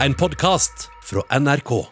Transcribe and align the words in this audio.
En 0.00 0.14
podkast 0.14 0.88
fra 1.02 1.38
NRK. 1.38 1.86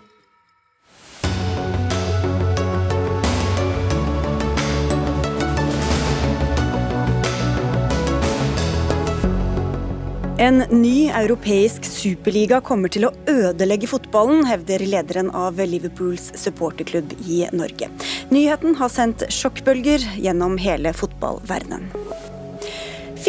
En 10.38 10.64
ny 10.70 11.10
europeisk 11.14 11.84
superliga 11.86 12.58
kommer 12.60 12.90
til 12.90 13.06
å 13.06 13.12
ødelegge 13.30 13.87
fotballen, 13.87 14.42
hevder 14.50 14.82
lederen 14.82 15.30
av 15.30 15.62
Liverpools 15.62 16.32
supporterklubb 16.43 17.14
i 17.23 17.45
Norge. 17.55 17.87
Nyheten 18.34 18.75
har 18.82 18.91
sendt 18.91 19.29
sjokkbølger 19.30 20.03
gjennom 20.19 20.59
hele 20.59 20.91
fotballverdenen. 20.91 21.87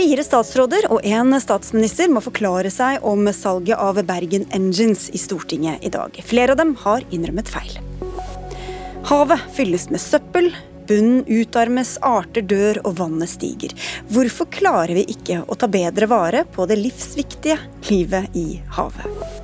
Fire 0.03 0.23
statsråder 0.25 0.89
og 0.91 1.05
én 1.07 1.31
statsminister 1.39 2.09
må 2.11 2.19
forklare 2.19 2.67
seg 2.73 3.05
om 3.07 3.23
salget 3.31 3.79
av 3.79 4.01
Bergen 4.03 4.43
Engines 4.51 5.05
i 5.15 5.19
Stortinget 5.21 5.79
i 5.79 5.91
dag. 5.93 6.17
Flere 6.27 6.51
av 6.51 6.59
dem 6.59 6.73
har 6.81 7.05
innrømmet 7.15 7.47
feil. 7.47 7.77
Havet 9.07 9.45
fylles 9.55 9.87
med 9.93 10.03
søppel, 10.03 10.49
Bunnen 10.89 11.23
utarmes, 11.31 11.93
arter 12.03 12.43
dør 12.43 12.81
og 12.83 12.97
vannet 12.99 13.31
stiger. 13.31 13.71
Hvorfor 14.11 14.51
klarer 14.51 14.91
vi 14.99 15.05
ikke 15.15 15.39
å 15.47 15.55
ta 15.55 15.71
bedre 15.71 16.11
vare 16.11 16.43
på 16.51 16.67
det 16.67 16.81
livsviktige 16.81 17.55
livet 17.87 18.35
i 18.35 18.59
havet? 18.75 19.42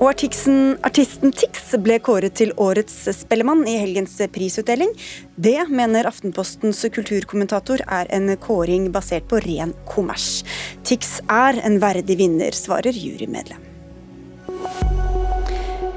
Og 0.00 0.08
artiksen, 0.10 0.76
artisten 0.86 1.34
Tix 1.36 1.72
ble 1.82 1.98
kåret 2.02 2.34
til 2.40 2.54
årets 2.60 2.94
Spellemann 3.16 3.64
i 3.70 3.76
helgens 3.80 4.16
prisutdeling. 4.34 4.90
Det 5.36 5.58
mener 5.70 6.08
Aftenpostens 6.10 6.82
kulturkommentator 6.94 7.84
er 7.86 8.10
en 8.14 8.32
kåring 8.42 8.90
basert 8.94 9.28
på 9.30 9.40
ren 9.44 9.74
kommers. 9.88 10.42
Tix 10.86 11.20
er 11.30 11.60
en 11.62 11.78
verdig 11.82 12.18
vinner, 12.20 12.56
svarer 12.56 12.96
jurymedlem. 12.96 13.68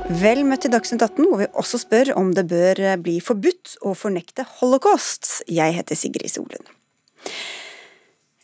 Vel 0.06 0.44
møtt 0.46 0.62
til 0.62 0.70
Dagsnytt 0.70 1.02
18, 1.02 1.26
hvor 1.26 1.40
vi 1.42 1.48
også 1.58 1.80
spør 1.82 2.12
om 2.20 2.30
det 2.38 2.46
bør 2.52 2.84
bli 3.02 3.18
forbudt 3.26 3.80
å 3.82 3.96
fornekte 3.98 4.46
holocaust. 4.60 5.40
Jeg 5.50 5.74
heter 5.80 5.98
Sigrid 5.98 6.30
Solund. 6.30 6.70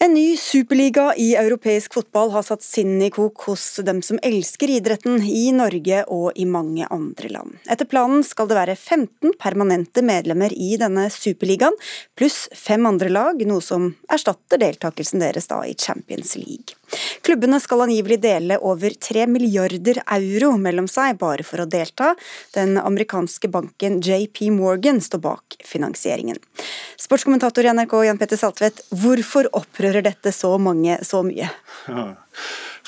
En 0.01 0.13
ny 0.13 0.37
superliga 0.37 1.11
i 1.15 1.35
europeisk 1.37 1.93
fotball 1.93 2.31
har 2.33 2.41
satt 2.41 2.63
sinnet 2.65 3.11
i 3.11 3.13
kok 3.13 3.43
hos 3.45 3.65
dem 3.85 3.99
som 4.01 4.17
elsker 4.25 4.71
idretten 4.73 5.21
i 5.21 5.51
Norge 5.53 5.99
og 6.09 6.39
i 6.41 6.47
mange 6.49 6.87
andre 6.89 7.29
land. 7.29 7.59
Etter 7.69 7.85
planen 7.85 8.25
skal 8.25 8.49
det 8.49 8.57
være 8.57 8.73
15 8.73 9.35
permanente 9.37 10.01
medlemmer 10.01 10.49
i 10.57 10.71
denne 10.81 11.05
superligaen, 11.13 11.77
pluss 12.17 12.47
fem 12.57 12.89
andre 12.89 13.13
lag, 13.13 13.45
noe 13.45 13.61
som 13.61 13.91
erstatter 14.09 14.63
deltakelsen 14.65 15.21
deres 15.21 15.45
da 15.53 15.61
i 15.69 15.77
Champions 15.77 16.33
League. 16.39 16.81
Klubbene 17.21 17.61
skal 17.61 17.85
angivelig 17.85 18.17
dele 18.25 18.57
over 18.57 18.97
3 18.97 19.27
milliarder 19.29 20.01
euro 20.17 20.55
mellom 20.59 20.89
seg 20.91 21.21
bare 21.21 21.45
for 21.47 21.61
å 21.61 21.69
delta. 21.69 22.15
Den 22.57 22.73
amerikanske 22.81 23.47
banken 23.53 24.01
JP 24.01 24.49
Morgan 24.57 24.99
står 24.99 25.21
bak 25.23 25.61
finansieringen. 25.63 26.41
Sportskommentator 26.99 27.69
i 27.69 27.71
NRK 27.77 27.95
Jan 28.09 28.19
Petter 28.19 28.41
Saltvedt, 28.41 28.81
hvorfor 28.91 29.47
opprører 29.55 29.90
dette 29.99 30.31
så 30.31 30.55
mange 30.61 30.95
så 31.03 31.19
mye? 31.27 31.51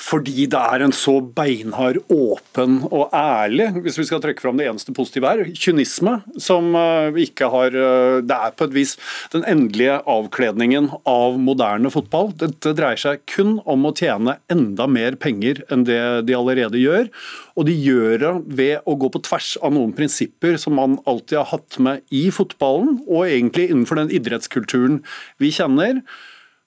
Fordi 0.04 0.44
det 0.50 0.58
er 0.58 0.82
en 0.84 0.92
så 0.94 1.14
beinhard, 1.22 2.00
åpen 2.12 2.80
og 2.90 3.12
ærlig, 3.16 3.70
hvis 3.84 3.96
vi 4.00 4.06
skal 4.08 4.20
trekke 4.22 4.42
fram 4.42 4.58
det 4.58 4.66
eneste 4.68 4.92
positive 4.96 5.30
her, 5.30 5.44
kynisme, 5.56 6.18
som 6.40 6.74
eh, 6.76 7.20
ikke 7.24 7.48
har 7.52 7.76
eh, 7.78 8.18
Det 8.26 8.36
er 8.36 8.56
på 8.56 8.68
et 8.68 8.74
vis 8.74 8.96
den 9.32 9.46
endelige 9.48 10.00
avkledningen 10.10 10.90
av 11.08 11.38
moderne 11.40 11.92
fotball. 11.94 12.32
Dette 12.42 12.74
dreier 12.76 13.00
seg 13.00 13.24
kun 13.30 13.56
om 13.64 13.88
å 13.88 13.94
tjene 13.96 14.36
enda 14.52 14.88
mer 14.90 15.16
penger 15.20 15.62
enn 15.72 15.86
det 15.88 16.02
de 16.28 16.36
allerede 16.36 16.80
gjør. 16.80 17.08
Og 17.56 17.68
de 17.70 17.78
gjør 17.78 18.18
det 18.20 18.34
ved 18.60 18.90
å 18.90 18.98
gå 19.00 19.10
på 19.14 19.22
tvers 19.24 19.54
av 19.62 19.72
noen 19.76 19.94
prinsipper 19.96 20.58
som 20.60 20.76
man 20.76 20.98
alltid 21.08 21.40
har 21.40 21.50
hatt 21.54 21.80
med 21.80 22.04
i 22.12 22.26
fotballen, 22.34 22.98
og 23.08 23.28
egentlig 23.30 23.70
innenfor 23.70 24.02
den 24.02 24.12
idrettskulturen 24.14 25.00
vi 25.40 25.54
kjenner 25.54 26.02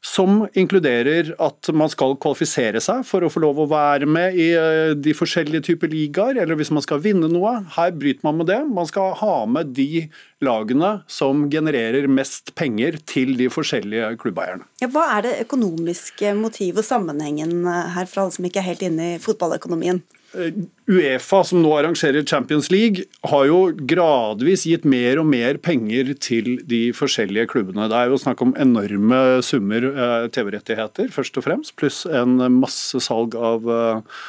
som 0.08 0.46
inkluderer 0.58 1.34
at 1.44 1.70
man 1.76 1.90
skal 1.92 2.16
kvalifisere 2.22 2.80
seg 2.84 3.04
for 3.08 3.26
å 3.26 3.32
få 3.32 3.42
lov 3.44 3.60
å 3.60 3.68
være 3.72 4.08
med 4.10 4.38
i 4.40 4.48
eh, 4.56 4.94
de 4.96 5.14
forskjellige 5.18 5.66
typer 5.68 5.92
ligaer, 5.92 6.40
eller 6.40 6.60
hvis 6.60 6.72
man 6.74 6.86
skal 6.86 7.02
vinne 7.04 7.30
noe. 7.32 7.58
Her 7.76 7.92
bryter 7.96 8.24
man 8.28 8.40
med 8.40 8.50
det. 8.52 8.62
Man 8.72 8.88
skal 8.90 9.16
ha 9.20 9.36
med 9.50 9.74
de 9.78 10.08
lagene 10.44 10.94
som 11.12 11.48
genererer 11.52 12.08
mest 12.12 12.54
penger 12.58 13.00
til 13.10 13.36
de 13.40 13.50
forskjellige 13.52 14.14
klubbeierne. 14.22 14.68
Ja, 14.84 14.92
hva 14.94 15.08
er 15.18 15.26
det 15.26 15.38
økonomiske 15.48 16.36
motivet 16.38 16.86
og 16.86 16.88
sammenhengen 16.88 17.66
her, 17.68 18.08
for 18.08 18.24
alle 18.24 18.38
som 18.38 18.48
ikke 18.48 18.64
er 18.64 18.72
helt 18.72 18.86
inne 18.88 19.16
i 19.16 19.20
fotballøkonomien? 19.24 20.04
Eh, 20.36 20.52
Uefa, 20.88 21.44
som 21.48 21.62
nå 21.64 21.70
arrangerer 21.78 22.26
Champions 22.28 22.70
League, 22.72 23.06
har 23.30 23.46
jo 23.48 23.60
gradvis 23.88 24.66
gitt 24.68 24.88
mer 24.88 25.22
og 25.22 25.30
mer 25.30 25.60
penger 25.64 26.12
til 26.20 26.58
de 26.68 26.90
forskjellige 26.96 27.48
klubbene. 27.54 27.88
Det 27.88 28.00
er 28.00 28.12
jo 28.12 28.20
snakk 28.20 28.44
om 28.44 28.56
enorme 28.60 29.22
summer 29.46 29.88
eh, 29.88 30.28
TV-rettigheter, 30.36 31.14
først 31.16 31.40
og 31.40 31.48
fremst, 31.48 31.76
pluss 31.80 32.04
en 32.10 32.36
masse 32.58 33.00
salg 33.08 33.38
av, 33.40 33.70
eh, 33.72 34.20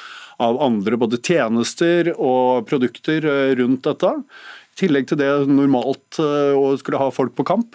av 0.44 0.60
andre 0.62 1.00
både 1.00 1.18
tjenester 1.18 2.12
og 2.14 2.68
produkter 2.70 3.26
rundt 3.58 3.82
dette. 3.88 4.14
I 4.78 4.78
tillegg 4.84 5.08
til 5.10 5.18
det 5.18 5.32
normalt 5.50 6.20
å 6.22 6.68
skulle 6.78 7.00
ha 7.02 7.08
folk 7.10 7.32
på 7.34 7.42
kamp. 7.48 7.74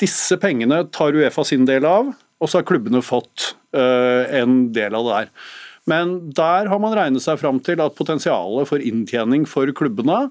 Disse 0.00 0.38
pengene 0.40 0.78
tar 0.88 1.12
Uefa 1.12 1.44
sin 1.44 1.66
del 1.68 1.84
av, 1.84 2.08
og 2.40 2.48
så 2.48 2.62
har 2.62 2.64
klubbene 2.64 3.04
fått 3.04 3.50
en 3.76 4.56
del 4.72 4.96
av 4.96 5.04
det 5.04 5.18
der. 5.18 5.28
Men 5.90 6.16
der 6.34 6.66
har 6.70 6.80
man 6.82 6.94
regnet 6.98 7.22
seg 7.22 7.38
fram 7.38 7.60
til 7.62 7.80
at 7.82 7.94
potensialet 7.98 8.66
for 8.70 8.82
inntjening 8.82 9.46
for 9.48 9.70
klubbene 9.76 10.26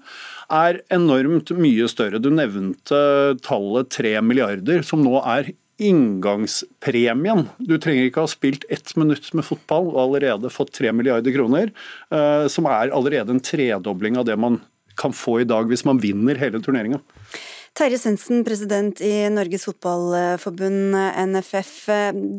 er 0.51 0.81
enormt 0.93 1.53
mye 1.55 1.87
større. 1.91 2.19
Du 2.19 2.27
nevnte 2.33 2.99
tallet 3.45 3.91
3 3.95 4.17
milliarder, 4.25 4.83
som 4.83 5.03
nå 5.05 5.15
er 5.23 5.53
inngangspremien. 5.81 7.47
Du 7.59 7.75
trenger 7.79 8.07
ikke 8.07 8.23
ha 8.23 8.31
spilt 8.31 8.67
ett 8.71 8.93
minutt 8.99 9.27
med 9.35 9.47
fotball 9.47 9.89
og 9.91 10.01
allerede 10.05 10.51
fått 10.53 10.75
3 10.77 10.93
milliarder 10.95 11.35
kroner, 11.35 11.71
eh, 12.11 12.47
som 12.51 12.67
er 12.71 12.93
allerede 12.95 13.35
en 13.35 13.43
tredobling 13.43 14.19
av 14.19 14.27
det 14.27 14.37
man 14.39 14.61
kan 14.99 15.11
få 15.15 15.41
i 15.41 15.47
dag 15.47 15.67
hvis 15.67 15.83
man 15.87 15.99
vinner 15.99 16.39
hele 16.39 16.61
turneringa. 16.63 17.01
Terje 17.75 17.97
Svendsen, 17.99 18.45
president 18.47 19.01
i 19.03 19.25
Norges 19.27 19.65
Fotballforbund, 19.67 20.95
NFF. 21.27 21.73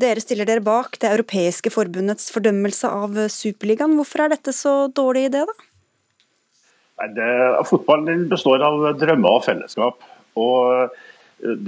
Dere 0.01 0.23
stiller 0.25 0.49
dere 0.49 0.63
bak 0.65 0.97
det 1.03 1.11
europeiske 1.13 1.69
forbundets 1.75 2.31
fordømmelse 2.33 2.89
av 2.89 3.19
Superligaen. 3.35 3.99
Hvorfor 3.99 4.25
er 4.25 4.33
dette 4.33 4.55
så 4.57 4.73
dårlig 4.97 5.27
idé, 5.29 5.43
da? 5.45 5.57
Nei, 7.03 7.11
det, 7.19 7.29
fotballen 7.69 8.25
består 8.31 8.65
av 8.65 8.87
drømmer 8.97 9.37
og 9.37 9.45
fellesskap. 9.45 10.09
Og 10.41 10.73
eh, 10.73 11.05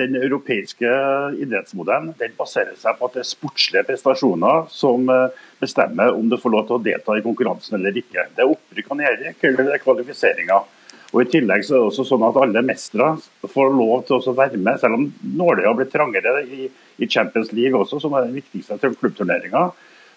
den 0.01 0.17
europeiske 0.17 0.95
idrettsmodellen 1.37 2.15
den 2.17 2.33
baserer 2.41 2.73
seg 2.81 2.97
på 2.97 3.11
at 3.11 3.19
det 3.19 3.25
er 3.27 3.31
sportslige 3.35 3.85
prestasjoner 3.91 4.65
som 4.73 5.13
eh, 5.13 5.45
bestemmer 5.61 6.17
om 6.17 6.33
du 6.33 6.41
får 6.41 6.57
lov 6.57 6.65
til 6.71 6.79
å 6.79 6.83
delta 6.89 7.21
i 7.21 7.27
konkurransen 7.29 7.77
eller 7.83 8.01
ikke. 8.01 8.31
Det 8.33 8.47
er 8.47 8.57
opprykk 8.57 8.93
og 8.95 9.01
nedrykk 9.05 9.49
eller 9.53 9.73
er 9.77 9.85
kvalifiseringer. 9.85 10.75
Og 11.15 11.23
I 11.23 11.29
tillegg 11.33 11.65
så 11.65 11.75
er 11.75 11.81
det 11.81 11.89
også 11.89 12.05
sånn 12.05 12.25
at 12.27 12.37
alle 12.37 12.63
mestere 12.67 13.15
får 13.49 13.71
lov 13.73 14.03
til 14.09 14.19
å 14.21 14.35
være 14.37 14.61
med, 14.61 14.77
selv 14.81 14.99
om 14.99 15.07
nåløyet 15.41 15.69
har 15.71 15.77
blitt 15.79 15.95
trangere 15.95 16.43
i, 16.45 16.67
i, 16.69 17.09
Champions 17.09 17.53
League 17.57 17.79
også, 17.79 18.01
som 18.03 18.17
er 18.17 18.27
den 18.27 18.37
viktigste 18.37 18.77
klubbturneringa. 18.83 19.71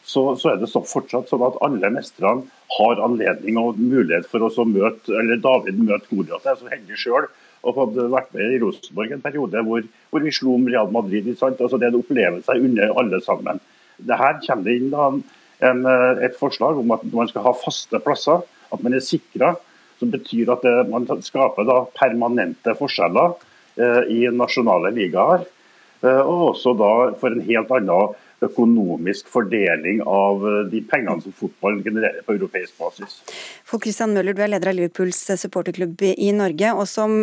Så, 0.04 0.24
så, 0.42 0.50
er 0.52 0.60
det 0.60 0.68
så 0.68 0.82
fortsatt 0.84 1.30
sånn 1.30 1.46
at 1.46 1.60
alle 1.64 1.92
mestrene 1.94 2.50
har 2.76 3.04
anledning 3.06 3.60
og 3.62 3.80
mulighet 3.80 4.26
for 4.28 4.44
å 4.44 4.66
møte 4.66 5.14
eller 5.14 5.40
David 5.40 5.80
møte 5.80 6.10
Goliat. 6.10 6.44
Jeg 6.44 6.56
er 6.56 6.60
så 6.60 6.72
heldig 6.74 7.00
sjøl 7.00 7.28
og 7.62 7.76
fått 7.78 8.00
vært 8.10 8.32
med 8.34 8.56
i 8.56 8.60
Rosenborg 8.64 9.14
en 9.14 9.22
periode 9.24 9.62
hvor, 9.68 9.86
hvor 10.10 10.26
vi 10.26 10.34
slo 10.34 10.56
om 10.58 10.66
Real 10.68 10.90
Madrid. 10.92 11.30
Altså, 11.38 11.78
det 11.78 11.88
er 11.88 11.94
en 11.94 12.00
opplevelse 12.02 12.58
under 12.58 12.96
alle 12.98 13.22
sammen. 13.24 13.62
Det 14.02 14.18
her 14.18 14.40
kommer 14.42 14.66
det 14.66 14.78
inn 14.82 14.96
en, 14.98 15.84
et 16.26 16.40
forslag 16.40 16.82
om 16.82 16.96
at 16.98 17.06
man 17.14 17.30
skal 17.30 17.46
ha 17.46 17.54
faste 17.62 18.02
plasser. 18.02 18.42
At 18.74 18.82
man 18.82 18.98
er 18.98 19.06
sikra 19.06 19.54
som 20.02 20.12
betyr 20.14 20.52
at 20.54 20.66
det, 20.66 20.76
man 20.90 21.08
skaper 21.22 21.68
da 21.70 21.84
permanente 21.98 22.76
forskjeller 22.80 23.38
eh, 23.78 24.04
i 24.10 24.26
nasjonale 24.34 24.94
ligaer. 24.98 25.46
Eh, 26.02 26.22
og 26.22 26.52
også 26.56 26.74
da 26.78 26.92
for 27.22 27.34
en 27.34 27.46
helt 27.46 27.72
annen 27.78 28.18
økonomisk 28.42 29.30
fordeling 29.30 30.02
av 30.08 30.42
eh, 30.50 30.60
de 30.72 30.82
pengene 30.90 31.22
som 31.22 31.36
fotball 31.38 31.80
genererer 31.86 32.26
på 32.26 32.36
europeisk 32.40 32.78
basis. 32.82 33.20
Folk 33.70 33.86
Christian 33.86 34.16
Møller, 34.16 34.34
du 34.34 34.42
er 34.42 34.52
leder 34.56 34.72
av 34.72 34.78
Liverpools 34.80 35.22
supporterklubb 35.44 36.02
i 36.10 36.32
Norge. 36.36 36.74
og 36.74 36.88
Som 36.90 37.16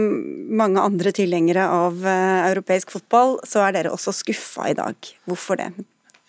mange 0.62 0.82
andre 0.82 1.14
tilhengere 1.16 1.66
av 1.74 2.06
eh, 2.06 2.48
europeisk 2.52 2.94
fotball, 2.94 3.38
så 3.48 3.66
er 3.66 3.78
dere 3.80 3.94
også 3.94 4.14
skuffa 4.14 4.70
i 4.70 4.78
dag. 4.78 5.14
Hvorfor 5.26 5.58
det? 5.58 5.72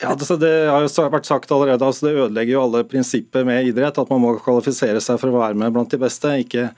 Ja, 0.02 0.14
det, 0.16 0.28
det, 0.40 0.52
har 0.72 0.86
jo 0.86 1.06
vært 1.12 1.28
sagt 1.28 1.52
allerede, 1.52 1.84
altså 1.84 2.08
Det 2.08 2.16
ødelegger 2.16 2.54
jo 2.54 2.62
alle 2.64 2.86
prinsipper 2.88 3.44
med 3.48 3.68
idrett. 3.68 3.98
At 4.00 4.12
man 4.12 4.22
må 4.24 4.38
kvalifisere 4.40 5.02
seg 5.04 5.20
for 5.20 5.32
å 5.32 5.42
være 5.42 5.60
med 5.60 5.74
blant 5.76 5.92
de 5.92 6.00
beste, 6.00 6.32
ikke 6.46 6.70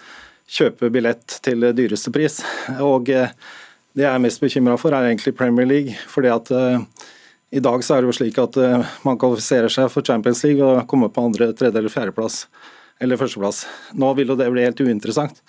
kjøpe 0.51 0.89
billett 0.94 1.38
til 1.45 1.68
dyreste 1.77 2.12
pris. 2.13 2.39
Og 2.81 3.12
eh, 3.13 3.29
Det 3.94 4.06
jeg 4.06 4.09
er 4.09 4.23
mest 4.23 4.41
bekymra 4.41 4.77
for, 4.79 4.95
er 4.95 5.09
egentlig 5.09 5.35
Premier 5.38 5.68
League. 5.68 5.95
fordi 6.07 6.31
at 6.31 6.51
uh, 6.56 6.79
I 7.51 7.59
dag 7.59 7.83
så 7.83 7.95
er 7.95 8.01
det 8.01 8.09
jo 8.09 8.15
slik 8.15 8.38
at 8.39 8.57
uh, 8.57 8.88
man 9.03 9.19
kvalifiserer 9.19 9.69
seg 9.69 9.91
for 9.91 10.01
Champions 10.01 10.44
League 10.47 10.63
og 10.63 10.88
kommer 10.88 11.12
på 11.12 11.25
andre, 11.27 11.51
tredje 11.53 11.77
eller 11.77 11.91
fjerdeplass. 11.91 12.47
Eller 13.00 13.19
førsteplass. 13.19 13.65
Nå 13.94 14.13
vil 14.15 14.31
jo 14.31 14.39
det 14.39 14.50
bli 14.50 14.63
helt 14.63 14.81
uinteressant. 14.81 15.44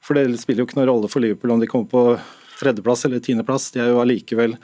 For 0.00 0.16
det 0.16 0.40
spiller 0.40 0.62
jo 0.62 0.70
ikke 0.70 0.78
noen 0.78 0.88
rolle 0.88 1.10
for 1.10 1.20
Liverpool 1.20 1.52
om 1.52 1.60
de 1.60 1.68
kommer 1.68 1.90
på 1.90 2.04
tredjeplass 2.62 3.04
eller 3.04 3.20
tiendeplass. 3.20 3.72
De 3.74 3.82
er 3.82 3.92
jo 3.92 4.00
allikevel 4.00 4.56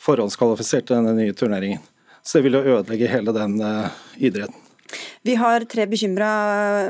forhåndskvalifisert 0.00 0.88
til 0.88 0.98
denne 0.98 1.14
nye 1.20 1.36
turneringen. 1.36 1.84
Så 2.22 2.38
det 2.38 2.48
vil 2.48 2.58
jo 2.58 2.78
ødelegge 2.78 3.08
hele 3.10 3.34
den 3.36 3.60
uh, 3.62 3.88
idretten. 4.20 4.66
Vi 5.22 5.34
har 5.36 5.64
tre 5.70 5.84
bekymra 5.86 6.28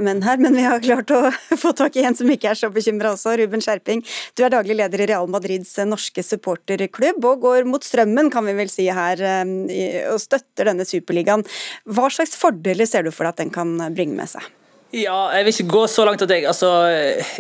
menn 0.05 0.23
her, 0.25 0.39
men 0.41 0.55
vi 0.57 0.65
har 0.65 0.83
klart 0.85 1.11
å 1.15 1.19
få 1.63 1.73
tak 1.77 1.99
i 1.99 2.05
en 2.07 2.17
som 2.17 2.31
ikke 2.31 2.53
er 2.53 2.61
så 2.61 2.71
bekymra 2.73 3.15
også. 3.17 3.35
Ruben 3.41 3.63
Skjerping, 3.65 4.05
du 4.39 4.45
er 4.47 4.55
daglig 4.55 4.79
leder 4.79 5.05
i 5.05 5.09
Real 5.11 5.29
Madrids 5.31 5.75
norske 5.89 6.25
supporterklubb, 6.25 7.21
og 7.27 7.45
går 7.45 7.69
mot 7.69 7.85
strømmen, 7.85 8.31
kan 8.33 8.47
vi 8.47 8.57
vel 8.61 8.71
si 8.73 8.87
her, 8.87 9.21
eh, 9.21 10.07
og 10.13 10.23
støtter 10.23 10.71
denne 10.71 10.87
superligaen. 10.89 11.45
Hva 11.91 12.09
slags 12.13 12.39
fordeler 12.39 12.89
ser 12.89 13.07
du 13.07 13.13
for 13.13 13.27
deg 13.27 13.35
at 13.35 13.45
den 13.45 13.55
kan 13.55 13.77
bringe 13.97 14.17
med 14.17 14.31
seg? 14.33 14.47
Ja, 14.91 15.31
Jeg 15.31 15.45
vil 15.47 15.55
ikke 15.55 15.71
gå 15.71 15.81
så 15.87 16.03
langt 16.03 16.23
at 16.25 16.33
jeg 16.35 16.49
altså, 16.51 16.69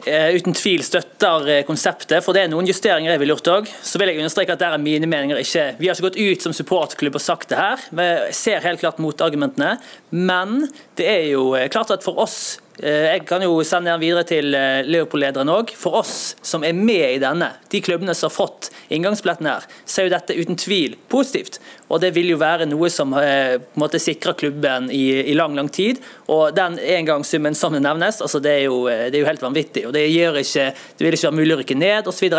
eh, 0.07 0.37
uten 0.39 0.55
tvil 0.55 0.85
støtter 0.87 1.49
eh, 1.51 1.65
konseptet, 1.67 2.23
for 2.23 2.37
det 2.37 2.45
er 2.45 2.53
noen 2.53 2.69
justeringer 2.71 3.11
jeg 3.11 3.23
vil 3.25 3.33
gjort 3.33 3.51
òg. 3.51 3.73
Så 3.83 3.99
vil 3.99 4.13
jeg 4.13 4.23
understreke 4.23 4.55
at 4.55 4.63
der 4.63 4.77
er 4.77 4.79
mine 4.79 5.09
meninger 5.11 5.41
ikke 5.41 5.65
Vi 5.81 5.89
har 5.89 5.99
ikke 5.99 6.07
gått 6.13 6.21
ut 6.21 6.47
som 6.47 6.55
supportklubb 6.55 7.19
og 7.19 7.25
sagt 7.25 7.51
det 7.51 7.59
her. 7.59 7.83
Vi 7.91 8.07
ser 8.39 8.63
helt 8.63 8.79
klart 8.79 9.03
motargumentene. 9.03 9.81
Men 10.15 10.69
det 10.95 11.09
er 11.11 11.27
jo 11.33 11.57
eh, 11.59 11.67
klart 11.67 11.91
at 11.91 12.07
for 12.07 12.23
oss 12.23 12.61
jeg 12.81 13.25
kan 13.29 13.43
jo 13.45 13.59
sende 13.67 13.91
den 13.93 14.01
videre 14.01 14.25
til 14.25 14.55
eh, 14.57 14.81
Leopold-lederen 14.89 15.51
òg. 15.53 15.73
For 15.77 15.99
oss 16.01 16.35
som 16.41 16.65
er 16.65 16.77
med 16.77 17.17
i 17.17 17.21
denne, 17.21 17.51
de 17.73 17.83
klubbene 17.85 18.15
som 18.17 18.31
har 18.31 18.37
fått 18.37 18.71
inngangsbilletten 18.89 19.49
her, 19.51 19.67
så 19.85 20.01
er 20.01 20.09
jo 20.09 20.15
dette 20.15 20.37
uten 20.39 20.59
tvil 20.61 20.97
positivt. 21.13 21.61
Og 21.93 22.01
det 22.01 22.15
vil 22.17 22.31
jo 22.33 22.39
være 22.41 22.69
noe 22.71 22.89
som 22.93 23.13
eh, 23.21 23.59
måte 23.81 24.01
sikrer 24.01 24.39
klubben 24.41 24.89
i, 24.95 25.05
i 25.29 25.37
lang, 25.37 25.55
lang 25.59 25.69
tid. 25.69 26.01
Og 26.33 26.57
den 26.57 26.79
engangssummen 26.81 27.59
som 27.59 27.77
det 27.77 27.85
nevnes, 27.85 28.23
altså 28.25 28.41
det 28.41 28.57
er, 28.63 28.65
jo, 28.71 28.83
det 28.89 29.13
er 29.13 29.21
jo 29.21 29.29
helt 29.29 29.45
vanvittig. 29.45 29.87
og 29.89 29.95
Det, 29.97 30.07
gjør 30.09 30.41
ikke, 30.41 30.69
det 30.73 31.07
vil 31.07 31.19
ikke 31.19 31.29
være 31.29 31.41
mulig 31.43 31.57
å 31.57 31.61
rykke 31.61 31.81
ned 31.81 32.11
osv. 32.11 32.37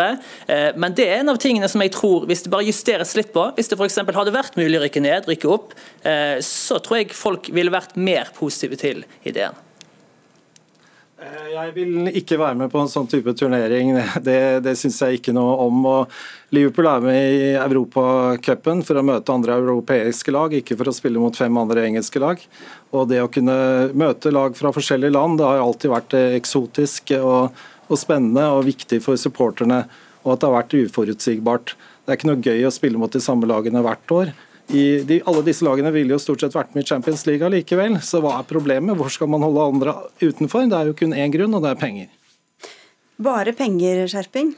Men 0.74 0.96
det 0.96 1.06
er 1.06 1.20
en 1.20 1.32
av 1.34 1.42
tingene 1.42 1.70
som 1.70 1.84
jeg 1.84 1.94
tror, 1.94 2.26
hvis 2.30 2.42
det 2.44 2.52
bare 2.54 2.66
justeres 2.66 3.14
litt 3.18 3.34
på, 3.34 3.44
hvis 3.56 3.70
det 3.70 3.78
f.eks. 3.78 4.00
hadde 4.02 4.34
vært 4.34 4.58
mulig 4.58 4.80
å 4.80 4.86
rykke 4.86 5.04
ned, 5.04 5.28
rykke 5.28 5.52
opp, 5.52 5.76
så 6.42 6.80
tror 6.82 7.02
jeg 7.02 7.12
folk 7.16 7.52
ville 7.52 7.74
vært 7.74 7.94
mer 8.00 8.32
positive 8.38 8.80
til 8.80 9.04
ideen. 9.28 9.60
Eh, 11.22 11.52
jeg 11.52 11.72
vil 11.76 12.10
ikke 12.18 12.38
være 12.40 12.58
med 12.58 12.70
på 12.72 12.80
en 12.82 12.90
sånn 12.90 13.08
type 13.10 13.34
turnering. 13.38 13.94
Det, 14.26 14.38
det 14.64 14.74
syns 14.78 14.98
jeg 15.04 15.20
ikke 15.20 15.34
noe 15.36 15.54
om. 15.64 15.82
Og 15.88 16.54
Liverpool 16.54 16.88
er 16.90 17.04
med 17.04 17.36
i 17.36 17.50
Europacupen 17.60 18.82
for 18.86 18.98
å 18.98 19.06
møte 19.06 19.34
andre 19.34 19.58
europeiske 19.60 20.34
lag, 20.34 20.54
ikke 20.56 20.76
for 20.80 20.90
å 20.90 20.96
spille 20.96 21.22
mot 21.22 21.36
fem 21.38 21.58
andre 21.60 21.86
engelske 21.88 22.22
lag. 22.22 22.42
Og 22.92 23.08
Det 23.12 23.22
å 23.22 23.30
kunne 23.32 23.56
møte 23.98 24.34
lag 24.34 24.56
fra 24.58 24.74
forskjellige 24.74 25.14
land 25.14 25.38
det 25.40 25.48
har 25.48 25.62
alltid 25.62 25.94
vært 25.94 26.16
eh, 26.18 26.38
eksotisk 26.40 27.14
og, 27.20 27.64
og 27.88 28.00
spennende 28.00 28.48
og 28.56 28.66
viktig 28.70 29.02
for 29.04 29.20
supporterne. 29.20 29.84
Og 30.22 30.34
at 30.34 30.42
det 30.42 30.48
har 30.48 30.58
vært 30.60 30.78
uforutsigbart. 30.78 31.76
Det 32.02 32.12
er 32.12 32.18
ikke 32.18 32.32
noe 32.32 32.42
gøy 32.42 32.66
å 32.66 32.74
spille 32.74 32.98
mot 32.98 33.12
de 33.12 33.22
samme 33.22 33.46
lagene 33.50 33.82
hvert 33.84 34.14
år 34.14 34.34
de, 34.70 35.20
alle 35.26 35.42
disse 35.46 35.64
lagene 35.66 35.90
ville 35.92 36.14
jo 36.14 36.20
stort 36.22 36.44
sett 36.44 36.54
vært 36.54 36.74
med 36.76 36.84
i 36.84 36.88
Champions 36.88 37.24
League 37.28 37.48
likevel. 37.54 37.98
Så 38.04 38.22
hva 38.22 38.38
er 38.38 38.48
problemet? 38.48 38.96
Hvor 38.96 39.10
skal 39.12 39.30
man 39.32 39.44
holde 39.44 39.68
andre 39.74 39.96
utenfor? 40.22 40.68
Det 40.70 40.78
er 40.78 40.90
jo 40.90 40.98
kun 40.98 41.16
én 41.16 41.32
grunn, 41.34 41.56
og 41.58 41.64
det 41.64 41.74
er 41.74 41.80
penger. 41.80 42.12
Bare 43.22 43.52
penger, 43.56 44.06
Skjerping? 44.10 44.54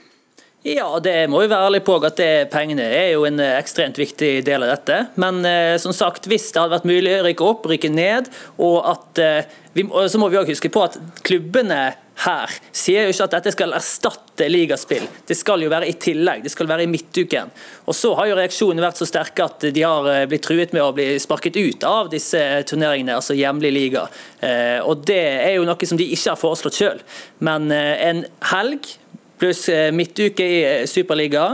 Ja, 0.64 0.86
det 1.02 1.26
må 1.28 1.42
vi 1.42 1.48
være 1.50 1.66
ærlige 1.68 1.84
på 1.84 1.98
at 2.00 2.14
det, 2.16 2.48
pengene 2.48 2.86
er 2.86 3.10
jo 3.12 3.26
en 3.28 3.36
ekstremt 3.44 3.98
viktig 4.00 4.38
del 4.46 4.64
av 4.64 4.70
dette. 4.72 4.96
Men 5.20 5.42
eh, 5.44 5.74
som 5.82 5.92
sagt, 5.92 6.24
hvis 6.30 6.46
det 6.54 6.62
hadde 6.62 6.72
vært 6.78 6.88
mulig 6.88 7.12
å 7.18 7.24
rykke 7.26 7.44
opp, 7.44 7.66
rykke 7.68 7.90
ned, 7.92 8.30
og 8.56 8.78
at 8.94 9.20
eh, 9.20 9.50
vi, 9.76 9.84
så 9.84 10.20
må 10.20 10.30
vi 10.32 10.40
også 10.40 10.54
huske 10.54 10.72
på 10.72 10.86
at 10.86 10.96
klubbene 11.26 11.82
her 12.22 12.52
sier 12.70 13.04
jo 13.04 13.12
ikke 13.12 13.26
at 13.26 13.34
dette 13.36 13.52
skal 13.54 13.74
erstatte 13.76 14.46
ligaspill. 14.50 15.04
Det 15.26 15.36
skal 15.36 15.64
jo 15.64 15.70
være 15.72 15.88
i 15.90 15.96
tillegg, 16.00 16.44
det 16.44 16.52
skal 16.52 16.68
være 16.70 16.86
i 16.86 16.90
midtuken. 16.90 17.50
Og 17.90 17.94
Så 17.94 18.14
har 18.14 18.30
jo 18.30 18.38
reaksjonene 18.38 18.84
vært 18.84 19.00
så 19.00 19.08
sterke 19.08 19.44
at 19.44 19.66
de 19.74 19.82
har 19.82 20.08
eh, 20.10 20.26
blitt 20.30 20.46
truet 20.46 20.74
med 20.76 20.82
å 20.84 20.92
bli 20.94 21.18
sparket 21.22 21.58
ut 21.58 21.86
av 21.88 22.10
disse 22.12 22.40
turneringene, 22.70 23.18
altså 23.18 23.36
hjemlig 23.38 23.72
liga. 23.74 24.06
Eh, 24.40 24.78
og 24.82 25.04
Det 25.06 25.20
er 25.20 25.56
jo 25.58 25.66
noe 25.66 25.90
som 25.90 26.00
de 26.00 26.06
ikke 26.14 26.34
har 26.34 26.40
foreslått 26.40 26.78
sjøl. 26.78 27.02
Men 27.44 27.70
eh, 27.74 27.94
en 28.08 28.24
helg 28.54 28.94
pluss 29.42 29.66
midtuke 29.92 30.44
i 30.46 30.58
Superliga 30.86 31.48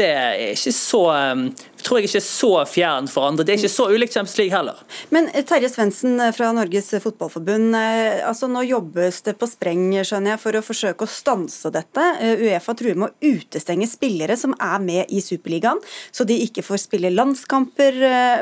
det 0.00 0.10
er 0.16 0.38
ikke 0.54 0.72
så 0.74 1.02
um, 1.12 1.50
tror 1.84 2.00
jeg 2.00 2.08
ikke 2.10 2.20
er 2.20 2.24
så 2.24 2.50
fjern 2.68 3.08
for 3.10 3.26
andre. 3.28 3.44
Det 3.44 3.54
er 3.54 3.60
ikke 3.60 3.72
så 3.72 3.88
ulikt 3.92 4.14
Champions 4.14 4.38
League 4.38 4.54
heller. 4.54 4.80
Men 5.14 5.28
eh, 5.32 5.44
Terje 5.46 5.70
Svendsen 5.72 6.20
eh, 6.20 6.32
fra 6.36 6.50
Norges 6.56 6.90
Fotballforbund, 7.02 7.74
eh, 7.76 8.20
altså 8.28 8.48
nå 8.50 8.64
jobbes 8.68 9.20
det 9.26 9.36
på 9.40 9.48
spreng 9.50 9.86
skjønner 10.06 10.34
jeg, 10.34 10.42
for 10.42 10.58
å 10.58 10.64
forsøke 10.64 11.06
å 11.06 11.10
stanse 11.10 11.72
dette. 11.74 12.06
Uefa 12.40 12.74
truer 12.78 12.98
med 13.00 13.10
å 13.10 13.32
utestenge 13.34 13.88
spillere 13.90 14.36
som 14.40 14.54
er 14.56 14.80
med 14.84 15.12
i 15.12 15.22
Superligaen, 15.24 15.80
så 16.12 16.26
de 16.28 16.38
ikke 16.44 16.64
får 16.66 16.84
spille 16.84 17.12
landskamper 17.14 17.98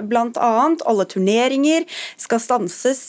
bl.a. 0.08 0.52
Alle 0.88 1.06
turneringer 1.08 1.86
skal 2.20 2.42
stanses. 2.42 3.02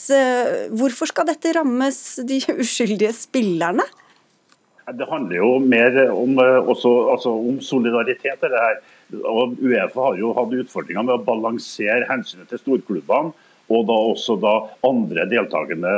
Hvorfor 0.74 1.10
skal 1.10 1.28
dette 1.30 1.54
rammes 1.56 1.98
de 2.26 2.40
uskyldige 2.60 3.12
spillerne? 3.16 3.86
Det 4.96 5.06
handler 5.10 5.36
jo 5.36 5.50
mer 5.58 5.98
om, 6.10 6.38
eh, 6.38 6.68
også, 6.72 7.10
altså 7.12 7.34
om 7.36 7.60
solidaritet. 7.60 8.40
det 8.40 8.50
her. 8.50 8.80
Og 9.24 9.56
Uefa 9.58 10.00
har 10.00 10.18
jo 10.18 10.32
hatt 10.32 10.52
utfordringer 10.54 11.02
med 11.02 11.16
å 11.18 11.24
balansere 11.24 12.06
hensynet 12.08 12.48
til 12.48 12.58
storklubbene 12.62 13.32
og 13.70 13.86
da 13.86 13.96
også 14.10 14.36
da 14.42 14.52
andre 14.86 15.26
deltakende 15.30 15.90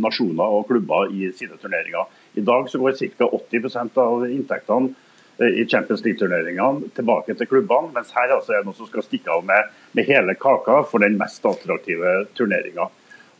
nasjoner 0.00 0.58
og 0.58 0.68
klubber 0.70 1.12
i 1.12 1.28
sine 1.36 1.58
turneringer. 1.60 2.08
I 2.34 2.44
dag 2.44 2.68
så 2.70 2.80
går 2.80 2.96
ca. 2.96 3.28
80% 3.28 4.00
av 4.00 4.24
inntektene 4.28 4.94
eh, 5.38 5.60
i 5.60 5.66
Champions 5.68 6.04
League-turneringene 6.04 6.90
tilbake 6.96 7.36
til 7.36 7.50
klubbene, 7.50 7.92
mens 7.94 8.14
her 8.16 8.32
altså 8.32 8.54
er 8.54 8.62
det 8.62 8.70
noen 8.70 8.78
som 8.78 8.88
skal 8.88 9.04
stikke 9.04 9.36
av 9.36 9.44
med, 9.44 9.68
med 9.92 10.08
hele 10.08 10.36
kaka 10.40 10.80
for 10.88 11.04
den 11.04 11.18
mest 11.20 11.44
attraktive 11.48 12.22
turneringa. 12.38 12.88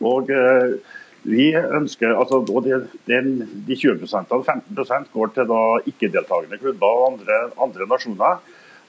Og 0.05 0.29
eh, 0.29 0.77
vi 1.25 1.47
ønsker, 1.55 2.13
altså, 2.13 2.41
og 2.53 2.65
det, 2.65 2.83
den, 3.09 3.39
De 3.67 3.77
20% 3.77 4.29
15% 4.29 5.09
går 5.13 5.33
til 5.33 5.49
da 5.49 5.61
ikke-deltakende 5.89 6.59
klubber 6.61 6.99
og 6.99 7.07
andre, 7.13 7.39
andre, 7.61 7.87
nasjoner. 7.89 8.43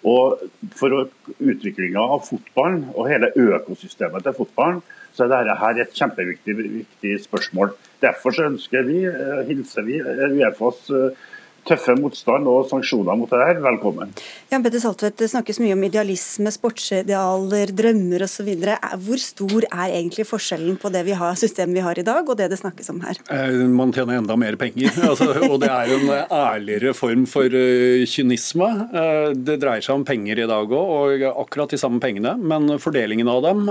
Og 0.07 0.43
For 0.77 0.93
utviklinga 1.41 2.03
av 2.03 2.27
fotballen 2.29 2.85
og 2.95 3.09
hele 3.11 3.33
økosystemet 3.35 4.23
til 4.23 4.37
fotballen, 4.37 4.83
så 5.17 5.25
er 5.25 5.33
dette 5.33 5.57
her 5.63 5.81
et 5.81 5.97
kjempeviktig 5.97 7.15
spørsmål. 7.25 7.73
Derfor 8.05 8.37
så 8.37 8.51
ønsker 8.51 8.85
vi, 8.85 8.99
eh, 9.09 9.41
hilser 9.49 9.87
vi 9.89 10.03
Uefas 10.03 10.91
eh, 10.93 11.17
tøffe 11.67 11.97
motstand 11.99 12.47
og 12.51 12.69
sanksjoner 12.71 13.19
mot 13.19 13.31
det 13.33 13.41
her, 13.43 13.61
velkommen. 13.65 14.13
Jan 14.53 14.65
Petter 14.65 14.83
Saltvedt, 14.83 15.19
det 15.21 15.31
snakkes 15.33 15.59
mye 15.63 15.75
om 15.77 15.85
idealisme, 15.87 16.53
sportsidealer, 16.55 17.73
drømmer 17.77 18.25
osv. 18.27 18.51
Hvor 19.07 19.23
stor 19.23 19.67
er 19.67 19.95
egentlig 19.99 20.27
forskjellen 20.29 20.79
på 20.83 20.93
det 20.95 21.03
vi 21.09 21.17
har, 21.19 21.39
systemet 21.39 21.79
vi 21.79 21.85
har 21.85 21.99
i 21.99 22.07
dag, 22.07 22.23
og 22.23 22.39
det 22.39 22.49
det 22.53 22.61
snakkes 22.61 22.93
om 22.95 23.01
her? 23.05 23.21
Eh, 23.33 23.63
man 23.71 23.95
tjener 23.95 24.21
enda 24.21 24.37
mer 24.39 24.59
penger, 24.61 24.95
altså, 25.11 25.33
og 25.49 25.59
det 25.63 25.71
er 25.73 25.95
en 25.97 26.13
ærligere 26.25 26.95
form 26.97 27.27
for 27.31 27.51
uh, 27.51 28.05
kynisme. 28.11 28.71
Uh, 28.95 29.31
det 29.37 29.59
dreier 29.63 29.85
seg 29.85 29.99
om 29.99 30.07
penger 30.07 30.45
i 30.45 30.49
dag 30.51 30.77
òg, 30.77 30.77
og 30.87 31.27
akkurat 31.47 31.75
de 31.75 31.81
samme 31.81 32.01
pengene, 32.03 32.37
men 32.39 32.77
fordelingen 32.83 33.29
av 33.31 33.43
dem 33.47 33.67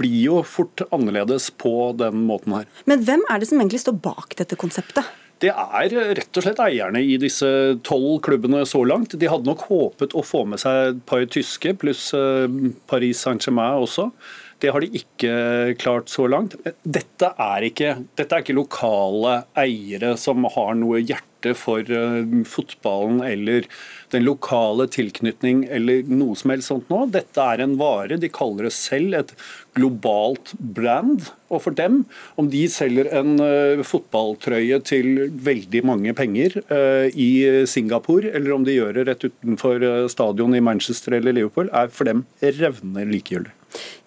blir 0.00 0.20
jo 0.20 0.40
fort 0.46 0.84
annerledes 0.94 1.50
på 1.60 1.92
den 1.98 2.24
måten 2.28 2.54
her. 2.60 2.70
Men 2.90 3.02
hvem 3.06 3.24
er 3.30 3.40
det 3.40 3.50
som 3.50 3.60
egentlig 3.60 3.82
står 3.82 3.98
bak 4.02 4.36
dette 4.38 4.58
konseptet? 4.60 5.08
Det 5.40 5.48
er 5.48 5.94
rett 6.18 6.36
og 6.36 6.44
slett 6.44 6.60
eierne 6.60 7.00
i 7.00 7.16
disse 7.20 7.48
tolv 7.86 8.18
klubbene 8.26 8.60
så 8.68 8.82
langt. 8.84 9.16
De 9.16 9.30
hadde 9.30 9.48
nok 9.48 9.64
håpet 9.70 10.12
å 10.12 10.24
få 10.26 10.44
med 10.48 10.60
seg 10.60 10.90
et 10.90 11.00
par 11.08 11.24
tyske, 11.32 11.72
pluss 11.80 12.10
eh, 12.16 12.44
Paris 12.90 13.22
Saint-Germain 13.24 13.80
også. 13.80 14.10
Det 14.60 14.68
har 14.74 14.84
de 14.84 15.00
ikke 15.00 15.32
klart 15.80 16.12
så 16.12 16.26
langt. 16.28 16.56
Dette 16.84 17.32
er, 17.32 17.64
ikke, 17.70 17.96
dette 18.18 18.36
er 18.36 18.44
ikke 18.44 18.58
lokale 18.58 19.42
eiere 19.58 20.16
som 20.20 20.44
har 20.52 20.74
noe 20.76 21.00
hjerte 21.00 21.54
for 21.56 21.86
uh, 21.88 22.20
fotballen 22.44 23.22
eller 23.24 23.64
den 24.12 24.26
lokale 24.26 24.84
tilknytning 24.92 25.62
eller 25.72 26.04
noe 26.12 26.36
som 26.36 26.52
helst 26.52 26.68
sånt 26.68 26.90
nå. 26.92 27.06
Dette 27.14 27.40
er 27.40 27.62
en 27.64 27.78
vare. 27.80 28.18
De 28.20 28.28
kaller 28.28 28.68
det 28.68 28.74
selv 28.76 29.16
et 29.16 29.32
globalt 29.78 30.52
brand. 30.60 31.30
Og 31.48 31.64
for 31.64 31.76
dem, 31.78 32.02
om 32.36 32.50
de 32.52 32.66
selger 32.68 33.08
en 33.16 33.40
uh, 33.40 33.80
fotballtrøye 33.86 34.82
til 34.84 35.22
veldig 35.40 35.82
mange 35.88 36.12
penger 36.18 36.58
uh, 36.68 37.08
i 37.08 37.64
Singapore, 37.64 38.34
eller 38.34 38.58
om 38.58 38.68
de 38.68 38.76
gjør 38.76 38.98
det 38.98 39.06
rett 39.08 39.24
utenfor 39.30 39.88
stadion 40.12 40.58
i 40.58 40.60
Manchester 40.68 41.16
eller 41.16 41.38
Liverpool, 41.38 41.72
er 41.72 41.88
for 41.88 42.12
dem 42.12 42.26
revnende 42.44 43.08
likegyldig. 43.08 43.54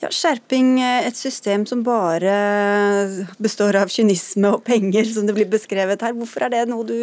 Ja, 0.04 0.10
skjerping, 0.12 0.76
eh, 0.84 1.08
et 1.08 1.18
system 1.18 1.66
som 1.66 1.84
bare 1.86 3.26
består 3.40 3.78
av 3.80 3.92
kynisme 3.94 4.52
og 4.58 4.64
penger, 4.68 5.08
som 5.08 5.28
det 5.28 5.36
blir 5.38 5.50
beskrevet 5.52 6.04
her. 6.04 6.16
Hvorfor 6.18 6.44
er 6.44 6.56
det 6.58 6.64
noe 6.72 6.88
du 6.88 6.98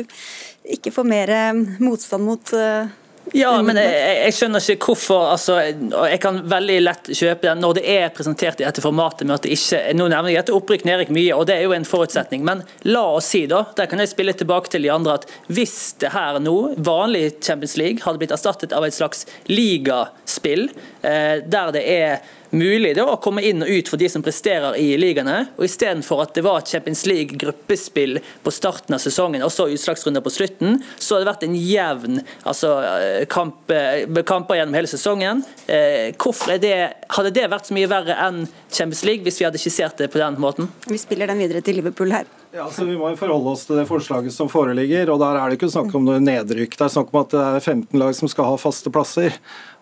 ikke 0.69 0.93
får 0.93 1.07
mer 1.09 1.33
eh, 1.33 1.53
motstand 1.81 2.27
mot 2.27 2.53
uh, 2.53 2.91
Ja, 3.37 3.53
men 3.63 3.79
jeg, 3.79 3.95
jeg, 4.27 4.35
skjønner 4.37 4.65
ikke 4.73 4.91
hvorfor 4.91 5.29
altså, 5.31 5.59
Jeg 5.63 6.19
kan 6.23 6.41
veldig 6.51 6.79
lett 6.83 7.11
kjøpe 7.15 7.47
den 7.47 7.61
når 7.63 7.77
det 7.79 7.85
er 7.93 8.13
presentert 8.15 8.61
i 8.61 8.67
dette 8.67 8.83
formatet 8.85 9.27
med 9.29 9.37
at 9.37 9.47
det 9.47 9.55
ikke 9.55 9.81
Nå 9.97 10.09
nevner 10.11 10.33
jeg 10.33 10.43
dette 10.43 10.57
opprykk 10.57 10.85
nedrykk 10.89 11.13
mye, 11.15 11.37
og 11.37 11.47
det 11.49 11.57
er 11.57 11.65
jo 11.65 11.75
en 11.77 11.87
forutsetning. 11.89 12.45
Men 12.47 12.65
la 12.89 13.05
oss 13.17 13.31
si, 13.33 13.45
da, 13.51 13.63
der 13.77 13.89
kan 13.91 14.03
jeg 14.03 14.13
spille 14.13 14.35
tilbake 14.37 14.73
til 14.73 14.85
de 14.85 14.93
andre, 14.93 15.17
at 15.21 15.29
hvis 15.53 15.79
det 16.03 16.13
her 16.13 16.41
nå, 16.43 16.57
vanlig 16.77 17.39
Champions 17.39 17.79
League, 17.81 18.05
hadde 18.05 18.21
blitt 18.21 18.35
erstattet 18.35 18.75
av 18.77 18.85
et 18.87 18.97
slags 18.97 19.25
ligaspill, 19.49 20.69
eh, 21.07 21.41
der 21.47 21.73
det 21.77 21.87
er 21.87 22.21
mulig 22.51 22.95
da, 22.97 23.07
å 23.07 23.19
komme 23.23 23.43
inn 23.47 23.63
og 23.65 23.71
ut 23.71 23.91
for 23.91 24.01
de 24.01 24.09
som 24.13 24.25
presterer 24.25 24.77
i 24.81 24.95
ligaene. 25.01 25.39
og 25.57 25.67
Istedenfor 25.67 26.25
at 26.25 26.35
det 26.37 26.45
var 26.47 26.65
Champions 26.67 27.05
League-gruppespill 27.09 28.21
på 28.45 28.55
starten 28.55 28.97
av 28.97 29.03
sesongen 29.03 29.45
og 29.47 29.53
så 29.55 29.69
utslagsrunder 29.71 30.25
på 30.25 30.35
slutten, 30.35 30.81
så 30.99 31.17
har 31.17 31.25
det 31.25 31.31
vært 31.31 31.47
en 31.49 31.57
jevn 31.59 32.21
altså, 32.43 32.75
eh, 32.89 33.25
kamp, 33.31 33.71
eh, 33.75 34.23
kamper 34.27 34.61
gjennom 34.61 34.79
hele 34.79 34.91
sesongen. 34.91 35.45
Eh, 35.67 36.11
hvorfor 36.19 36.59
det, 36.61 36.77
Hadde 37.11 37.33
det 37.35 37.49
vært 37.51 37.67
så 37.67 37.75
mye 37.75 37.89
verre 37.91 38.15
enn 38.27 38.45
Champions 38.71 39.03
League 39.05 39.27
hvis 39.27 39.41
vi 39.41 39.49
hadde 39.49 39.61
skissert 39.61 39.99
det 39.99 40.13
på 40.13 40.21
den 40.23 40.39
måten? 40.41 40.71
Vi 40.87 40.99
spiller 41.01 41.31
den 41.31 41.43
videre 41.43 41.63
til 41.65 41.81
Liverpool 41.81 42.15
her. 42.15 42.29
Ja, 42.51 42.65
altså 42.65 42.85
Vi 42.85 42.97
må 42.99 43.13
jo 43.13 43.19
forholde 43.19 43.53
oss 43.53 43.63
til 43.69 43.79
det 43.79 43.87
forslaget 43.87 44.35
som 44.35 44.49
foreligger. 44.51 45.11
og 45.13 45.21
Der 45.23 45.39
er 45.39 45.51
det 45.51 45.59
ikke 45.59 45.71
snakk 45.71 45.93
om 45.95 46.07
noe 46.09 46.19
nedrykk. 46.19 46.75
Det 46.75 46.87
er 46.87 46.93
snakk 46.97 47.13
om 47.13 47.21
at 47.21 47.31
det 47.31 47.43
er 47.47 47.61
15 47.63 48.01
lag 48.03 48.17
som 48.19 48.31
skal 48.33 48.49
ha 48.49 48.57
faste 48.59 48.91
plasser. 48.91 49.37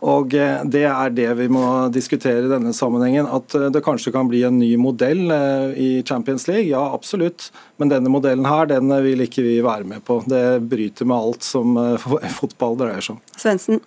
Og 0.04 0.36
eh, 0.36 0.60
Det 0.68 0.84
er 0.84 1.14
det 1.16 1.30
vi 1.40 1.48
må 1.48 1.64
diskutere 1.94 2.44
i 2.44 2.52
denne 2.52 2.74
sammenhengen. 2.76 3.24
At 3.24 3.56
eh, 3.56 3.70
det 3.72 3.84
kanskje 3.86 4.12
kan 4.12 4.28
bli 4.28 4.42
en 4.44 4.60
ny 4.60 4.74
modell 4.76 5.32
eh, 5.32 5.72
i 5.80 5.90
Champions 6.04 6.44
League. 6.50 6.68
Ja, 6.68 6.84
absolutt. 6.92 7.48
Men 7.80 7.88
denne 7.94 8.12
modellen 8.12 8.44
her, 8.44 8.68
den 8.68 8.92
vil 9.04 9.24
ikke 9.24 9.46
vi 9.46 9.60
være 9.64 9.88
med 9.88 10.04
på. 10.04 10.20
Det 10.28 10.60
bryter 10.68 11.08
med 11.08 11.16
alt 11.16 11.48
som 11.48 11.78
fotball 12.40 12.76
dreier 12.84 13.00
seg 13.00 13.16
om. 13.16 13.22
Svendsen? 13.38 13.80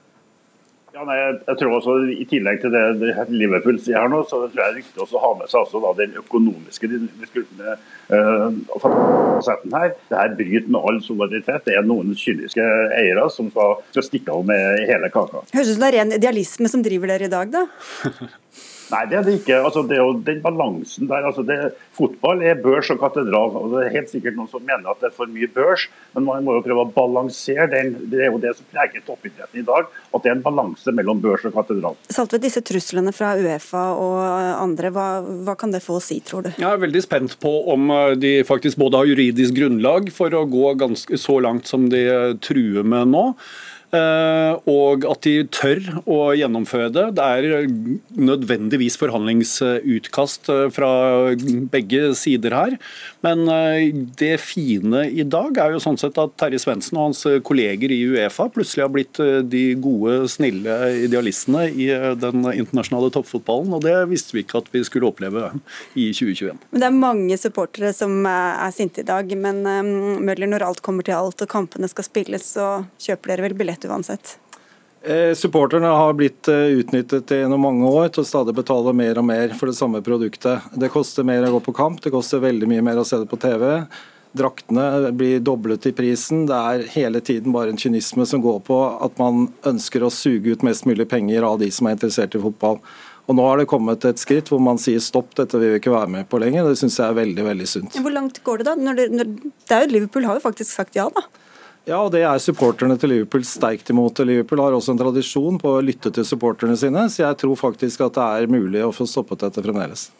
Ja, 1.02 1.06
nei, 1.10 1.18
jeg 1.18 1.58
tror 1.58 1.80
også 1.80 1.94
I 2.14 2.26
tillegg 2.30 2.60
til 2.62 2.70
det, 2.76 2.82
det 3.02 3.24
Liverpool 3.34 3.80
sier 3.82 4.04
her 4.04 4.12
nå, 4.12 4.20
så 4.30 4.44
tror 4.44 4.52
jeg 4.52 4.54
det 4.54 4.66
er 4.68 4.76
viktig 4.76 5.02
å 5.02 5.22
ha 5.24 5.32
med 5.40 5.50
seg 5.50 5.64
også 5.64 5.82
da, 5.82 5.94
den 5.98 6.14
økonomiske 6.20 6.90
uh, 6.92 8.54
her. 9.74 9.96
Det 10.12 10.20
her 10.20 10.36
bryter 10.38 10.70
med 10.70 10.78
all 10.78 11.02
solidaritet. 11.02 11.66
Det 11.66 11.80
er 11.80 11.90
noen 11.90 12.14
kyniske 12.14 12.68
eiere 13.00 13.26
som 13.34 13.50
skal, 13.50 13.82
skal 13.96 14.06
stikke 14.12 14.36
av 14.36 14.46
med 14.52 14.86
hele 14.92 15.10
kaka. 15.10 15.42
Høres 15.56 15.74
ut 15.74 15.80
som 15.80 15.88
det 15.88 15.90
er 15.90 15.98
ren 15.98 16.16
idealisme 16.20 16.70
som 16.70 16.86
driver 16.86 17.16
dere 17.16 17.32
i 17.32 17.34
dag, 17.34 17.58
da? 17.58 17.66
Nei, 18.92 19.06
det 19.08 19.18
er 19.18 19.24
det 19.24 19.38
ikke. 19.40 19.58
Altså, 19.64 19.84
det 19.88 19.96
er 19.96 20.02
jo 20.04 20.18
den 20.26 20.42
balansen 20.44 21.08
der. 21.08 21.24
Altså, 21.30 21.44
det, 21.48 21.58
fotball 21.96 22.42
er 22.44 22.60
børs 22.60 22.90
og 22.92 23.00
katedral. 23.00 23.54
og 23.56 23.72
Det 23.72 23.86
er 23.86 23.96
helt 23.96 24.12
sikkert 24.12 24.36
noen 24.36 24.50
som 24.52 24.66
mener 24.68 24.90
at 24.92 25.00
det 25.00 25.12
er 25.12 25.16
for 25.16 25.32
mye 25.32 25.48
børs, 25.52 25.86
men 26.16 26.28
man 26.28 26.44
må 26.44 26.58
jo 26.58 26.64
prøve 26.66 26.84
å 26.84 26.92
balansere 26.92 27.70
den. 27.72 27.94
Det 28.12 28.26
er 28.26 28.34
jo 28.34 28.42
det 28.44 28.54
som 28.58 28.68
preger 28.74 29.06
toppidretten 29.08 29.62
i 29.64 29.66
dag, 29.68 29.88
at 29.88 30.26
det 30.26 30.34
er 30.34 30.38
en 30.38 30.44
balanse 30.44 30.96
mellom 30.98 31.24
børs 31.24 31.48
og 31.48 31.56
katedral. 31.56 31.96
Saltvedt, 32.12 32.44
disse 32.44 32.64
truslene 32.68 33.16
fra 33.16 33.34
Uefa 33.40 33.86
og 33.96 34.20
andre, 34.58 34.92
hva, 34.92 35.08
hva, 35.48 35.56
kan 35.60 35.72
det 35.72 35.84
få 35.86 36.02
å 36.02 36.04
si, 36.04 36.20
tror 36.26 36.50
du? 36.50 36.52
Jeg 36.58 36.68
er 36.68 36.84
veldig 36.84 37.06
spent 37.06 37.40
på 37.42 37.54
om 37.72 37.92
eh, 37.96 38.14
de 38.20 38.34
faktisk 38.48 38.82
både 38.82 39.00
har 39.00 39.12
juridisk 39.14 39.56
grunnlag 39.56 40.12
for 40.12 40.36
å 40.36 40.44
gå 40.50 40.76
ganske 40.82 41.20
så 41.22 41.40
langt 41.44 41.72
som 41.72 41.88
de 41.92 42.04
truer 42.44 42.84
med 42.84 43.14
nå. 43.16 43.30
Eh, 43.92 44.54
og 44.72 45.04
at 45.10 45.26
de 45.26 45.34
tør 45.52 45.82
å 46.08 46.20
gjennomføre 46.38 46.92
det. 46.96 47.06
Det 47.18 47.26
er 47.26 47.66
nødvendigvis 48.16 48.96
forhandlingsutkast 49.02 50.48
eh, 50.54 50.68
fra 50.72 50.92
begge 51.74 52.14
sider 52.16 52.56
her. 52.56 52.78
Men 53.26 53.44
eh, 53.52 53.92
det 54.20 54.38
fine 54.44 55.04
i 55.10 55.26
dag 55.28 55.60
er 55.60 55.76
jo 55.76 55.84
sånn 55.84 56.00
sett 56.00 56.20
at 56.22 56.38
Terje 56.40 56.62
Svendsen 56.64 57.00
og 57.00 57.10
hans 57.10 57.26
kolleger 57.48 57.92
i 57.92 58.00
Uefa 58.14 58.48
plutselig 58.54 58.86
har 58.86 58.94
blitt 58.94 59.20
de 59.52 59.64
gode, 59.82 60.30
snille 60.32 60.78
idealistene 61.08 61.68
i 61.70 61.90
den 62.22 62.48
internasjonale 62.48 63.12
toppfotballen. 63.14 63.76
Og 63.76 63.84
det 63.84 63.98
visste 64.12 64.38
vi 64.38 64.46
ikke 64.46 64.62
at 64.64 64.72
vi 64.72 64.86
skulle 64.88 65.12
oppleve 65.12 65.50
i 66.00 66.08
2021. 66.16 66.64
Men 66.72 66.86
Det 66.86 66.88
er 66.88 67.02
mange 67.02 67.40
supportere 67.40 67.92
som 67.96 68.24
er 68.30 68.72
sinte 68.76 69.04
i 69.04 69.08
dag. 69.08 69.36
Men 69.36 69.62
Møller, 70.24 70.48
når 70.48 70.70
alt 70.70 70.84
kommer 70.86 71.06
til 71.06 71.18
alt 71.18 71.44
og 71.44 71.52
kampene 71.52 71.92
skal 71.92 72.08
spilles, 72.08 72.48
så 72.56 72.86
kjøper 73.02 73.34
dere 73.34 73.50
vel 73.50 73.60
billett 73.60 73.81
budsjett 73.82 73.92
uansett? 73.92 74.40
Eh, 75.04 75.34
supporterne 75.34 75.88
har 75.88 76.14
blitt 76.14 76.48
eh, 76.48 76.78
utnyttet 76.78 77.32
gjennom 77.32 77.62
mange 77.62 77.86
år 77.90 78.10
til 78.10 78.22
å 78.22 78.26
stadig 78.26 78.54
betale 78.54 78.94
mer 78.94 79.18
og 79.18 79.26
mer 79.26 79.56
for 79.58 79.68
det 79.68 79.76
samme 79.76 80.02
produktet. 80.02 80.62
Det 80.78 80.92
koster 80.94 81.24
mer 81.24 81.44
å 81.48 81.58
gå 81.58 81.60
på 81.60 81.74
kamp, 81.74 82.02
det 82.02 82.12
koster 82.12 82.40
veldig 82.40 82.68
mye 82.70 82.82
mer 82.82 83.02
å 83.02 83.06
se 83.06 83.18
det 83.18 83.30
på 83.30 83.40
TV. 83.42 83.82
Draktene 84.38 85.12
blir 85.12 85.42
doblet 85.42 85.88
i 85.90 85.92
prisen. 85.92 86.46
Det 86.48 86.56
er 86.56 86.86
hele 86.94 87.20
tiden 87.20 87.52
bare 87.52 87.74
en 87.74 87.78
kynisme 87.82 88.26
som 88.26 88.42
går 88.42 88.62
på 88.64 88.78
at 89.02 89.18
man 89.20 89.50
ønsker 89.68 90.06
å 90.06 90.14
suge 90.14 90.54
ut 90.54 90.64
mest 90.64 90.86
mulig 90.86 91.10
penger 91.10 91.44
av 91.44 91.58
de 91.60 91.72
som 91.74 91.90
er 91.90 91.98
interessert 91.98 92.38
i 92.38 92.44
fotball. 92.44 92.78
Og 93.26 93.36
Nå 93.38 93.44
har 93.48 93.58
det 93.58 93.68
kommet 93.70 94.06
et 94.06 94.22
skritt 94.22 94.50
hvor 94.50 94.62
man 94.62 94.80
sier 94.82 95.02
stopp, 95.02 95.34
dette 95.36 95.58
vil 95.58 95.74
vi 95.74 95.82
ikke 95.82 95.94
være 95.94 96.14
med 96.14 96.30
på 96.30 96.40
lenger. 96.42 96.70
Det 96.70 96.78
syns 96.78 97.02
jeg 97.02 97.10
er 97.10 97.18
veldig 97.18 97.50
veldig 97.50 97.68
sunt. 97.74 98.00
Hvor 98.06 98.14
langt 98.14 98.42
går 98.46 98.62
det 98.62 98.70
da? 98.70 98.78
Det, 98.78 99.10
når, 99.18 99.36
det 99.66 99.76
er 99.76 99.86
jo 99.86 99.94
Liverpool 99.98 100.30
har 100.30 100.38
jo 100.38 100.46
faktisk 100.46 100.72
sagt 100.78 100.98
ja, 101.00 101.10
da? 101.10 101.26
Ja, 101.90 101.98
og 101.98 102.12
det 102.14 102.22
er 102.22 102.42
supporterne 102.42 102.94
til 103.02 103.10
Liverpool 103.16 103.44
sterkt 103.48 103.90
imot. 103.90 104.22
Liverpool 104.22 104.62
har 104.62 104.76
også 104.78 104.94
en 104.94 105.02
tradisjon 105.02 105.58
på 105.62 105.78
å 105.78 105.84
lytte 105.84 106.12
til 106.14 106.28
supporterne 106.28 106.78
sine, 106.78 107.08
så 107.10 107.26
jeg 107.26 107.40
tror 107.42 107.58
faktisk 107.58 108.06
at 108.06 108.20
det 108.20 108.28
er 108.38 108.54
mulig 108.54 108.84
å 108.86 108.94
få 108.94 109.10
stoppet 109.10 109.42
dette 109.42 109.64
fremdeles. 109.66 110.12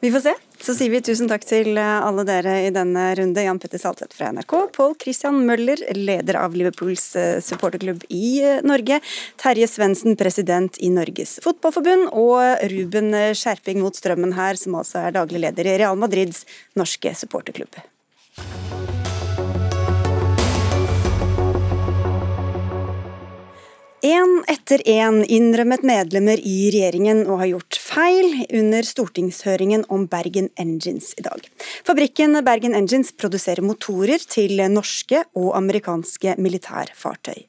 Vi 0.00 0.12
får 0.14 0.20
se. 0.28 0.34
Så 0.62 0.74
sier 0.78 0.92
vi 0.92 1.00
tusen 1.02 1.26
takk 1.30 1.42
til 1.46 1.78
alle 1.78 2.22
dere 2.26 2.52
i 2.66 2.70
denne 2.74 3.08
runde. 3.18 3.42
Jan 3.42 3.58
Petter 3.58 3.80
Saltvedt 3.82 4.14
fra 4.14 4.28
NRK, 4.34 4.54
Pål 4.76 4.94
Christian 5.02 5.40
Møller, 5.48 5.80
leder 5.96 6.38
av 6.38 6.54
Liverpools 6.54 7.08
eh, 7.18 7.40
supporterklubb 7.42 8.04
i 8.14 8.38
eh, 8.44 8.62
Norge, 8.66 9.00
Terje 9.42 9.66
Svendsen, 9.70 10.14
president 10.18 10.78
i 10.78 10.92
Norges 10.94 11.38
Fotballforbund, 11.42 12.12
og 12.14 12.68
Ruben 12.70 13.10
Skjerping 13.38 13.82
mot 13.82 13.98
strømmen 13.98 14.36
her, 14.38 14.60
som 14.60 14.78
altså 14.78 15.02
er 15.02 15.18
daglig 15.18 15.42
leder 15.48 15.66
i 15.72 15.78
Real 15.82 15.98
Madrids 15.98 16.44
norske 16.78 17.16
supporterklubb. 17.18 17.80
Én 24.02 24.44
etter 24.46 24.78
én 24.86 25.24
innrømmet 25.26 25.82
medlemmer 25.82 26.38
i 26.38 26.68
regjeringen 26.70 27.24
å 27.26 27.40
ha 27.40 27.48
gjort 27.50 27.80
feil 27.82 28.44
under 28.54 28.86
stortingshøringen 28.86 29.82
om 29.90 30.04
Bergen 30.06 30.52
Engines 30.54 31.16
i 31.18 31.24
dag. 31.26 31.42
Fabrikken 31.82 32.38
Bergen 32.46 32.76
Engines 32.78 33.10
produserer 33.18 33.66
motorer 33.66 34.22
til 34.22 34.62
norske 34.70 35.24
og 35.34 35.50
amerikanske 35.58 36.36
militærfartøy. 36.38 37.42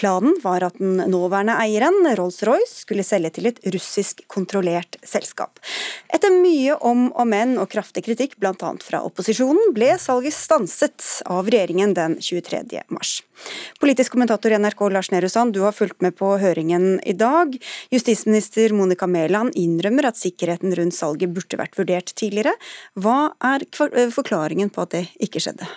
Planen 0.00 0.38
var 0.40 0.64
at 0.64 0.78
den 0.80 0.96
nåværende 1.12 1.58
eieren, 1.60 2.06
Rolls-Royce, 2.16 2.80
skulle 2.86 3.04
selge 3.04 3.34
til 3.36 3.50
et 3.50 3.58
russisk 3.74 4.22
kontrollert 4.32 4.96
selskap. 5.04 5.60
Etter 6.08 6.32
mye 6.32 6.78
om 6.80 7.10
og 7.10 7.26
men 7.28 7.58
og 7.60 7.68
kraftig 7.72 8.06
kritikk, 8.06 8.38
bl.a. 8.40 8.54
fra 8.80 9.02
opposisjonen, 9.04 9.74
ble 9.76 9.92
salget 10.00 10.36
stanset 10.36 11.04
av 11.28 11.50
regjeringen 11.52 11.92
den 11.98 12.16
23. 12.16 12.80
mars. 12.88 13.18
Politisk 13.80 14.16
kommentator 14.16 14.54
i 14.56 14.60
NRK 14.60 14.80
Lars 14.94 15.12
Nehru 15.12 15.28
Sand, 15.32 15.52
du 15.52 15.60
har 15.66 15.76
fulgt 15.76 16.00
med 16.04 16.16
på 16.16 16.32
høringen 16.40 16.96
i 17.04 17.12
dag. 17.16 17.52
Justisminister 17.92 18.72
Monica 18.76 19.08
Mæland 19.10 19.52
innrømmer 19.60 20.08
at 20.08 20.20
sikkerheten 20.20 20.72
rundt 20.80 20.96
salget 20.96 21.36
burde 21.36 21.60
vært 21.60 21.76
vurdert 21.76 22.16
tidligere. 22.16 22.56
Hva 22.96 23.34
er 23.52 23.68
forklaringen 24.16 24.72
på 24.72 24.88
at 24.88 24.96
det 24.96 25.06
ikke 25.20 25.44
skjedde? 25.44 25.68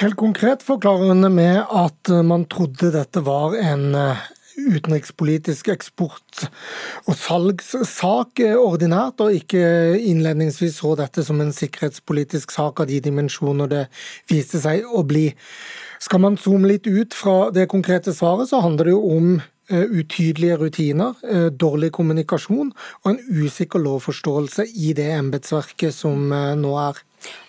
Helt 0.00 0.16
konkret 0.16 0.62
forklarer 0.64 1.10
hun 1.10 1.20
det 1.20 1.28
med 1.34 1.58
at 1.76 2.08
eh, 2.08 2.22
man 2.24 2.46
trodde 2.48 2.88
dette 2.94 3.20
var 3.20 3.52
en 3.60 3.90
eh, 3.92 4.22
utenrikspolitisk 4.56 5.68
eksport- 5.74 6.46
og 7.04 7.18
salgssak 7.20 8.40
eh, 8.40 8.56
ordinært, 8.56 9.20
og 9.20 9.36
ikke 9.36 9.60
innledningsvis 10.00 10.78
så 10.80 10.94
dette 10.96 11.20
som 11.26 11.42
en 11.44 11.52
sikkerhetspolitisk 11.52 12.54
sak 12.56 12.80
av 12.80 12.88
de 12.88 13.02
dimensjoner 13.04 13.68
det 13.68 13.82
viste 14.32 14.62
seg 14.64 14.88
å 14.88 15.04
bli. 15.04 15.26
Skal 16.00 16.24
man 16.24 16.40
zoome 16.40 16.72
litt 16.72 16.88
ut 16.88 17.12
fra 17.12 17.50
det 17.52 17.68
konkrete 17.68 18.16
svaret, 18.16 18.48
så 18.48 18.62
handler 18.64 18.88
det 18.88 18.96
jo 18.96 19.04
om 19.18 19.32
utydelige 19.70 20.56
rutiner, 20.58 21.20
dårlig 21.54 21.92
kommunikasjon 21.94 22.72
og 23.04 23.12
en 23.12 23.20
usikker 23.28 23.78
lovforståelse 23.84 24.64
i 24.66 24.96
det 24.98 25.06
embetsverket 25.14 25.94
som 25.94 26.32
nå 26.32 26.72
er. 26.88 26.98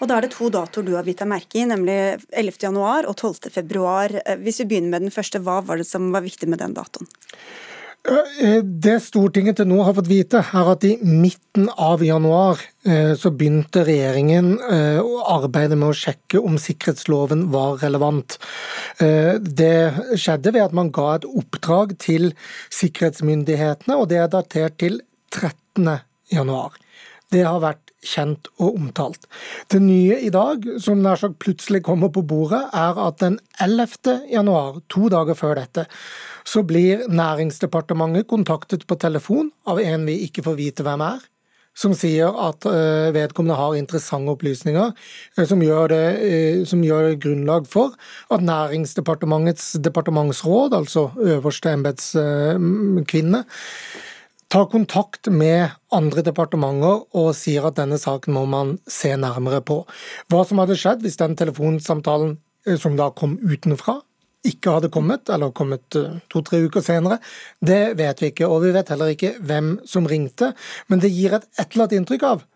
Og 0.02 0.10
Da 0.10 0.18
er 0.18 0.26
det 0.26 0.36
to 0.36 0.50
datoer 0.54 0.86
du 0.86 0.94
har 0.98 1.08
bitt 1.08 1.22
deg 1.22 1.30
merke 1.32 1.62
i, 1.62 1.66
nemlig 1.70 1.98
11.1 2.30 3.10
og 3.10 3.16
12.2. 3.16 4.22
Eh, 4.22 4.38
hvis 4.44 4.62
vi 4.64 4.70
begynner 4.74 4.96
med 4.96 5.08
den 5.08 5.14
første, 5.14 5.42
hva 5.44 5.62
var 5.66 5.82
det 5.82 5.90
som 5.90 6.12
var 6.14 6.26
viktig 6.26 6.50
med 6.52 6.62
den 6.64 6.76
datoen? 6.78 7.10
Eh, 8.02 8.60
det 8.66 8.98
Stortinget 9.06 9.60
til 9.60 9.70
nå 9.70 9.78
har 9.86 9.96
fått 9.98 10.10
vite, 10.10 10.42
er 10.42 10.72
at 10.74 10.86
i 10.88 10.96
midten 11.06 11.70
av 11.78 12.02
januar 12.04 12.60
eh, 12.84 13.14
så 13.20 13.30
begynte 13.30 13.86
regjeringen 13.86 14.56
å 14.58 15.22
arbeide 15.38 15.78
med 15.78 15.92
å 15.92 15.98
sjekke 15.98 16.42
om 16.42 16.58
sikkerhetsloven 16.62 17.48
var 17.54 17.78
relevant. 17.84 18.40
Det 18.98 19.76
skjedde 20.20 20.54
ved 20.54 20.66
at 20.66 20.76
man 20.78 20.92
ga 20.94 21.16
et 21.16 21.28
oppdrag 21.30 21.94
til 22.02 22.32
sikkerhetsmyndighetene, 22.74 23.98
og 23.98 24.10
det 24.12 24.20
er 24.22 24.34
datert 24.34 24.78
til 24.82 25.00
13. 25.32 26.02
januar. 26.34 26.76
Det 27.32 27.46
har 27.48 27.62
vært 27.64 27.91
kjent 28.02 28.50
og 28.58 28.78
omtalt. 28.80 29.28
Det 29.72 29.82
nye 29.84 30.18
i 30.26 30.32
dag, 30.34 30.66
som 30.82 31.02
nær 31.04 31.20
sagt 31.22 31.40
plutselig 31.44 31.84
kommer 31.86 32.12
på 32.14 32.24
bordet, 32.28 32.64
er 32.74 32.98
at 33.08 33.20
den 33.22 33.40
11. 33.62 34.22
januar, 34.32 34.82
to 34.90 35.10
dager 35.14 35.38
før 35.38 35.60
dette, 35.62 35.86
så 36.46 36.64
blir 36.66 37.06
Næringsdepartementet 37.12 38.30
kontaktet 38.30 38.88
på 38.90 38.98
telefon 38.98 39.52
av 39.70 39.82
en 39.84 40.08
vi 40.10 40.24
ikke 40.26 40.46
får 40.48 40.58
vite 40.58 40.88
hvem 40.88 41.06
er 41.06 41.22
som 41.78 41.94
sier 41.96 42.36
at 42.48 42.66
eh, 42.68 43.12
vedkommende 43.16 43.56
har 43.56 43.78
interessante 43.80 44.34
opplysninger 44.34 44.92
eh, 44.92 45.46
som 45.48 45.62
gjør, 45.64 45.92
det, 45.94 46.06
eh, 46.28 46.64
som 46.68 46.84
gjør 46.84 47.16
grunnlag 47.22 47.68
for 47.72 47.96
at 48.34 48.44
Næringsdepartementets 48.44 49.78
departementsråd, 49.84 50.76
altså 50.76 51.10
øverste 51.16 51.72
embetskvinne, 51.72 53.46
tar 54.52 54.68
kontakt 54.68 55.30
med 55.32 55.72
andre 55.96 56.24
departementer 56.28 57.06
og 57.18 57.30
sier 57.40 57.70
at 57.70 57.78
denne 57.80 58.00
saken 58.02 58.36
må 58.36 58.44
man 58.52 58.76
se 58.90 59.14
nærmere 59.16 59.62
på. 59.64 59.82
Hva 60.28 60.42
som 60.48 60.60
hadde 60.60 60.76
skjedd 60.80 61.06
hvis 61.06 61.20
den 61.22 61.38
telefonsamtalen 61.40 62.36
som 62.82 62.98
da 63.00 63.08
kom 63.16 63.38
utenfra, 63.40 64.02
ikke 64.46 64.74
hadde 64.76 64.90
kommet, 64.94 65.30
eller 65.30 65.54
kommet 65.54 65.96
eh, 65.98 66.18
to-tre 66.34 66.64
uker 66.66 66.82
senere, 66.82 67.20
det 67.62 67.94
vet 68.00 68.22
vi 68.22 68.32
ikke. 68.32 68.48
Og 68.50 68.64
vi 68.66 68.72
vet 68.74 68.90
heller 68.90 69.14
ikke 69.14 69.36
hvem 69.38 69.76
som 69.88 70.08
ringte. 70.10 70.52
Men 70.90 71.02
det 71.04 71.14
gir 71.14 71.38
et 71.38 71.46
et 71.56 71.68
eller 71.68 71.86
annet 71.86 72.00
inntrykk 72.00 72.26
av 72.26 72.48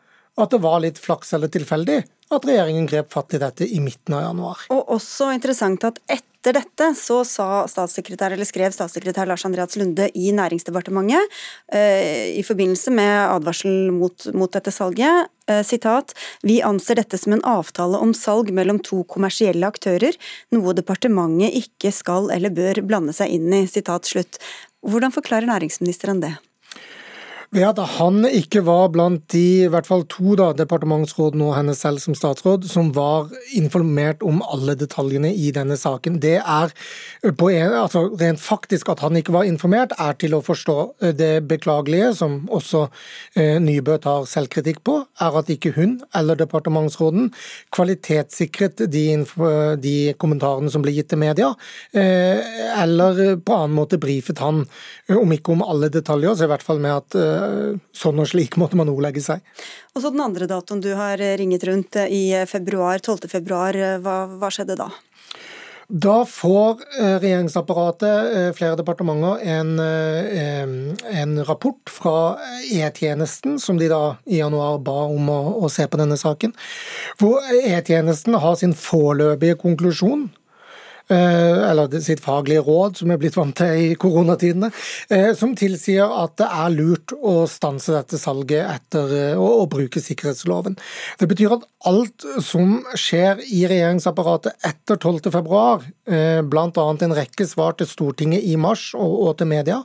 at 0.41 0.51
det 0.51 0.59
var 0.65 0.81
litt 0.83 0.97
flaks 0.99 1.31
eller 1.37 1.51
tilfeldig 1.53 2.01
at 2.33 2.45
regjeringen 2.47 2.87
grep 2.89 3.11
fatt 3.13 3.35
i 3.35 3.41
dette 3.41 3.67
i 3.67 3.81
midten 3.83 4.15
av 4.17 4.29
januar. 4.29 4.63
Og 4.73 4.95
også 4.97 5.29
interessant 5.35 5.83
at 5.85 5.99
etter 6.09 6.55
dette 6.55 6.91
så 6.97 7.19
statssekretær, 7.25 8.35
skrev 8.45 8.73
statssekretær 8.73 9.29
Lars 9.29 9.45
Andreas 9.47 9.77
Lunde 9.79 10.11
i 10.13 10.29
Næringsdepartementet 10.35 11.37
eh, 11.73 12.37
i 12.37 12.43
forbindelse 12.45 12.93
med 12.93 13.13
advarsel 13.31 13.89
mot, 13.93 14.27
mot 14.37 14.53
dette 14.53 14.73
salget 14.73 15.31
eh, 15.49 15.63
sitat, 15.65 16.13
Vi 16.45 16.59
anser 16.65 17.01
dette 17.01 17.17
som 17.17 17.33
en 17.33 17.45
avtale 17.49 18.01
om 18.01 18.13
salg 18.13 18.53
mellom 18.53 18.81
to 18.85 19.01
kommersielle 19.09 19.65
aktører, 19.65 20.17
noe 20.53 20.77
departementet 20.77 21.57
ikke 21.65 21.93
skal 21.93 22.29
eller 22.33 22.53
bør 22.53 22.83
blande 22.85 23.13
seg 23.17 23.33
inn 23.37 23.49
i. 23.53 23.65
Sitat 23.69 24.05
slutt. 24.05 24.41
Hvordan 24.85 25.13
forklarer 25.13 25.49
næringsministeren 25.49 26.21
det? 26.21 26.35
Ved 27.53 27.65
at 27.67 27.79
han 27.97 28.25
ikke 28.27 28.63
var 28.65 28.89
blant 28.93 29.23
de 29.33 29.43
i 29.65 29.69
hvert 29.71 29.87
fall 29.87 30.05
to 30.11 30.35
da, 30.39 30.51
departementsrådene 30.57 31.45
og 31.45 31.55
henne 31.57 31.75
selv 31.77 32.01
som 32.03 32.15
statsråd 32.17 32.65
som 32.69 32.91
var 32.95 33.29
informert 33.57 34.23
om 34.25 34.41
alle 34.51 34.75
detaljene 34.79 35.31
i 35.33 35.51
denne 35.55 35.77
saken. 35.79 36.19
Det 36.23 36.37
er 36.41 36.73
en, 37.23 37.75
altså 37.83 38.05
Rent 38.19 38.41
faktisk 38.41 38.89
at 38.93 39.03
han 39.03 39.17
ikke 39.19 39.33
var 39.35 39.47
informert, 39.47 39.93
er 39.99 40.17
til 40.19 40.35
å 40.37 40.41
forstå. 40.45 40.77
Det 41.17 41.45
beklagelige, 41.47 42.13
som 42.17 42.43
også 42.53 42.85
Nybø 43.35 43.97
tar 44.03 44.27
selvkritikk 44.29 44.81
på, 44.87 44.97
er 45.21 45.39
at 45.39 45.51
ikke 45.51 45.73
hun 45.75 45.97
eller 46.15 46.39
departementsråden 46.39 47.31
kvalitetssikret 47.75 48.85
de, 48.91 49.05
de 49.81 49.95
kommentarene 50.21 50.71
som 50.71 50.83
ble 50.85 50.95
gitt 50.95 51.11
til 51.13 51.21
media, 51.21 51.51
eller 51.93 53.37
på 53.45 53.57
annen 53.57 53.75
måte 53.77 53.99
brifet 54.01 54.41
han, 54.43 54.63
om 55.15 55.35
ikke 55.35 55.55
om 55.55 55.63
alle 55.65 55.91
detaljer, 55.93 56.35
så 56.35 56.47
i 56.47 56.51
hvert 56.51 56.65
fall 56.65 56.81
med 56.83 56.95
at 56.97 57.19
sånn 57.95 58.21
og 58.21 58.29
slik 58.31 58.59
måtte 58.61 58.77
man 58.79 58.91
ordlegge 58.91 59.23
seg. 59.23 59.43
Og 59.95 60.03
så 60.03 60.11
Den 60.11 60.23
andre 60.25 60.47
datoen 60.49 60.83
du 60.83 60.93
har 60.95 61.21
ringet 61.39 61.65
rundt 61.67 61.99
i 62.05 62.29
februar, 62.47 62.99
12. 62.99 63.29
februar, 63.31 63.77
hva, 64.03 64.17
hva 64.39 64.51
skjedde 64.53 64.77
da? 64.79 64.89
Da 65.87 66.25
får 66.25 66.79
eh, 66.99 67.19
regjeringsapparatet, 67.21 68.35
eh, 68.37 68.51
flere 68.57 68.75
departementer, 68.75 69.37
en, 69.45 69.79
eh, 69.79 71.19
en 71.21 71.45
rapport 71.45 71.89
fra 71.89 72.37
E-tjenesten, 72.71 73.59
som 73.59 73.77
de 73.77 73.87
da 73.87 74.17
i 74.25 74.39
januar 74.39 74.79
ba 74.81 75.03
om 75.05 75.29
å, 75.29 75.39
å 75.61 75.69
se 75.69 75.85
på 75.85 75.99
denne 76.01 76.17
saken. 76.17 76.55
Hvor 77.21 77.37
E-tjenesten 77.53 78.33
har 78.41 78.57
sin 78.57 78.73
foreløpige 78.73 79.59
konklusjon 79.61 80.25
Eh, 80.25 80.44
eller 81.13 81.99
sitt 82.01 82.23
faglige 82.23 82.63
råd, 82.65 82.97
som 83.01 83.11
er 83.13 83.19
blitt 83.21 83.37
vant 83.37 83.55
til 83.57 83.91
i 83.91 83.95
koronatidene, 83.99 84.71
eh, 85.13 85.31
som 85.37 85.55
tilsier 85.57 86.09
at 86.09 86.35
det 86.41 86.47
er 86.49 86.73
lurt 86.73 87.13
å 87.15 87.35
stanse 87.49 87.93
dette 87.93 88.19
salget 88.21 88.65
etter 88.65 89.15
eh, 89.15 89.37
å, 89.37 89.49
å 89.61 89.69
bruke 89.71 90.01
sikkerhetsloven. 90.01 90.77
Det 91.21 91.29
betyr 91.29 91.57
at 91.57 91.67
alt 91.85 92.25
som 92.43 92.79
skjer 92.97 93.43
i 93.45 93.65
regjeringsapparatet 93.69 94.65
etter 94.65 94.97
12.2, 94.97 95.65
bl.a. 96.49 96.85
en 97.05 97.17
rekke 97.17 97.45
svar 97.49 97.77
til 97.77 97.89
Stortinget 97.89 98.45
i 98.45 98.55
mars 98.57 98.91
og, 98.97 99.19
og 99.27 99.37
til 99.39 99.49
media, 99.49 99.83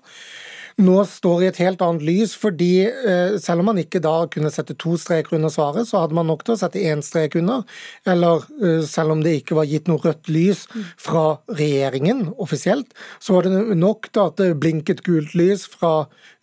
nå 0.81 0.97
står 1.09 1.45
i 1.45 1.49
et 1.51 1.61
helt 1.63 1.83
annet 1.85 2.05
lys, 2.07 2.35
fordi 2.39 2.73
eh, 2.87 3.37
selv 3.43 3.63
om 3.63 3.71
man 3.71 3.81
ikke 3.83 4.03
da 4.03 4.15
kunne 4.33 4.53
sette 4.53 4.77
to 4.81 4.97
streker 5.01 5.37
under 5.39 5.53
svaret, 5.53 5.89
så 5.89 6.03
hadde 6.03 6.17
man 6.17 6.29
nok 6.31 6.45
til 6.47 6.57
å 6.57 6.61
sette 6.61 6.83
én 6.83 7.05
strek 7.05 7.37
under. 7.41 7.65
Eller 8.09 8.45
eh, 8.61 8.83
selv 8.89 9.15
om 9.17 9.23
det 9.25 9.37
ikke 9.41 9.59
var 9.59 9.69
gitt 9.71 9.91
noe 9.91 10.03
rødt 10.03 10.31
lys 10.33 10.67
fra 11.01 11.41
regjeringen 11.53 12.29
offisielt, 12.41 12.93
så 13.23 13.37
var 13.37 13.47
det 13.47 13.79
nok 13.79 14.11
til 14.11 14.27
at 14.27 14.41
det 14.41 14.59
blinket 14.61 15.05
gult 15.07 15.37
lys 15.39 15.67
fra 15.71 15.95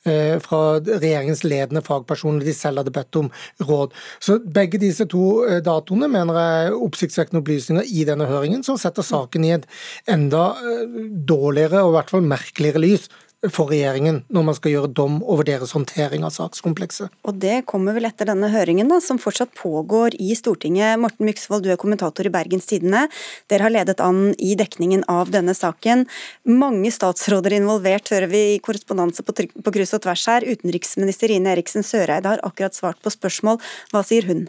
eh, 0.08 0.38
fra 0.44 0.62
regjeringens 0.80 1.44
ledende 1.44 1.84
fagpersoner 1.86 2.46
de 2.46 2.56
selv 2.56 2.84
hadde 2.84 2.96
bedt 2.96 3.20
om 3.20 3.30
råd. 3.68 3.96
Så 4.24 4.40
Begge 4.58 4.80
disse 4.82 5.06
to 5.10 5.44
datoene 5.66 6.10
mener 6.12 6.38
jeg 6.40 6.66
er 6.68 6.82
oppsiktsvekkende 6.88 7.44
opplysninger 7.44 7.90
i 7.90 8.06
denne 8.08 8.30
høringen, 8.30 8.66
som 8.66 8.80
setter 8.80 9.06
saken 9.06 9.46
i 9.46 9.56
et 9.58 9.70
enda 10.10 10.50
dårligere 11.28 11.84
og 11.84 11.94
i 11.94 11.98
hvert 11.98 12.14
fall 12.14 12.28
merkeligere 12.28 12.86
lys 12.86 13.10
for 13.54 13.72
regjeringen 13.72 14.22
når 14.34 14.46
man 14.50 14.58
skal 14.58 14.74
gjøre 14.74 14.92
dom 14.98 15.20
over 15.24 15.48
deres 15.48 15.74
håndtering 15.76 16.26
av 16.28 16.34
sakskomplekset. 16.36 17.12
Og 17.28 17.40
Det 17.42 17.62
kommer 17.70 17.96
vel 17.98 18.10
etter 18.10 18.30
denne 18.30 18.50
høringen, 18.52 18.90
da, 18.92 19.00
som 19.04 19.20
fortsatt 19.22 19.54
pågår 19.58 20.18
i 20.22 20.34
Stortinget. 20.38 21.00
Morten 21.02 21.28
Myksvold, 21.28 21.66
du 21.66 21.72
er 21.74 21.80
kommentator 21.80 22.28
i 22.28 22.34
Bergens 22.34 22.68
Tidende. 22.70 23.06
Dere 23.52 23.68
har 23.68 23.74
ledet 23.74 24.02
an 24.04 24.34
i 24.38 24.56
dekningen 24.60 25.06
av 25.12 25.32
denne 25.34 25.56
saken. 25.58 26.06
Mange 26.50 26.92
statsråder 26.94 27.58
involvert, 27.60 28.12
hører 28.14 28.32
vi 28.32 28.44
i 28.56 28.60
korrespondanse 28.64 29.24
på, 29.24 29.36
på 29.38 29.76
kryss 29.76 29.96
og 29.98 30.04
tvers 30.08 30.28
her. 30.32 30.48
Utenriksminister 30.48 31.34
Ine 31.34 31.56
Eriksen 31.56 31.86
Søreide 31.86 32.36
har 32.36 32.46
akkurat 32.48 32.78
svart 32.78 33.02
på 33.04 33.14
spørsmål. 33.14 33.62
Hva 33.94 34.04
sier 34.08 34.28
hun? 34.30 34.48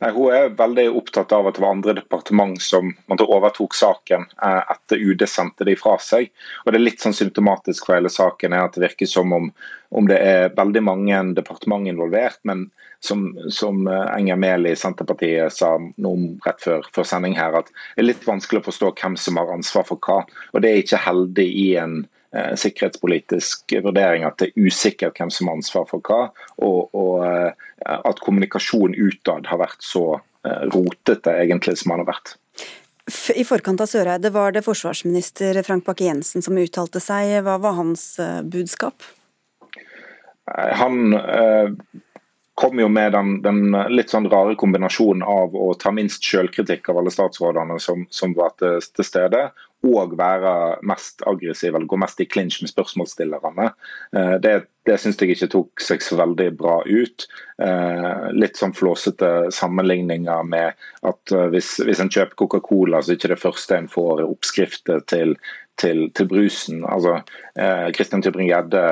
Nei, 0.00 0.10
Hun 0.16 0.32
er 0.32 0.54
veldig 0.56 0.86
opptatt 0.96 1.32
av 1.36 1.48
at 1.48 1.58
det 1.58 1.62
var 1.62 1.74
andre 1.74 1.94
departement 1.98 2.56
som 2.64 2.94
overtok 3.12 3.74
saken 3.76 4.24
eh, 4.42 4.62
etter 4.72 4.96
UD 4.96 5.26
sendte 5.28 5.66
det 5.68 5.76
fra 5.80 5.98
seg. 6.00 6.30
Og 6.64 6.72
Det 6.72 6.80
er 6.80 6.86
litt 6.86 7.04
sånn 7.04 7.16
symptomatisk 7.16 7.86
for 7.86 7.98
hele 7.98 8.12
saken 8.12 8.56
er 8.56 8.64
at 8.64 8.78
det 8.78 8.86
virker 8.86 9.10
som 9.10 9.32
om, 9.36 9.50
om 9.92 10.08
det 10.08 10.16
er 10.24 10.54
veldig 10.56 10.84
mange 10.86 11.20
departement 11.36 11.88
involvert, 11.90 12.40
men 12.48 12.70
som, 13.04 13.26
som 13.52 13.84
eh, 13.88 14.06
Enger 14.16 14.40
Mehl 14.40 14.70
i 14.70 14.76
Senterpartiet 14.76 15.52
sa 15.56 15.74
noe 15.76 16.32
rett 16.46 16.64
før, 16.64 16.88
før 16.96 17.08
sending 17.12 17.36
her, 17.36 17.60
at 17.60 17.68
det 17.68 18.04
er 18.04 18.08
litt 18.08 18.24
vanskelig 18.28 18.62
å 18.62 18.68
forstå 18.70 18.94
hvem 19.02 19.20
som 19.20 19.40
har 19.40 19.52
ansvar 19.52 19.84
for 19.88 20.00
hva. 20.06 20.22
Og 20.54 20.64
Det 20.64 20.70
er 20.70 20.80
ikke 20.80 21.04
heldig 21.10 21.48
i 21.48 21.68
en 21.80 21.98
eh, 22.32 22.54
sikkerhetspolitisk 22.60 23.76
vurdering 23.84 24.24
at 24.24 24.40
det 24.40 24.50
er 24.50 24.68
usikkert 24.68 25.20
hvem 25.20 25.32
som 25.32 25.52
har 25.52 25.60
ansvar 25.60 25.88
for 25.92 26.08
hva, 26.08 26.22
og, 26.56 26.88
og 26.96 27.26
eh, 27.28 27.59
at 28.10 28.22
kommunikasjonen 28.24 28.98
utad 28.98 29.48
har 29.50 29.62
vært 29.62 29.82
så 29.84 30.04
eh, 30.18 30.66
rotete 30.74 31.34
egentlig 31.42 31.78
som 31.80 31.94
den 31.94 32.04
har 32.04 32.12
vært. 32.12 32.36
I 33.34 33.44
forkant 33.44 33.80
av 33.82 33.88
Søreide 33.90 34.30
var 34.30 34.52
det 34.54 34.62
forsvarsminister 34.62 35.58
Frank 35.66 35.86
Bakke-Jensen 35.86 36.44
som 36.44 36.58
uttalte 36.60 37.00
seg. 37.02 37.40
Hva 37.46 37.56
var 37.62 37.78
hans 37.78 38.04
eh, 38.22 38.42
budskap? 38.46 39.02
Eh, 40.50 40.70
han 40.78 41.16
eh, 41.16 41.72
kom 42.60 42.78
jo 42.82 42.88
med 42.92 43.12
den, 43.16 43.40
den, 43.42 43.62
litt 43.90 44.12
sånn 44.12 44.28
rare 44.30 44.54
kombinasjonen 44.60 45.24
av 45.26 45.56
å 45.56 45.72
ta 45.80 45.92
minst 45.96 46.26
selvkritikk 46.28 46.92
av 46.92 47.00
alle 47.00 47.14
statsrådene 47.14 47.80
som, 47.82 48.04
som 48.12 48.36
var 48.36 48.54
til, 48.60 48.78
til, 48.84 49.06
stede, 49.06 49.46
og 49.86 50.16
være 50.18 50.52
mest 50.84 51.22
aggressiv 51.28 51.74
eller 51.74 51.88
gå 51.88 51.98
mest 52.00 52.20
i 52.20 52.28
clinch 52.28 52.60
med 52.60 52.70
spørsmålsstillerne. 52.72 53.70
Eh, 54.16 54.34
det, 54.44 54.54
det 54.88 54.98
syns 55.00 55.20
jeg 55.20 55.32
ikke 55.32 55.48
tok 55.54 55.84
seg 55.84 56.04
så 56.04 56.18
veldig 56.20 56.50
bra 56.60 56.80
ut. 56.84 57.26
Eh, 57.64 58.26
litt 58.36 58.60
sånn 58.60 58.76
flåsete 58.76 59.50
sammenligninger 59.56 60.44
med 60.48 60.76
at 61.08 61.34
eh, 61.34 61.48
hvis, 61.54 61.72
hvis 61.86 62.02
en 62.04 62.12
kjøper 62.12 62.36
Coca-Cola, 62.42 63.00
så 63.00 63.14
er 63.14 63.20
ikke 63.20 63.32
det 63.32 63.40
første 63.40 63.78
en 63.78 63.90
får 63.92 64.24
oppskrifter 64.26 65.00
til, 65.08 65.34
til, 65.80 66.10
til, 66.16 66.28
brusen. 66.28 66.82
Altså, 66.84 67.20
Kristian 67.54 67.92
Kristin 67.96 68.24
Tybring-Gjedde 68.24 68.82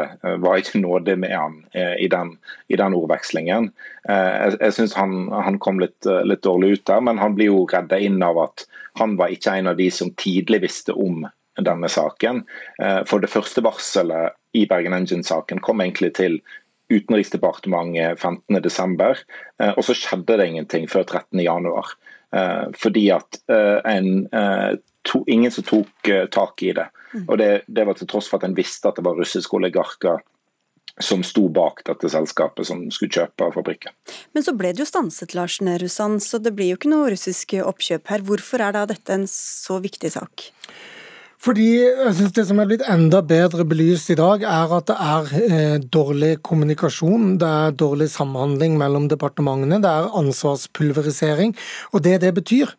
var 0.44 0.60
ikke 0.60 0.80
nådig 0.80 1.18
med 1.20 1.34
han 1.34 1.58
eh, 1.74 1.96
i, 2.00 2.08
den, 2.08 2.34
i, 2.68 2.76
den, 2.80 2.96
ordvekslingen. 2.96 3.70
Eh, 4.08 4.34
jeg 4.44 4.58
jeg 4.60 4.76
syns 4.78 4.96
han, 4.96 5.26
han, 5.32 5.58
kom 5.58 5.82
litt, 5.82 6.08
litt, 6.24 6.44
dårlig 6.46 6.78
ut 6.78 6.86
der, 6.88 7.02
men 7.04 7.20
han 7.20 7.36
blir 7.36 7.52
jo 7.52 7.66
redda 7.68 7.98
inn 8.00 8.22
av 8.24 8.40
at 8.46 8.64
han 8.98 9.18
var 9.18 9.34
ikke 9.34 9.58
en 9.58 9.72
av 9.72 9.76
de 9.76 9.90
som 9.92 10.14
tidlig 10.16 10.62
visste 10.64 10.96
om 10.96 11.26
denne 11.64 11.88
saken. 11.88 12.44
Eh, 12.82 13.02
for 13.08 13.22
det 13.22 13.30
første 13.32 13.62
varselet 13.64 14.36
i 14.56 14.64
Bergen 14.68 14.96
Engine-saken 14.96 15.62
kom 15.64 15.82
egentlig 15.82 16.14
til 16.18 16.40
Utenriksdepartementet 16.88 18.20
15.12., 18.22 19.24
eh, 19.60 19.72
og 19.74 19.82
så 19.84 19.96
skjedde 19.96 20.38
det 20.40 20.48
ingenting 20.48 20.88
før 20.90 21.04
13.1. 21.04 21.96
Eh, 22.36 22.64
fordi 22.76 23.06
at 23.14 23.40
en, 23.48 24.28
to, 25.08 25.22
ingen 25.26 25.52
som 25.52 25.64
tok 25.64 26.10
tak 26.34 26.62
i 26.62 26.72
det. 26.76 26.88
Og 27.26 27.38
det, 27.40 27.62
det 27.66 27.86
var 27.88 27.96
til 27.96 28.08
tross 28.10 28.28
for 28.28 28.40
at 28.40 28.48
en 28.48 28.56
visste 28.56 28.90
at 28.90 28.98
det 28.98 29.06
var 29.06 29.16
russiske 29.16 29.56
oligarker 29.56 30.20
som 31.00 31.22
sto 31.22 31.46
bak 31.48 31.84
dette 31.86 32.10
selskapet 32.10 32.66
som 32.66 32.82
skulle 32.94 33.14
kjøpe 33.14 33.50
fabrikken. 33.54 33.94
Men 34.34 34.44
så 34.44 34.54
ble 34.56 34.72
det 34.74 34.82
jo 34.82 34.88
stanset, 34.88 35.34
Lars 35.38 35.60
Nehru 35.62 35.88
Sand, 35.92 36.22
så 36.24 36.40
det 36.42 36.52
blir 36.58 36.72
jo 36.72 36.78
ikke 36.78 36.90
noe 36.92 37.12
russisk 37.14 37.54
oppkjøp 37.62 38.10
her. 38.12 38.24
Hvorfor 38.26 38.64
er 38.64 38.74
da 38.74 38.84
dette 38.90 39.14
en 39.14 39.28
så 39.30 39.78
viktig 39.84 40.10
sak? 40.16 40.48
Fordi 41.38 41.68
jeg 41.78 42.14
synes 42.18 42.32
Det 42.34 42.46
som 42.48 42.58
er 42.58 42.66
blitt 42.66 42.82
enda 42.90 43.20
bedre 43.22 43.64
belyst 43.68 44.10
i 44.10 44.16
dag, 44.18 44.42
er 44.42 44.72
at 44.74 44.88
det 44.90 44.96
er 44.98 45.28
eh, 45.38 45.76
dårlig 45.78 46.32
kommunikasjon. 46.42 47.36
Det 47.38 47.48
er 47.48 47.76
dårlig 47.78 48.10
samhandling 48.10 48.74
mellom 48.80 49.06
departementene. 49.08 49.78
Det 49.82 49.90
er 49.90 50.10
ansvarspulverisering. 50.18 51.54
Og 51.92 52.02
det 52.04 52.20
det 52.26 52.34
betyr, 52.34 52.74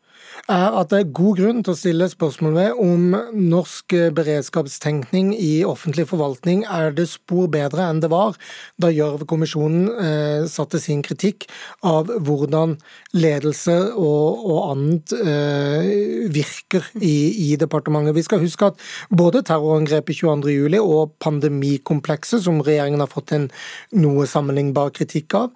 er 0.49 0.75
at 0.81 0.91
det 0.91 0.99
er 0.99 1.11
god 1.15 1.37
grunn 1.39 1.63
til 1.63 1.73
å 1.75 1.77
stille 1.77 2.09
spørsmål 2.11 2.55
ved 2.57 2.79
om 2.81 3.15
norsk 3.49 3.95
beredskapstenkning 4.17 5.31
i 5.37 5.63
offentlig 5.67 6.07
forvaltning 6.09 6.65
er 6.65 6.93
det 6.95 7.07
spor 7.11 7.49
bedre 7.53 7.85
enn 7.89 8.01
det 8.03 8.09
var 8.11 8.37
da 8.81 8.89
Gjørv-kommisjonen 8.93 9.89
eh, 10.03 10.47
satte 10.49 10.81
sin 10.81 11.03
kritikk 11.05 11.47
av 11.85 12.09
hvordan 12.25 12.77
ledelse 13.17 13.75
og, 13.93 14.43
og 14.49 14.59
annet 14.71 15.13
eh, 15.19 15.91
virker 16.33 16.89
i, 16.99 17.15
i, 17.49 17.55
departementet. 17.59 18.15
Vi 18.17 18.25
skal 18.25 18.43
huske 18.43 18.71
at 18.71 18.81
både 19.09 19.43
terrorangrepet 19.47 20.21
22.07 20.23 20.79
og 20.79 21.15
pandemikomplekset, 21.23 22.43
som 22.45 22.61
regjeringen 22.65 23.03
har 23.03 23.11
fått 23.11 23.33
en 23.35 23.49
noe 23.97 24.27
sammenlignbar 24.29 24.93
kritikk 24.95 25.37
av, 25.39 25.53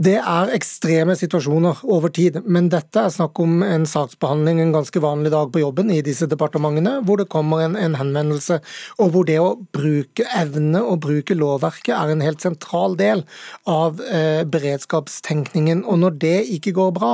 det 0.00 0.16
er 0.16 0.52
ekstreme 0.56 1.12
situasjoner 1.18 1.82
over 1.92 2.08
tid, 2.16 2.38
men 2.48 2.70
dette 2.72 3.02
er 3.02 3.12
snakk 3.12 3.36
om 3.42 3.60
en 3.66 3.84
saksbehandling 3.88 4.62
en 4.62 4.72
ganske 4.72 5.02
vanlig 5.02 5.32
dag 5.34 5.50
på 5.52 5.60
jobben 5.60 5.92
i 5.92 6.00
disse 6.04 6.28
departementene, 6.30 6.94
hvor 7.04 7.20
det 7.20 7.28
kommer 7.32 7.66
en, 7.66 7.76
en 7.76 7.98
henvendelse, 7.98 8.62
og 8.96 9.12
hvor 9.12 9.28
det 9.28 9.36
å 9.42 9.58
bruke 9.76 10.24
evne 10.40 10.80
og 10.80 11.02
bruke 11.04 11.36
lovverket 11.36 11.92
er 11.98 12.14
en 12.14 12.24
helt 12.24 12.40
sentral 12.40 12.96
del 12.96 13.26
av 13.68 14.00
eh, 14.08 14.40
beredskapstenkningen. 14.48 15.84
Og 15.84 16.00
når 16.00 16.16
det 16.24 16.36
ikke 16.56 16.72
går 16.80 16.96
bra, 16.96 17.12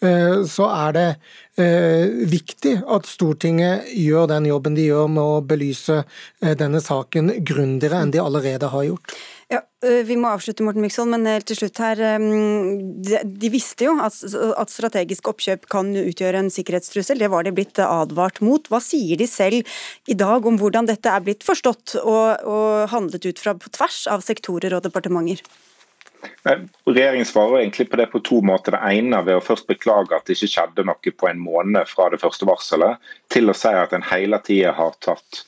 eh, 0.00 0.40
så 0.48 0.70
er 0.72 0.96
det 0.96 1.06
eh, 1.60 2.08
viktig 2.32 2.78
at 2.96 3.12
Stortinget 3.12 3.92
gjør 3.92 4.32
den 4.32 4.48
jobben 4.48 4.80
de 4.80 4.88
gjør 4.88 5.12
med 5.12 5.22
å 5.22 5.44
belyse 5.44 6.00
eh, 6.00 6.56
denne 6.56 6.80
saken 6.80 7.34
grundigere 7.44 8.00
enn 8.00 8.16
de 8.16 8.24
allerede 8.24 8.72
har 8.72 8.88
gjort. 8.88 9.20
Ja, 9.52 9.60
Vi 10.06 10.14
må 10.16 10.30
avslutte, 10.32 10.64
Morten 10.64 10.80
Myksvold, 10.80 11.10
men 11.12 11.28
helt 11.28 11.44
til 11.50 11.58
slutt 11.58 11.80
her. 11.82 11.98
De 13.42 13.50
visste 13.52 13.84
jo 13.84 13.96
at 14.00 14.72
strategisk 14.72 15.28
oppkjøp 15.28 15.66
kan 15.72 15.90
utgjøre 15.92 16.40
en 16.40 16.48
sikkerhetstrussel. 16.52 17.20
Det 17.20 17.28
var 17.32 17.44
de 17.44 17.52
blitt 17.52 17.80
advart 17.84 18.40
mot. 18.40 18.70
Hva 18.72 18.80
sier 18.80 19.20
de 19.20 19.28
selv 19.28 19.68
i 20.08 20.16
dag 20.16 20.48
om 20.48 20.56
hvordan 20.60 20.88
dette 20.88 21.12
er 21.12 21.26
blitt 21.26 21.44
forstått 21.44 21.98
og, 22.00 22.46
og 22.48 22.88
handlet 22.94 23.28
ut 23.28 23.42
fra 23.42 23.52
på 23.58 23.74
tvers 23.76 24.06
av 24.14 24.24
sektorer 24.24 24.78
og 24.78 24.86
departementer? 24.86 25.44
Regjeringen 26.46 27.26
svarer 27.26 27.60
egentlig 27.60 27.90
på 27.90 27.98
det 28.00 28.08
på 28.14 28.22
to 28.24 28.40
måter. 28.46 28.78
Det 28.78 28.96
ene 28.96 29.20
ved 29.26 29.36
å 29.36 29.44
først 29.44 29.68
beklage 29.68 30.16
at 30.16 30.26
det 30.26 30.38
ikke 30.38 30.52
skjedde 30.54 30.88
noe 30.88 31.16
på 31.18 31.28
en 31.28 31.42
måned 31.42 31.90
fra 31.90 32.08
det 32.14 32.22
første 32.22 32.48
varselet, 32.48 33.02
til 33.28 33.50
å 33.50 33.56
si 33.56 33.72
at 33.74 33.92
en 33.92 34.06
hele 34.14 34.40
tida 34.46 34.72
har 34.78 34.96
tatt 35.02 35.44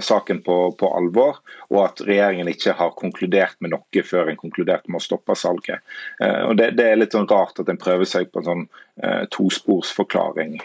saken 0.00 0.42
på, 0.44 0.56
på, 0.76 0.88
alvor, 0.96 1.38
og 1.70 1.78
at 1.84 2.02
regjeringen 2.04 2.48
ikke 2.50 2.74
har 2.76 2.92
konkludert 2.98 3.56
med 3.64 3.72
noe 3.72 4.02
før 4.04 4.28
en 4.28 4.38
konkluderte 4.40 4.90
med 4.90 5.00
å 5.00 5.04
stoppe 5.04 5.36
salget. 5.38 5.80
Uh, 6.20 6.50
og 6.50 6.58
det, 6.60 6.72
det, 6.76 6.90
er 6.90 7.00
litt 7.00 7.16
sånn 7.16 7.28
rart 7.30 7.60
at 7.62 7.70
en 7.72 7.80
prøver 7.80 8.08
seg 8.08 8.28
på 8.30 8.42
en 8.42 8.48
sånn 8.48 8.66
uh, 8.68 9.24
tosporsforklaring 9.32 10.58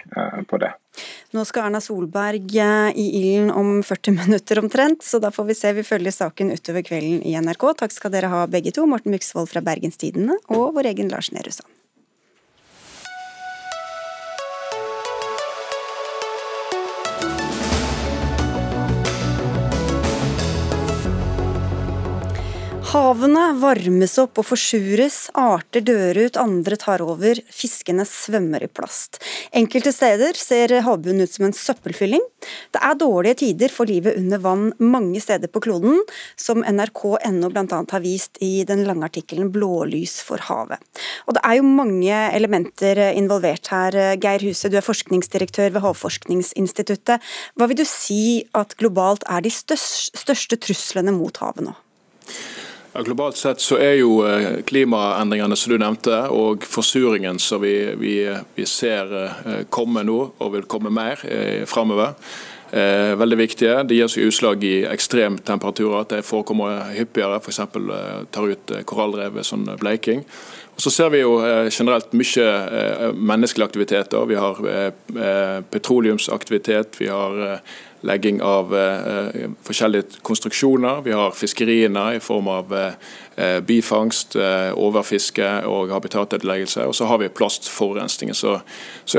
på 0.50 0.60
det. 0.62 0.74
Nå 1.36 1.44
skal 1.48 1.70
Erna 1.70 1.82
Solberg 1.84 2.56
i 2.56 3.06
ilden 3.20 3.52
om 3.52 3.80
40 3.84 4.16
minutter 4.20 4.62
omtrent, 4.62 5.04
så 5.04 5.20
da 5.24 5.32
får 5.36 5.50
vi 5.50 5.58
se. 5.60 5.74
Vi 5.76 5.88
følger 5.88 6.16
saken 6.16 6.54
utover 6.56 6.86
kvelden 6.88 7.24
i 7.28 7.36
NRK. 7.36 7.68
Takk 7.82 7.96
skal 7.96 8.14
dere 8.16 8.32
ha 8.32 8.46
begge 8.48 8.76
to, 8.76 8.88
Morten 8.90 9.16
Myksvold 9.16 9.52
fra 9.52 9.64
Bergenstidene 9.66 10.40
og 10.48 10.76
vår 10.78 10.94
egen 10.94 11.12
Lars 11.12 11.34
Nehru 11.36 11.52
Sand. 11.52 11.75
Havene 22.96 23.50
varmes 23.60 24.14
opp 24.22 24.40
og 24.40 24.46
forsures, 24.48 25.26
arter 25.36 25.84
dør 25.84 26.16
ut, 26.16 26.38
andre 26.40 26.78
tar 26.80 27.02
over, 27.04 27.42
fiskene 27.52 28.06
svømmer 28.08 28.64
i 28.64 28.70
plast. 28.72 29.20
Enkelte 29.52 29.92
steder 29.92 30.40
ser 30.40 30.72
havbunnen 30.86 31.28
ut 31.28 31.34
som 31.34 31.44
en 31.50 31.58
søppelfylling. 31.58 32.24
Det 32.72 32.80
er 32.80 32.96
dårlige 33.02 33.42
tider 33.42 33.76
for 33.76 33.92
livet 33.92 34.16
under 34.16 34.40
vann 34.40 34.72
mange 34.80 35.20
steder 35.20 35.52
på 35.52 35.60
kloden, 35.66 36.00
som 36.40 36.64
nrk.no 36.64 37.52
bl.a. 37.52 37.84
har 37.92 38.06
vist 38.06 38.40
i 38.40 38.64
den 38.64 38.86
lange 38.88 39.10
artikkelen 39.10 39.52
'Blålys 39.52 40.22
for 40.24 40.40
havet'. 40.48 40.80
Og 41.28 41.36
Det 41.36 41.44
er 41.44 41.60
jo 41.60 41.68
mange 41.68 42.16
elementer 42.32 43.12
involvert 43.12 43.68
her. 43.76 44.16
Geir 44.16 44.40
Huse, 44.40 44.72
du 44.72 44.78
er 44.80 44.88
forskningsdirektør 44.88 45.76
ved 45.76 45.84
Havforskningsinstituttet. 45.84 47.20
Hva 47.60 47.68
vil 47.68 47.84
du 47.84 47.84
si 47.84 48.46
at 48.56 48.78
globalt 48.80 49.28
er 49.28 49.44
de 49.44 49.52
største 49.52 50.56
truslene 50.56 51.12
mot 51.12 51.44
havet 51.44 51.68
nå? 51.68 51.76
Ja, 52.96 53.02
globalt 53.02 53.36
sett 53.36 53.60
så 53.60 53.76
er 53.76 53.98
jo 54.00 54.22
eh, 54.24 54.62
klimaendringene 54.64 55.56
som 55.60 55.74
du 55.74 55.82
nevnte, 55.82 56.16
og 56.32 56.64
forsuringen 56.64 57.36
som 57.44 57.60
vi, 57.60 57.74
vi, 58.00 58.14
vi 58.56 58.68
ser 58.72 59.10
eh, 59.20 59.64
komme 59.68 60.06
nå, 60.08 60.16
og 60.40 60.54
vil 60.54 60.64
komme 60.72 60.94
mer 60.96 61.20
eh, 61.28 61.66
framover, 61.68 62.14
eh, 62.72 63.12
veldig 63.20 63.40
viktige. 63.42 63.74
Det 63.84 63.98
gir 63.98 64.14
seg 64.14 64.30
utslag 64.30 64.64
i 64.64 64.78
ekstremtemperaturer, 64.88 66.06
at 66.06 66.16
det 66.16 66.22
forekommer 66.24 66.94
hyppigere. 66.96 67.42
F.eks. 67.44 67.60
Tar 68.32 68.54
ut 68.54 68.74
korallrev 68.88 69.36
ved 69.42 69.50
sånn 69.50 69.68
bleiking. 69.82 70.24
Og 70.76 70.88
så 70.88 70.94
ser 70.96 71.12
vi 71.12 71.26
jo 71.26 71.36
generelt 71.68 72.16
mye 72.16 73.12
menneskelige 73.16 73.68
aktiviteter. 73.68 74.26
Vi 74.28 74.40
har 74.40 74.58
petroleumsaktivitet, 75.72 77.00
vi 77.00 77.08
har 77.08 77.60
legging 78.06 78.42
av 78.42 78.76
eh, 78.78 79.50
forskjellige 79.66 80.22
konstruksjoner. 80.26 81.02
Vi 81.06 81.14
har 81.16 81.36
fiskeriene 81.36 82.06
i 82.16 82.22
form 82.24 82.48
av 82.52 82.74
eh, 82.76 83.60
bifangst, 83.66 84.36
eh, 84.36 84.72
overfiske 84.78 85.50
og 85.70 85.94
habitatødeleggelse. 85.94 86.86
Og 86.86 86.96
så 86.96 87.10
har 87.10 87.22
vi 87.22 87.30
plastforurensningen, 87.30 88.36
så 88.36 88.60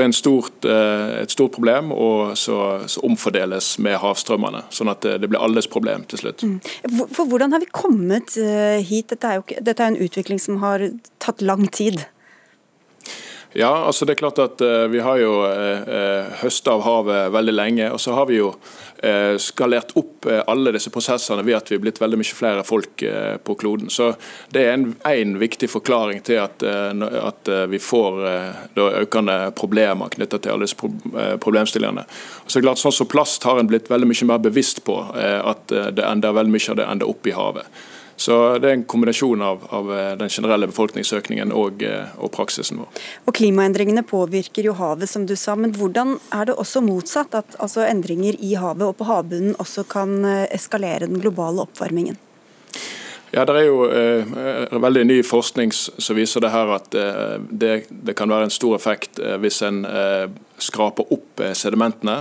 er 0.01 0.11
stort, 0.15 0.65
eh, 0.65 1.21
et 1.21 1.31
stort 1.31 1.51
problem. 1.51 1.91
Og 1.91 2.37
så, 2.37 2.87
så, 2.87 3.03
omfordeles 3.07 3.77
med 3.79 3.99
havstrømmene, 4.01 4.65
sånn 4.73 4.91
at 4.91 5.05
det, 5.05 5.17
det 5.21 5.31
blir 5.31 5.43
alles 5.43 5.67
problem 5.67 6.03
til 6.09 6.23
slutt. 6.23 6.43
Mm. 6.43 6.59
For 7.13 7.25
Hvordan 7.27 7.53
har 7.53 7.63
vi 7.63 7.71
kommet 7.71 8.37
eh, 8.41 8.79
hit? 8.83 9.11
Dette 9.13 9.27
er 9.27 9.41
jo 9.41 9.45
dette 9.61 9.83
er 9.83 9.93
en 9.93 10.03
utvikling 10.07 10.39
som 10.41 10.61
har 10.63 10.83
tatt 11.23 11.43
lang 11.45 11.67
tid. 11.67 12.07
Ja, 13.53 13.85
altså 13.85 14.05
det 14.05 14.15
er 14.15 14.19
klart 14.19 14.39
at 14.43 14.61
uh, 14.61 14.87
Vi 14.91 14.99
har 14.99 15.19
jo 15.21 15.39
uh, 15.45 15.87
eh, 15.87 16.33
høsta 16.43 16.73
av 16.75 16.83
havet 16.85 17.31
veldig 17.33 17.53
lenge. 17.55 17.91
og 17.91 18.01
så 18.01 18.13
har 18.17 18.27
vi 18.29 18.41
jo 18.41 18.53
skalert 19.37 19.91
opp 19.93 20.25
alle 20.25 20.71
disse 20.73 20.89
prosessene 20.89 21.43
ved 21.45 21.53
at 21.53 21.67
vi 21.69 21.75
er 21.75 21.81
blitt 21.83 21.99
veldig 22.01 22.17
mye 22.17 22.33
flere 22.33 22.63
folk 22.65 23.03
på 23.45 23.55
kloden. 23.61 23.91
Så 23.93 24.07
Det 24.49 24.63
er 24.65 24.73
en, 24.73 25.35
viktig 25.37 25.69
forklaring 25.69 26.23
til 26.25 26.39
at, 26.41 26.63
at 26.63 27.51
vi 27.69 27.77
får 27.77 28.17
økende 28.73 29.35
problemer 29.53 30.09
knyttet 30.09 30.41
til 30.41 30.55
alle 30.55 30.65
disse 30.65 30.79
pro 30.81 30.89
problemstillingene. 31.37 32.07
Og 32.41 32.49
så 32.49 32.57
er 32.57 32.65
klart, 32.65 32.81
sånn 32.81 32.97
som 32.97 33.11
Plast 33.11 33.45
har 33.45 33.61
en 33.61 33.69
blitt 33.69 33.91
veldig 33.93 34.09
mye 34.09 34.31
mer 34.31 34.41
bevisst 34.41 34.81
på 34.83 34.97
at 35.13 35.69
det 35.69 36.01
ender 36.01 36.33
veldig 36.33 36.55
mye 36.57 36.73
av 36.73 36.81
det 36.81 36.89
ender 36.89 37.13
opp 37.13 37.29
i 37.29 37.37
havet. 37.37 37.69
Så 38.17 38.57
Det 38.57 38.69
er 38.69 38.73
en 38.79 38.85
kombinasjon 38.89 39.41
av, 39.45 39.65
av 39.69 39.91
eh, 39.93 40.11
den 40.17 40.31
generelle 40.33 40.67
befolkningsøkningen 40.71 41.53
og, 41.53 41.83
eh, 41.85 42.15
og, 42.17 42.31
praksisen 42.33 42.81
vår. 42.81 43.01
Og 43.29 43.37
Klimaendringene 43.37 44.01
påvirker 44.01 44.65
jo 44.65 44.73
havet, 44.79 45.09
som 45.09 45.27
du 45.29 45.35
sa. 45.37 45.55
Men 45.55 45.75
hvordan 45.77 46.17
er 46.33 46.49
det 46.49 46.57
også 46.57 46.81
motsatt? 46.81 47.37
At 47.37 47.59
altså, 47.61 47.85
endringer 47.85 48.39
i 48.41 48.55
havet 48.57 48.87
og 48.87 48.97
på 48.97 49.05
havbunnen 49.05 49.53
også 49.61 49.85
kan 49.89 50.17
eh, 50.25 50.47
eskalere 50.57 51.05
den 51.05 51.21
globale 51.21 51.67
oppvarmingen? 51.67 52.17
Ja, 53.31 53.45
Det 53.45 53.55
er 53.59 53.65
jo 53.67 53.81
eh, 53.91 54.75
veldig 54.81 55.03
ny 55.05 55.17
forskning 55.25 55.73
som 55.75 56.15
viser 56.15 56.43
det 56.43 56.51
her 56.53 56.69
at 56.77 56.95
eh, 56.95 57.35
det, 57.51 57.73
det, 57.91 58.15
kan 58.15 58.31
være 58.31 58.47
en 58.47 58.53
stor 58.53 58.77
effekt 58.77 59.19
eh, 59.19 59.35
hvis 59.41 59.59
en 59.67 59.83
skraper 60.57 61.11
opp 61.13 61.26
eh, 61.43 61.53
sedimentene. 61.57 62.17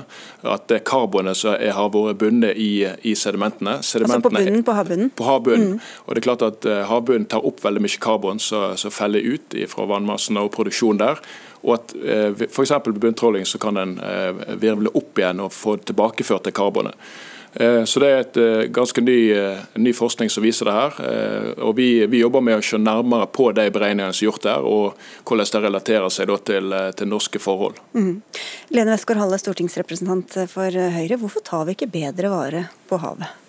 At 0.47 0.67
det 0.71 0.83
karbonet 0.89 1.39
som 1.39 1.57
har 1.57 1.91
vært 1.95 2.21
bundet 2.21 2.59
i, 2.61 2.87
i 3.03 3.15
sedimentene, 3.19 3.79
sedimentene 3.87 4.17
Altså 4.17 4.29
på 4.29 4.35
bunnen? 4.37 4.65
På 4.67 4.77
havbunnen? 4.77 5.11
På 5.17 5.29
havbunnen. 5.29 5.77
Mm. 5.77 5.93
Og 6.05 6.15
det 6.15 6.23
er 6.23 6.29
klart 6.29 6.47
at 6.47 6.69
eh, 6.71 6.83
Havbunnen 6.87 7.29
tar 7.31 7.47
opp 7.47 7.63
veldig 7.65 7.83
mye 7.83 8.03
karbon 8.03 8.43
som 8.43 8.95
feller 8.95 9.25
ut 9.25 9.57
fra 9.73 9.87
vannmassen 9.91 10.39
og 10.41 10.53
produksjonen 10.55 11.03
der. 11.03 11.23
Og 11.67 11.79
at 11.79 11.97
eh, 11.99 12.47
F.eks. 12.49 12.77
på 12.85 12.95
bunntråling 13.01 13.47
så 13.49 13.61
kan 13.63 13.79
den 13.79 13.97
virvle 14.63 14.93
opp 14.95 15.19
igjen 15.19 15.43
og 15.43 15.55
få 15.55 15.79
tilbakeført 15.83 16.47
det 16.47 16.55
karbonet. 16.57 16.95
Eh, 17.61 17.85
så 17.85 18.01
Det 18.01 18.09
er 18.09 18.19
et 18.21 18.37
eh, 18.37 18.66
ganske 18.69 19.01
ny, 19.01 19.33
eh, 19.33 19.62
ny, 19.81 19.92
forskning 19.97 20.31
som 20.31 20.45
viser 20.45 20.69
det 20.69 20.75
her. 20.77 20.99
og 21.62 21.77
Vi, 21.77 22.07
vi 22.07 22.21
jobber 22.21 22.45
med 22.45 22.59
å 22.59 22.64
se 22.64 22.79
nærmere 22.79 23.29
på 23.33 23.49
de 23.57 23.71
beregningene 23.73 24.12
som 24.12 24.27
er 24.27 24.31
gjort 24.31 24.45
der, 24.45 24.66
og 24.66 25.09
hvordan 25.25 25.53
det 25.53 25.62
relaterer 25.64 26.12
seg 26.12 26.35
til, 26.45 26.77
til, 26.97 27.09
norske 27.09 27.40
forhold. 27.40 27.81
Mm. 27.95 28.21
Lene 28.77 28.92
Westgård 28.92 29.23
Halle, 29.23 29.40
stortingsrepresentant 29.40 30.38
for 30.53 30.71
Høyre. 30.71 31.16
Hvorfor 31.16 31.45
tar 31.45 31.66
vi 31.66 31.77
ikke 31.79 31.92
bedre 31.97 32.33
vare 32.33 32.69
på 32.90 33.01
havet? 33.01 33.46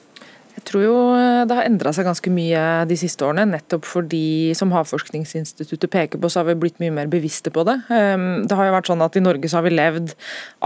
Tror 0.68 0.84
jo 0.84 0.96
eh, 1.16 1.44
det 1.48 1.56
har 1.58 1.68
endra 1.68 1.92
seg 1.96 2.08
ganske 2.08 2.32
mye 2.34 2.62
de 2.90 2.98
siste 3.00 3.26
årene. 3.26 3.48
Nettopp 3.54 3.88
fordi, 3.88 4.54
som 4.58 4.74
Havforskningsinstituttet 4.76 5.92
peker 5.94 6.22
på, 6.22 6.30
så 6.32 6.42
har 6.42 6.50
vi 6.50 6.58
blitt 6.62 6.82
mye 6.84 6.94
mer 6.94 7.10
bevisste 7.12 7.54
på 7.54 7.64
det. 7.68 7.78
Ehm, 7.94 8.46
det 8.48 8.58
har 8.58 8.70
jo 8.70 8.76
vært 8.76 8.92
sånn 8.92 9.04
at 9.06 9.18
I 9.18 9.24
Norge 9.24 9.50
så 9.50 9.60
har 9.60 9.68
vi 9.68 9.74
levd 9.76 10.14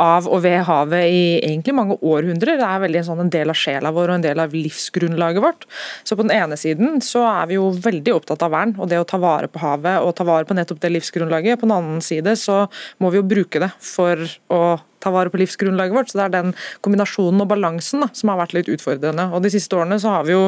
av 0.01 0.29
og 0.31 0.43
ved 0.45 0.59
havet 0.67 1.07
i 1.07 1.23
egentlig 1.39 1.77
mange 1.77 1.97
århundrer. 2.01 2.59
Det 2.59 2.67
er 2.67 2.83
veldig 2.85 3.01
en, 3.01 3.09
sånn, 3.11 3.23
en 3.25 3.33
del 3.33 3.53
av 3.53 3.59
sjela 3.61 3.93
vår 3.95 4.11
og 4.11 4.19
en 4.19 4.27
del 4.27 4.43
av 4.43 4.55
livsgrunnlaget 4.57 5.45
vårt. 5.45 5.67
Så 6.03 6.17
på 6.17 6.27
den 6.27 6.35
ene 6.35 6.59
siden 6.59 7.01
så 7.05 7.25
er 7.29 7.49
vi 7.51 7.59
jo 7.59 7.71
veldig 7.75 8.15
opptatt 8.17 8.45
av 8.45 8.53
vern 8.53 8.75
og 8.77 8.91
det 8.91 9.01
å 9.01 9.07
ta 9.07 9.21
vare 9.21 9.51
på 9.51 9.61
havet 9.63 10.01
og 10.01 10.15
ta 10.17 10.27
vare 10.27 10.47
på 10.49 10.57
nettopp 10.57 10.81
det 10.83 10.95
livsgrunnlaget. 10.97 11.61
På 11.61 11.69
den 11.69 11.77
annen 11.77 12.05
side 12.05 12.35
så 12.39 12.65
må 13.01 13.13
vi 13.13 13.21
jo 13.21 13.27
bruke 13.27 13.61
det 13.63 13.73
for 13.81 14.25
å 14.51 14.63
ta 15.01 15.11
vare 15.13 15.31
på 15.33 15.41
livsgrunnlaget 15.41 15.95
vårt. 15.95 16.11
Så 16.11 16.19
Det 16.19 16.25
er 16.27 16.35
den 16.37 16.53
kombinasjonen 16.85 17.43
og 17.43 17.49
balansen 17.51 18.05
da, 18.05 18.09
som 18.13 18.31
har 18.31 18.39
vært 18.41 18.55
litt 18.57 18.71
utfordrende. 18.71 19.27
Og 19.33 19.43
De 19.43 19.51
siste 19.53 19.77
årene 19.77 19.99
så 20.01 20.15
har 20.15 20.27
vi 20.27 20.35
jo 20.35 20.43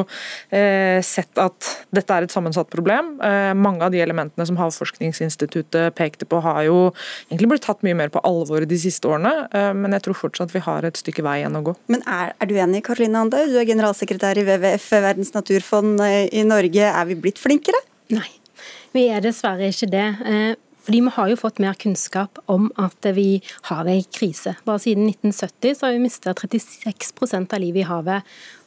eh, 0.54 1.00
sett 1.04 1.38
at 1.40 1.70
dette 1.94 2.14
er 2.14 2.26
et 2.26 2.34
sammensatt 2.34 2.70
problem. 2.72 3.16
Eh, 3.20 3.52
mange 3.54 3.84
av 3.84 3.94
de 3.94 4.02
elementene 4.04 4.46
som 4.46 4.58
Havforskningsinstituttet 4.60 5.94
pekte 5.98 6.28
på, 6.28 6.40
har 6.44 6.62
jo 6.68 6.78
egentlig 7.30 7.54
blitt 7.54 7.66
tatt 7.66 7.82
mye 7.86 7.98
mer 7.98 8.12
på 8.14 8.22
alvor 8.26 8.64
de 8.68 8.78
siste 8.80 9.08
årene. 9.10 9.48
Eh, 9.52 9.72
men 9.76 9.96
jeg 9.96 10.06
tror 10.06 10.20
fortsatt 10.24 10.54
vi 10.54 10.64
har 10.64 10.86
et 10.86 11.00
stykke 11.00 11.24
vei 11.26 11.40
igjen 11.42 11.58
å 11.58 11.64
gå. 11.70 11.76
Men 11.92 12.04
er, 12.06 12.34
er 12.38 12.50
du 12.50 12.56
enig, 12.56 12.84
Karoline 12.86 13.24
Andau? 13.24 13.44
Du 13.50 13.58
er 13.60 13.68
generalsekretær 13.68 14.40
i 14.40 14.46
WWF, 14.46 14.88
Verdens 15.04 15.34
naturfond 15.36 16.00
eh, 16.04 16.24
i 16.32 16.46
Norge. 16.46 16.88
Er 16.90 17.10
vi 17.10 17.18
blitt 17.26 17.42
flinkere? 17.42 17.80
Nei. 18.14 18.28
Vi 18.94 19.08
er 19.10 19.24
dessverre 19.24 19.72
ikke 19.72 19.88
det. 19.90 20.06
Fordi 20.84 21.00
Vi 21.00 21.12
har 21.16 21.28
jo 21.28 21.36
fått 21.40 21.62
mer 21.62 21.74
kunnskap 21.80 22.38
om 22.46 22.68
at 22.76 23.06
vi 23.16 23.40
har 23.70 23.88
en 23.88 24.02
krise. 24.12 24.54
Bare 24.64 24.82
siden 24.82 25.08
1970 25.08 25.78
så 25.78 25.86
har 25.86 25.92
vi 25.92 26.04
mista 26.04 26.34
36% 26.34 27.54
av 27.54 27.60
livet 27.60 27.84
i 27.84 27.88
havet. 27.88 28.22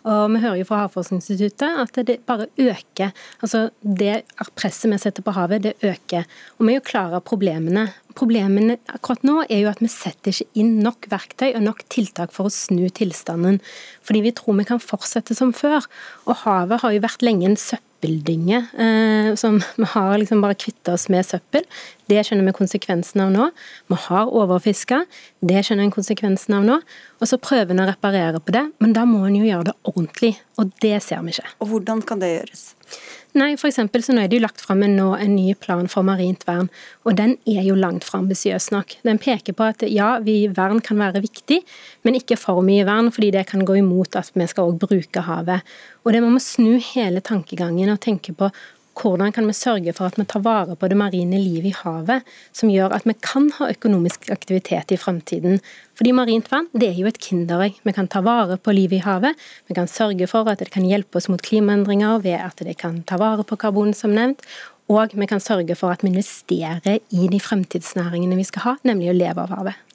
Og 0.08 0.32
Vi 0.32 0.42
hører 0.42 0.58
jo 0.62 0.66
fra 0.66 0.82
Havforskningsinstituttet 0.86 1.82
at 1.84 2.00
det 2.08 2.20
bare 2.26 2.48
øker. 2.58 3.14
Altså 3.42 3.70
Det 3.82 4.24
presset 4.56 4.92
vi 4.92 4.98
setter 4.98 5.22
på 5.22 5.36
havet, 5.36 5.64
det 5.64 5.76
øker. 5.84 6.26
Og 6.58 6.66
Vi 6.66 6.74
er 6.74 6.80
jo 6.80 6.90
klare 6.90 7.20
av 7.20 7.26
problemene. 7.28 7.94
Problemene 8.16 8.80
akkurat 8.90 9.24
nå 9.24 9.44
er 9.50 9.62
jo 9.62 9.70
at 9.70 9.82
vi 9.82 9.88
setter 9.88 10.32
ikke 10.32 10.50
inn 10.58 10.80
nok 10.82 11.06
verktøy 11.12 11.54
og 11.54 11.62
nok 11.62 11.84
tiltak 11.90 12.32
for 12.34 12.48
å 12.48 12.54
snu 12.54 12.90
tilstanden. 12.90 13.62
Fordi 14.02 14.22
vi 14.22 14.32
tror 14.32 14.58
vi 14.58 14.66
kan 14.66 14.82
fortsette 14.82 15.36
som 15.36 15.54
før. 15.54 15.86
Og 16.26 16.42
havet 16.48 16.82
har 16.82 16.96
jo 16.96 17.06
vært 17.06 17.22
lenge 17.22 17.46
en 17.46 17.60
søppel 17.60 17.87
søppeldynge 17.98 18.68
eh, 18.78 19.36
som 19.36 19.62
vi 19.76 19.86
har 19.86 20.18
liksom 20.18 20.42
bare 20.42 20.56
kvitta 20.56 20.94
oss 20.94 21.10
med 21.10 21.26
søppel. 21.26 21.64
Det 22.08 22.24
skjønner 22.24 22.46
vi 22.46 22.54
konsekvensen 22.54 23.22
av 23.22 23.32
nå. 23.32 23.50
Vi 23.88 23.96
har 24.08 24.30
overfiska, 24.30 25.06
det 25.42 25.64
skjønner 25.66 25.88
vi 25.88 25.92
konsekvensen 25.92 26.54
av 26.54 26.64
nå. 26.64 26.80
Og 27.20 27.28
så 27.28 27.38
prøver 27.38 27.74
en 27.74 27.84
å 27.84 27.88
reparere 27.90 28.40
på 28.40 28.54
det, 28.54 28.66
men 28.80 28.94
da 28.94 29.06
må 29.06 29.26
en 29.26 29.36
jo 29.36 29.46
gjøre 29.46 29.72
det 29.72 29.78
ordentlig. 29.84 30.38
Og 30.58 30.72
det 30.82 31.02
ser 31.04 31.22
vi 31.24 31.34
ikke. 31.34 31.48
Og 31.60 31.68
hvordan 31.74 32.02
kan 32.02 32.20
det 32.20 32.36
gjøres? 32.36 32.74
Nei, 33.36 33.52
eksempel, 33.54 34.02
så 34.02 34.14
nå 34.16 34.22
er 34.24 34.30
det 34.32 34.38
jo 34.40 34.44
lagt 34.46 34.62
fram 34.64 34.82
en, 34.86 34.96
en 34.98 35.34
ny 35.36 35.52
plan 35.60 35.90
for 35.92 36.06
marint 36.08 36.46
vern, 36.48 36.70
og 37.04 37.18
den 37.20 37.36
er 37.50 37.66
jo 37.68 37.76
langt 37.78 38.08
fra 38.08 38.22
ambisiøs 38.22 38.70
nok. 38.74 38.96
Den 39.06 39.20
peker 39.22 39.54
på 39.58 39.68
at 39.68 39.84
ja, 39.92 40.16
vi, 40.24 40.48
vern 40.56 40.80
kan 40.82 40.98
være 41.02 41.22
viktig, 41.26 41.60
men 42.08 42.18
ikke 42.18 42.40
for 42.40 42.64
mye 42.66 42.88
vern, 42.88 43.12
fordi 43.14 43.34
det 43.36 43.46
kan 43.52 43.66
gå 43.68 43.78
imot 43.82 44.16
at 44.18 44.32
vi 44.34 44.48
skal 44.48 44.72
også 44.72 44.88
bruke 44.88 45.26
havet. 45.28 45.76
Og 46.06 46.16
det 46.16 46.24
må 46.24 46.32
vi 46.38 46.44
snu 46.46 46.72
hele 46.94 47.22
tankegangen 47.22 47.92
og 47.94 48.02
tenke 48.02 48.34
på 48.38 48.50
hvordan 48.98 49.34
kan 49.36 49.46
vi 49.48 49.54
sørge 49.54 49.94
for 49.94 50.10
at 50.10 50.18
vi 50.18 50.26
tar 50.26 50.42
vare 50.46 50.76
på 50.76 50.90
det 50.90 50.98
marine 50.98 51.38
livet 51.40 51.70
i 51.70 51.76
havet, 51.76 52.26
som 52.56 52.72
gjør 52.72 52.96
at 52.98 53.06
vi 53.08 53.16
kan 53.22 53.50
ha 53.60 53.70
økonomisk 53.74 54.30
aktivitet 54.34 54.94
i 54.94 55.00
fremtiden? 55.00 55.62
Fordi 55.98 56.14
marint 56.18 56.50
vann 56.52 56.70
det 56.74 56.90
er 56.92 57.02
jo 57.02 57.10
et 57.10 57.20
kinderegg. 57.22 57.78
Vi 57.86 57.94
kan 57.94 58.10
ta 58.10 58.22
vare 58.26 58.58
på 58.58 58.74
livet 58.76 59.00
i 59.00 59.06
havet. 59.06 59.38
Vi 59.70 59.78
kan 59.78 59.90
sørge 59.92 60.30
for 60.30 60.50
at 60.50 60.64
det 60.64 60.72
kan 60.74 60.88
hjelpe 60.88 61.22
oss 61.22 61.30
mot 61.30 61.42
klimaendringer 61.42 62.24
ved 62.26 62.42
at 62.42 62.66
det 62.66 62.78
kan 62.82 63.04
ta 63.08 63.20
vare 63.22 63.46
på 63.46 63.60
karbon, 63.60 63.94
som 63.94 64.16
nevnt. 64.18 64.42
Og 64.88 65.14
vi 65.20 65.28
kan 65.28 65.44
sørge 65.44 65.76
for 65.76 65.92
at 65.92 66.04
vi 66.04 66.14
investerer 66.14 67.02
i 67.12 67.28
de 67.28 67.40
fremtidsnæringene 67.44 68.38
vi 68.40 68.48
skal 68.48 68.64
ha, 68.64 68.76
nemlig 68.88 69.12
å 69.12 69.18
leve 69.18 69.44
av 69.44 69.56
havet. 69.58 69.88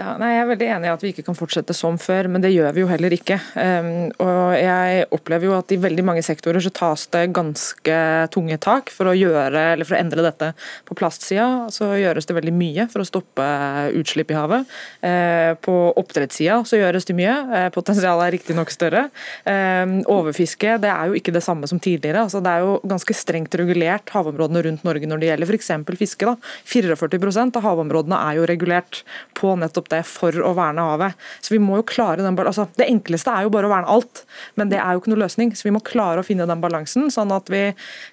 Ja, 0.00 0.14
nei, 0.16 0.30
Jeg 0.32 0.40
er 0.40 0.48
veldig 0.48 0.68
enig 0.72 0.88
i 0.88 0.90
at 0.94 1.02
vi 1.04 1.10
ikke 1.12 1.26
kan 1.26 1.36
fortsette 1.36 1.74
som 1.76 1.98
før, 2.00 2.24
men 2.32 2.40
det 2.40 2.54
gjør 2.54 2.72
vi 2.72 2.80
jo 2.80 2.88
heller 2.88 3.12
ikke. 3.12 3.36
Um, 3.52 4.08
og 4.24 4.54
Jeg 4.56 5.02
opplever 5.12 5.50
jo 5.50 5.56
at 5.58 5.72
i 5.74 5.76
veldig 5.82 6.04
mange 6.08 6.22
sektorer 6.24 6.64
så 6.64 6.72
tas 6.72 7.04
det 7.12 7.26
ganske 7.36 7.96
tunge 8.32 8.56
tak 8.64 8.88
for 8.94 9.10
å 9.10 9.12
gjøre, 9.12 9.64
eller 9.74 9.84
for 9.84 9.98
å 9.98 10.00
endre 10.00 10.24
dette. 10.24 10.48
På 10.88 10.96
plastsida 10.96 11.68
så 11.74 11.90
gjøres 12.00 12.24
det 12.24 12.36
veldig 12.38 12.54
mye 12.56 12.86
for 12.88 13.04
å 13.04 13.08
stoppe 13.10 13.48
utslipp 14.00 14.32
i 14.32 14.38
havet. 14.38 14.72
Uh, 15.04 15.52
på 15.60 15.76
oppdrettssida 16.00 16.62
så 16.64 16.80
gjøres 16.80 17.04
det 17.10 17.18
mye. 17.20 17.36
Uh, 17.52 17.68
potensialet 17.74 18.30
er 18.30 18.36
riktignok 18.38 18.72
større. 18.72 19.04
Um, 19.44 19.98
overfiske 20.08 20.78
det 20.80 20.94
er 20.94 21.12
jo 21.12 21.20
ikke 21.20 21.36
det 21.36 21.44
samme 21.44 21.68
som 21.68 21.82
tidligere. 21.82 22.24
altså 22.24 22.40
Det 22.40 22.54
er 22.54 22.64
jo 22.64 22.78
ganske 22.88 23.18
strengt 23.20 23.58
regulert 23.60 24.16
havområdene 24.16 24.64
rundt 24.64 24.88
Norge 24.88 25.12
når 25.12 25.20
det 25.20 25.30
gjelder 25.34 25.52
f.eks. 25.52 25.70
fiske. 26.06 26.32
da. 26.32 26.38
44% 26.72 27.60
av 27.60 27.68
havområdene 27.68 28.24
er 28.30 28.40
jo 28.40 28.48
regulert 28.48 29.04
på 29.36 29.52
nettopp 29.60 29.89
det 29.92 30.02
for 30.08 30.34
å 30.44 30.52
verne 30.56 30.84
havet. 30.86 31.26
Så 31.44 31.54
vi 31.54 31.60
må 31.62 31.80
jo 31.80 31.86
klare 31.88 32.22
den 32.22 32.38
altså, 32.38 32.68
Det 32.76 32.88
enkleste 32.88 33.32
er 33.34 33.46
jo 33.46 33.52
bare 33.54 33.68
å 33.68 33.72
verne 33.72 33.90
alt, 33.90 34.24
men 34.60 34.72
det 34.72 34.80
er 34.80 34.94
jo 34.94 35.02
ikke 35.02 35.12
noe 35.14 35.24
løsning. 35.24 35.52
Så 35.56 35.68
vi 35.68 35.74
må 35.74 35.82
klare 35.84 36.22
å 36.22 36.26
finne 36.26 36.48
den 36.48 36.62
balansen, 36.62 37.10
sånn 37.12 37.34
at 37.34 37.50
vi 37.52 37.70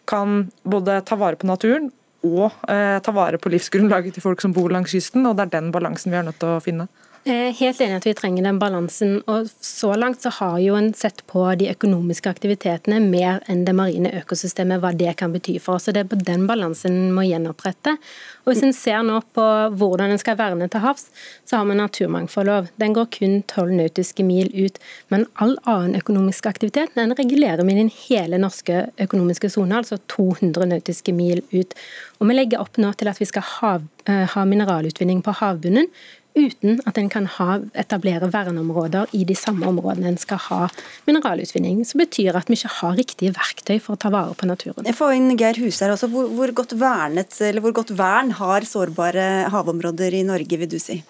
kan 0.09 0.47
både 0.63 1.01
ta 1.07 1.19
vare 1.19 1.39
på 1.39 1.49
naturen 1.49 1.91
og 2.27 2.49
eh, 2.67 2.97
ta 3.03 3.13
vare 3.13 3.39
på 3.39 3.51
livsgrunnlaget 3.53 4.17
til 4.17 4.25
folk 4.25 4.41
som 4.43 4.55
bor 4.55 4.73
langs 4.73 4.93
kysten. 4.93 5.25
og 5.29 5.37
Det 5.37 5.47
er 5.47 5.59
den 5.59 5.71
balansen 5.75 6.13
vi 6.13 6.19
er 6.19 6.25
nødt 6.27 6.39
til 6.41 6.57
å 6.57 6.63
finne. 6.63 6.87
Jeg 7.27 7.49
er 7.49 7.55
helt 7.59 7.81
enig 7.83 7.95
at 7.97 8.05
vi 8.07 8.13
trenger 8.15 8.45
den 8.45 8.59
balansen. 8.59 9.17
og 9.27 9.49
Så 9.59 9.89
langt 9.99 10.21
så 10.23 10.29
har 10.31 10.59
jo 10.63 10.77
en 10.79 10.93
sett 10.95 11.25
på 11.27 11.41
de 11.59 11.67
økonomiske 11.73 12.29
aktivitetene 12.31 13.01
mer 13.03 13.41
enn 13.51 13.65
det 13.67 13.73
marine 13.75 14.13
økosystemet, 14.21 14.79
hva 14.79 14.93
det 14.95 15.17
kan 15.19 15.33
bety 15.33 15.57
for 15.59 15.75
oss. 15.75 15.89
og 15.89 15.97
Det 15.97 16.05
er 16.05 16.11
på 16.13 16.21
den 16.23 16.45
balansen 16.47 16.93
en 16.95 17.11
må 17.11 17.25
gjenopprette. 17.27 17.97
Og 18.45 18.53
Hvis 18.53 18.63
en 18.63 18.71
ser 18.71 19.03
nå 19.03 19.19
på 19.35 19.43
hvordan 19.75 20.13
en 20.13 20.21
skal 20.21 20.37
verne 20.39 20.69
til 20.71 20.79
havs, 20.79 21.09
så 21.43 21.57
har 21.57 21.65
vi 21.67 21.75
naturmangfoldlov. 21.75 22.69
Den 22.79 22.95
går 22.95 23.09
kun 23.11 23.43
12 23.43 23.75
nautiske 23.75 24.23
mil 24.23 24.47
ut. 24.55 24.79
Men 25.09 25.25
all 25.35 25.57
annen 25.65 25.99
økonomisk 25.99 26.47
aktivitet 26.47 26.95
den 26.95 27.11
regulerer 27.11 27.65
vi 27.65 27.75
i 27.75 27.81
den 27.81 27.91
hele 28.07 28.39
norske 28.39 28.87
økonomiske 29.03 29.51
sone, 29.51 29.75
altså 29.75 29.99
200 30.07 30.65
nautiske 30.71 31.11
mil 31.11 31.43
ut. 31.51 31.75
Og 32.21 32.27
Vi 32.27 32.33
legger 32.39 32.61
opp 32.63 32.77
nå 32.77 32.93
til 32.95 33.09
at 33.09 33.19
vi 33.19 33.25
skal 33.25 33.41
ha, 33.41 33.73
eh, 34.05 34.25
ha 34.27 34.45
mineralutvinning 34.45 35.21
på 35.21 35.35
havbunnen 35.35 35.91
uten 36.37 36.79
at 36.89 36.99
en 37.01 37.09
kan 37.11 37.27
ha, 37.37 37.57
etablere 37.77 38.29
verneområder 38.33 39.11
i 39.17 39.23
de 39.27 39.35
samme 39.37 39.67
områdene 39.69 40.13
en 40.13 40.21
skal 40.21 40.41
ha 40.47 40.61
mineralutvinning. 41.09 41.83
Som 41.87 42.03
betyr 42.03 42.37
at 42.37 42.51
vi 42.51 42.59
ikke 42.59 42.73
har 42.79 42.97
riktige 42.99 43.35
verktøy 43.35 43.77
for 43.83 43.97
å 43.97 44.01
ta 44.05 44.13
vare 44.13 44.37
på 44.37 44.49
naturen. 44.49 44.87
Jeg 44.87 44.97
får 44.97 45.17
inn 45.17 45.35
Geir 45.39 45.59
Husær 45.63 45.93
også. 45.95 46.11
Hvor, 46.13 46.31
hvor, 46.37 46.55
godt 46.61 46.77
vernet, 46.79 47.37
hvor 47.61 47.75
godt 47.81 47.93
vern 47.97 48.33
har 48.37 48.67
sårbare 48.67 49.47
havområder 49.53 50.15
i 50.17 50.25
Norge, 50.27 50.61
vil 50.63 50.71
du 50.71 50.79
si? 50.81 51.01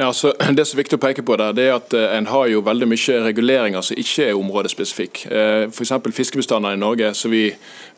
Ja, 0.00 0.06
altså, 0.06 0.32
det 0.56 0.62
som 0.64 0.78
er 0.78 0.84
viktig 0.84 0.94
å 0.94 1.02
peke 1.02 1.24
på 1.26 1.34
der, 1.40 1.54
det 1.58 1.64
er 1.66 1.72
at 1.74 1.94
eh, 1.96 2.12
En 2.14 2.28
har 2.30 2.46
jo 2.46 2.62
veldig 2.62 2.86
mye 2.86 3.14
reguleringer 3.24 3.82
som 3.82 3.98
ikke 3.98 4.28
er 4.28 4.38
områdespesifikk. 4.38 5.24
Eh, 5.26 5.62
F.eks. 5.72 5.92
fiskebestander 6.14 6.76
i 6.76 6.78
Norge, 6.78 7.08
som 7.18 7.32
vi, 7.34 7.48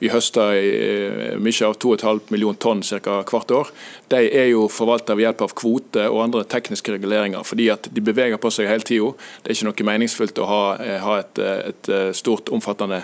vi 0.00 0.08
høster 0.08 0.56
eh, 0.56 1.34
mye 1.36 1.68
av 1.68 1.76
2,5 1.76 2.32
million 2.32 2.56
tonn 2.56 2.80
ca. 2.80 3.18
hvert 3.28 3.52
år. 3.52 3.72
De 4.08 4.20
er 4.24 4.48
jo 4.54 4.62
forvalta 4.72 5.12
ved 5.12 5.26
hjelp 5.26 5.44
av 5.44 5.52
kvote 5.60 6.06
og 6.08 6.22
andre 6.24 6.46
tekniske 6.48 6.94
reguleringer, 6.94 7.44
fordi 7.44 7.68
at 7.74 7.90
de 7.92 8.04
beveger 8.04 8.40
på 8.40 8.52
seg 8.54 8.70
hele 8.70 8.86
tida. 8.86 9.10
Det 9.42 9.52
er 9.52 9.58
ikke 9.58 9.68
noe 9.68 9.88
meningsfullt 9.90 10.40
å 10.40 10.48
ha, 10.48 10.62
ha 11.04 11.18
et, 11.20 11.42
et, 11.44 11.90
stort, 12.16 12.48
omfattende 12.48 13.02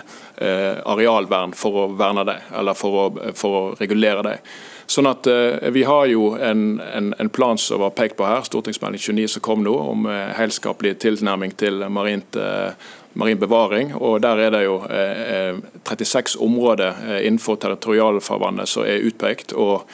arealvern 0.89 1.53
for 1.57 1.83
å 1.83 1.85
verne 1.97 2.25
dem, 2.27 2.49
eller 2.59 2.77
for 2.77 3.03
å, 3.03 3.05
for 3.37 3.59
å 3.59 3.63
regulere 3.77 4.25
dem. 4.25 4.49
Sånn 4.87 5.09
at 5.09 5.27
eh, 5.27 5.69
Vi 5.75 5.83
har 5.83 6.05
jo 6.07 6.31
en, 6.39 6.79
en, 6.79 7.11
en, 7.19 7.29
plan 7.29 7.59
som 7.59 7.81
var 7.83 7.91
pekt 7.95 8.15
på 8.17 8.25
her, 8.27 8.45
stortingsmelding 8.47 9.03
29 9.03 9.27
som 9.35 9.43
kom 9.43 9.65
nå, 9.65 9.73
om 9.75 10.07
eh, 10.07 10.31
helskapelig 10.37 10.95
tilnærming 11.03 11.57
til 11.59 11.83
marint, 11.91 12.39
eh, 12.39 12.71
marin 13.19 13.39
bevaring. 13.41 13.91
og 13.95 14.21
Der 14.23 14.39
er 14.45 14.55
det 14.55 14.63
jo 14.63 14.79
36 14.87 16.37
områder 16.39 17.19
innenfor 17.19 17.59
territorialfarvannet 17.59 18.69
som 18.69 18.87
er 18.87 19.03
utpekt. 19.03 19.53
og 19.53 19.89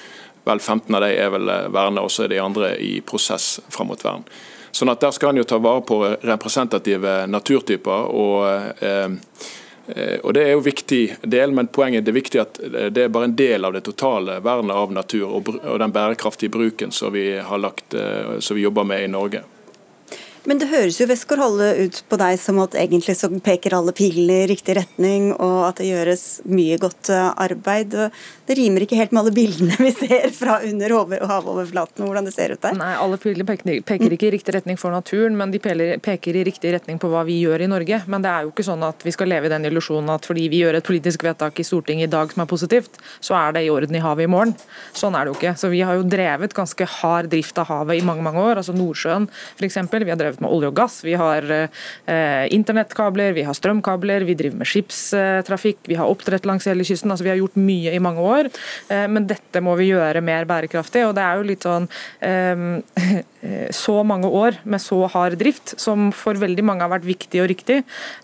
Vel 0.45 0.59
15 0.59 0.93
av 0.93 1.01
dem 1.01 1.15
er 1.15 1.29
vel 1.31 1.51
vernet, 1.71 2.03
og 2.03 2.11
så 2.11 2.25
er 2.25 2.33
de 2.33 2.41
andre 2.43 2.73
i 2.77 2.97
prosess 2.99 3.61
fram 3.71 3.87
mot 3.87 4.03
vern. 4.03 4.25
Sånn 4.73 4.91
at 4.91 4.99
Der 4.99 5.13
skal 5.15 5.29
en 5.29 5.39
jo 5.39 5.47
ta 5.47 5.57
vare 5.57 5.81
på 5.87 6.01
representative 6.21 7.25
naturtyper. 7.27 8.11
og 8.11 8.83
Eh, 8.83 9.09
og 10.23 10.33
Det 10.33 10.43
er 10.43 10.53
jo 10.53 10.63
viktig 10.63 11.01
del, 11.27 11.51
men 11.51 11.67
poenget 11.67 12.07
er 12.07 12.15
viktig 12.15 12.39
at 12.39 12.59
eh, 12.63 12.89
det 12.93 13.05
er 13.05 13.11
bare 13.11 13.27
en 13.27 13.35
del 13.35 13.65
av 13.67 13.73
det 13.75 13.83
totale 13.83 14.39
vernet 14.43 14.75
av 14.75 14.93
natur 14.95 15.25
og, 15.39 15.49
den 15.79 15.95
bærekraftige 15.95 16.53
bruken 16.53 16.93
som 16.95 17.13
vi, 17.13 17.25
har 17.37 17.59
lagt, 17.59 17.93
eh, 17.93 18.39
som 18.39 18.55
vi 18.55 18.63
jobber 18.63 18.87
med 18.87 19.03
i 19.03 19.11
Norge. 19.11 19.43
Men 20.43 20.59
det 20.59 20.67
høres 20.73 20.97
jo 20.99 21.07
Westgård-Halle 21.07 21.69
ut 21.85 22.01
på 22.11 22.17
deg 22.19 22.35
som 22.41 22.57
at 22.59 22.75
egentlig 22.75 23.15
så 23.15 23.29
peker 23.43 23.77
alle 23.77 23.93
pilene 23.95 24.41
i 24.43 24.47
riktig 24.51 24.75
retning, 24.75 25.29
og 25.31 25.69
at 25.69 25.79
det 25.79 25.87
gjøres 25.87 26.23
mye 26.51 26.75
godt 26.81 27.11
eh, 27.15 27.29
arbeid. 27.45 27.95
Det 28.43 28.57
rimer 28.59 28.83
ikke 28.83 28.97
helt 28.99 29.13
med 29.15 29.21
alle 29.21 29.33
bildene 29.35 29.77
vi 29.79 29.93
ser 29.95 30.27
fra 30.35 30.57
under 30.67 30.95
havoverflaten, 31.29 32.03
hvordan 32.03 32.27
det 32.27 32.33
ser 32.35 32.55
ut 32.55 32.63
der? 32.63 32.75
Nei, 32.75 32.91
alle 32.99 33.19
piler 33.23 33.47
peker, 33.47 33.79
peker 33.87 34.15
ikke 34.17 34.27
i 34.27 34.33
riktig 34.35 34.57
retning 34.57 34.79
for 34.79 34.91
naturen, 34.91 35.37
men 35.39 35.53
de 35.53 35.61
peker 35.63 36.39
i 36.39 36.43
riktig 36.43 36.73
retning 36.75 36.99
på 36.99 37.11
hva 37.13 37.23
vi 37.27 37.39
gjør 37.39 37.63
i 37.63 37.71
Norge. 37.71 38.01
Men 38.11 38.25
det 38.25 38.33
er 38.33 38.43
jo 38.43 38.51
ikke 38.51 38.67
sånn 38.67 38.83
at 38.83 39.07
vi 39.07 39.15
skal 39.15 39.31
leve 39.31 39.47
i 39.47 39.53
den 39.53 39.69
illusjonen 39.71 40.11
at 40.11 40.27
fordi 40.27 40.49
vi 40.51 40.59
gjør 40.65 40.81
et 40.81 40.87
politisk 40.87 41.23
vedtak 41.23 41.63
i 41.63 41.67
Stortinget 41.67 42.11
i 42.11 42.13
dag 42.17 42.35
som 42.35 42.43
er 42.43 42.51
positivt, 42.51 42.99
så 43.23 43.39
er 43.39 43.55
det 43.55 43.63
i 43.63 43.71
orden 43.71 43.95
i 43.95 44.03
havet 44.03 44.27
i 44.27 44.31
morgen. 44.35 44.55
Sånn 44.91 45.15
er 45.15 45.23
det 45.23 45.31
jo 45.31 45.39
ikke. 45.39 45.55
Så 45.63 45.71
vi 45.71 45.81
har 45.87 45.95
jo 45.95 46.03
drevet 46.03 46.55
ganske 46.57 46.89
hard 46.99 47.31
drift 47.31 47.63
av 47.63 47.71
havet 47.71 48.01
i 48.01 48.05
mange 48.05 48.27
mange 48.27 48.43
år. 48.43 48.59
altså 48.59 48.75
Nordsjøen 48.75 49.31
f.eks. 49.31 49.79
Vi 49.93 50.11
har 50.11 50.19
drevet 50.19 50.32
med 50.41 50.51
olje 50.51 50.71
og 50.71 50.77
gass, 50.77 51.01
vi 51.05 51.15
har 51.19 51.45
eh, 51.53 52.45
internettkabler, 52.55 53.35
vi 53.37 53.45
har 53.47 53.57
strømkabler, 53.57 54.25
vi 54.27 54.37
driver 54.39 54.61
med 54.61 54.69
skipstrafikk, 54.69 55.83
vi 55.89 55.99
har 55.99 56.09
oppdrett 56.09 56.47
langs 56.49 56.67
hele 56.69 56.85
kysten. 56.87 57.11
altså 57.11 57.27
Vi 57.27 57.33
har 57.33 57.41
gjort 57.41 57.59
mye 57.59 57.93
i 57.93 58.01
mange 58.03 58.23
år, 58.23 58.49
eh, 58.89 59.05
men 59.11 59.27
dette 59.29 59.61
må 59.63 59.75
vi 59.79 59.91
gjøre 59.91 60.23
mer 60.25 60.47
bærekraftig. 60.49 61.05
og 61.07 61.15
det 61.15 61.23
er 61.23 61.37
jo 61.37 61.47
litt 61.51 61.67
sånn 61.67 61.89
eh, 62.21 63.21
så 63.83 63.97
mange 64.07 64.29
år 64.31 64.59
med 64.63 64.81
så 64.81 65.03
hard 65.11 65.37
drift, 65.41 65.75
som 65.79 66.11
for 66.15 66.39
veldig 66.39 66.63
mange 66.63 66.85
har 66.85 66.93
vært 66.93 67.07
viktig 67.07 67.41
og 67.43 67.49
riktig, 67.51 67.81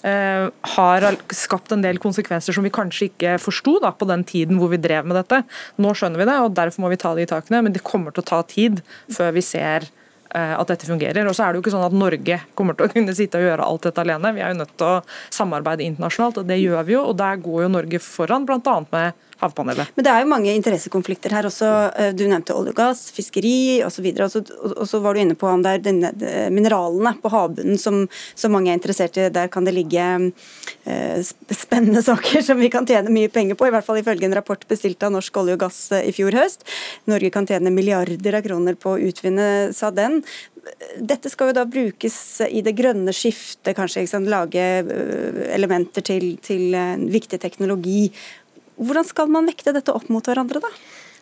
eh, 0.08 0.48
har 0.76 1.08
skapt 1.36 1.74
en 1.76 1.84
del 1.84 2.00
konsekvenser 2.02 2.56
som 2.56 2.65
vi 2.65 2.74
kanskje 2.74 3.10
ikke 3.10 3.38
forsto 3.41 3.78
på 3.80 4.08
den 4.10 4.24
tiden 4.28 4.60
hvor 4.60 4.72
vi 4.72 4.82
drev 4.82 5.08
med 5.08 5.19
dette. 5.19 5.43
Nå 5.78 5.93
skjønner 5.95 6.22
vi 6.22 6.30
det, 6.30 6.39
og 6.43 6.56
derfor 6.58 6.84
må 6.84 6.91
vi 6.91 7.00
ta 7.02 7.13
de 7.15 7.28
takene, 7.30 7.63
men 7.65 7.76
det 7.76 7.86
kommer 7.86 8.15
til 8.15 8.24
å 8.24 8.30
ta 8.32 8.41
tid 8.48 8.82
før 9.13 9.34
vi 9.36 9.45
ser 9.45 9.88
at 10.30 10.70
dette 10.70 10.86
fungerer. 10.86 11.26
Og 11.26 11.34
så 11.34 11.46
er 11.46 11.52
det 11.52 11.60
jo 11.60 11.63
ikke 11.65 11.74
sånn 11.74 11.88
at 11.88 11.96
Norge 11.96 12.39
kommer 12.58 12.78
til 12.78 12.86
å 12.86 12.92
kunne 12.96 13.15
sitte 13.18 13.42
og 13.42 13.48
gjøre 13.48 13.65
alt 13.65 13.88
dette 13.88 14.06
alene. 14.06 14.34
Vi 14.36 14.44
er 14.44 14.54
jo 14.54 14.60
nødt 14.62 14.76
til 14.78 14.89
å 14.89 15.00
samarbeide 15.34 15.88
internasjonalt, 15.88 16.44
og 16.44 16.52
det 16.52 16.60
gjør 16.62 16.86
vi 16.86 16.98
jo. 16.98 17.08
Og 17.10 17.18
der 17.20 17.42
går 17.42 17.65
jo 17.65 17.74
Norge 17.78 18.04
foran, 18.04 18.46
bl.a. 18.50 18.78
med 18.94 19.26
havpanelet. 19.39 19.91
Men 19.95 20.06
det 20.06 20.12
er 20.12 20.23
jo 20.23 20.32
mange 20.32 20.54
interessekonflikter 20.58 21.34
her 21.36 21.47
også. 21.47 21.69
Eh, 21.95 22.12
du 22.17 22.25
nevnte 22.28 22.56
olje 22.58 22.73
og 22.73 22.80
gass, 22.80 23.06
fiskeri 23.15 23.80
osv. 23.86 24.10
Og, 24.25 24.84
så 24.89 25.02
var 25.04 25.15
du 25.15 25.23
inne 25.23 25.38
på 25.39 25.47
om 25.49 25.63
det 25.63 25.75
er 25.78 25.86
denne, 25.86 26.12
mineralene 26.54 27.15
på 27.23 27.32
havbunnen 27.34 27.80
som, 27.80 28.04
som, 28.36 28.54
mange 28.56 28.73
er 28.73 28.80
interessert 28.80 29.17
i. 29.19 29.30
Der 29.34 29.52
kan 29.52 29.67
det 29.67 29.75
ligge 29.78 30.06
eh, 30.84 31.32
spennende 31.56 32.04
saker 32.10 32.43
som 32.45 32.60
vi 32.60 32.71
kan 32.73 32.88
tjene 32.89 33.13
mye 33.13 33.32
penger 33.34 33.60
på, 33.60 33.69
i 33.69 33.75
hvert 33.75 33.88
fall 33.88 34.02
ifølge 34.02 34.28
en 34.28 34.38
rapport 34.38 34.63
bestilt 34.69 35.04
av 35.06 35.15
Norsk 35.15 35.41
olje 35.41 35.58
og 35.58 35.65
gass 35.65 35.82
eh, 35.95 36.10
i 36.12 36.15
fjor 36.15 36.36
høst. 36.38 36.67
Norge 37.10 37.32
kan 37.34 37.47
tjene 37.49 37.73
milliarder 37.73 38.39
av 38.39 38.45
kroner 38.45 38.80
på 38.80 38.95
å 38.95 39.04
utvinne, 39.10 39.69
sa 39.75 39.93
den. 39.95 40.21
Dette 40.99 41.32
skal 41.32 41.49
jo 41.49 41.56
da 41.56 41.63
brukes 41.65 42.15
i 42.45 42.60
det 42.62 42.75
grønne 42.78 43.13
skiftet, 43.15 43.71
kanskje. 43.78 44.04
Lage 44.30 44.63
elementer 45.56 46.04
til, 46.06 46.34
til 46.43 46.75
viktig 47.10 47.39
teknologi. 47.41 48.10
Hvordan 48.80 49.08
skal 49.08 49.32
man 49.32 49.50
vekte 49.50 49.76
dette 49.76 49.94
opp 49.94 50.08
mot 50.10 50.26
hverandre, 50.26 50.63
da? 50.63 50.74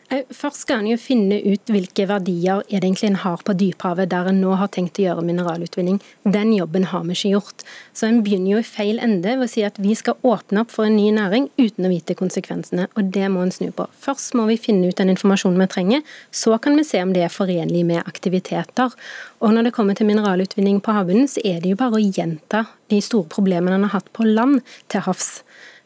Eh, 0.09 0.23
først 0.31 0.63
skal 0.63 0.79
en 0.79 0.87
jo 0.87 0.95
finne 1.01 1.35
ut 1.43 1.67
hvilke 1.67 2.05
verdier 2.07 2.61
er 2.61 2.79
det 2.79 2.87
egentlig 2.87 3.09
en 3.09 3.19
har 3.25 3.41
på 3.43 3.51
dyphavet, 3.59 4.07
der 4.13 4.29
en 4.29 4.39
nå 4.39 4.53
har 4.55 4.69
tenkt 4.71 5.01
å 5.01 5.03
gjøre 5.03 5.25
mineralutvinning. 5.27 5.97
Den 6.23 6.53
jobben 6.55 6.87
har 6.93 7.03
vi 7.03 7.17
ikke 7.17 7.31
gjort. 7.33 7.65
Så 7.91 8.07
en 8.07 8.21
begynner 8.23 8.53
jo 8.53 8.61
i 8.61 8.67
feil 8.67 9.01
ende 9.03 9.33
ved 9.33 9.43
å 9.43 9.49
si 9.51 9.65
at 9.67 9.81
vi 9.83 9.97
skal 9.99 10.15
åpne 10.23 10.63
opp 10.63 10.71
for 10.71 10.87
en 10.87 10.95
ny 10.95 11.09
næring 11.11 11.49
uten 11.59 11.89
å 11.89 11.91
vite 11.91 12.15
konsekvensene, 12.15 12.87
og 12.95 13.11
det 13.11 13.27
må 13.33 13.43
en 13.43 13.51
snu 13.51 13.67
på. 13.75 13.89
Først 13.99 14.37
må 14.39 14.47
vi 14.47 14.55
finne 14.61 14.87
ut 14.87 14.95
den 15.01 15.11
informasjonen 15.11 15.59
vi 15.65 15.71
trenger, 15.75 16.15
så 16.31 16.55
kan 16.55 16.79
vi 16.79 16.87
se 16.87 17.03
om 17.03 17.11
det 17.11 17.27
er 17.27 17.33
forenlig 17.33 17.83
med 17.89 18.07
aktiviteter. 18.07 18.95
Og 19.43 19.57
når 19.57 19.67
det 19.67 19.75
kommer 19.75 19.97
til 19.97 20.07
mineralutvinning 20.07 20.79
på 20.79 20.95
havbunnen, 20.95 21.27
så 21.27 21.43
er 21.43 21.59
det 21.59 21.75
jo 21.75 21.81
bare 21.83 21.99
å 21.99 22.05
gjenta 22.05 22.63
de 22.87 23.03
store 23.03 23.27
problemene 23.27 23.75
en 23.75 23.89
har 23.89 23.99
hatt 23.99 24.13
på 24.15 24.23
land 24.23 24.61
til 24.87 25.03
havs. 25.03 25.41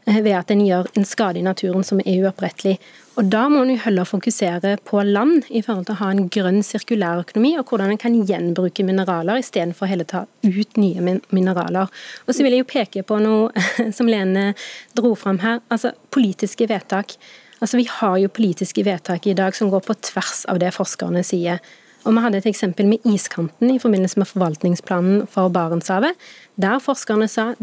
Eh, 0.09 0.21
ved 0.25 0.33
at 0.33 0.49
en 0.49 0.63
gjør 0.65 0.87
en 0.97 1.05
skade 1.05 1.37
i 1.37 1.45
naturen 1.45 1.83
som 1.85 1.99
er 2.01 2.23
uopprettelig. 2.23 2.79
Og 3.19 3.27
Da 3.29 3.43
må 3.49 3.61
en 3.61 3.77
heller 3.77 4.07
fokusere 4.07 4.77
på 4.87 5.03
land 5.05 5.43
i 5.49 5.61
forhold 5.61 5.85
til 5.85 5.95
å 5.95 5.99
ha 5.99 6.09
en 6.11 6.29
grønn 6.29 6.63
sirkulærøkonomi, 6.63 7.57
og 7.59 7.69
hvordan 7.69 7.91
en 7.91 8.01
kan 8.01 8.15
gjenbruke 8.25 8.85
mineraler 8.87 9.43
istedenfor 9.43 9.85
å 9.85 9.91
heller 9.91 10.07
ta 10.09 10.25
ut 10.43 10.77
nye 10.77 11.19
mineraler. 11.29 11.91
Og 12.27 12.33
Så 12.33 12.41
vil 12.41 12.53
jeg 12.53 12.63
jo 12.63 12.71
peke 12.71 13.03
på 13.03 13.19
noe 13.21 13.51
som 13.97 14.07
Lene 14.07 14.55
dro 14.95 15.13
fram 15.15 15.39
her. 15.39 15.61
altså 15.69 15.93
Politiske 16.09 16.67
vedtak. 16.67 17.17
Altså 17.61 17.77
Vi 17.77 17.85
har 17.85 18.17
jo 18.17 18.27
politiske 18.27 18.83
vedtak 18.83 19.27
i 19.27 19.33
dag 19.37 19.53
som 19.53 19.69
går 19.69 19.85
på 19.85 19.93
tvers 20.01 20.45
av 20.49 20.57
det 20.59 20.73
forskerne 20.73 21.23
sier. 21.23 21.59
Og 22.01 22.15
Vi 22.15 22.21
hadde 22.23 22.39
et 22.41 22.47
eksempel 22.49 22.87
med 22.89 23.03
iskanten 23.05 23.69
i 23.69 23.79
forbindelse 23.81 24.17
med 24.21 24.29
forvaltningsplanen 24.29 25.27
for 25.29 25.51
Barentshavet, 25.53 26.17
der 26.61 26.81
forskerne 26.81 27.27
sa 27.29 27.51
at 27.53 27.61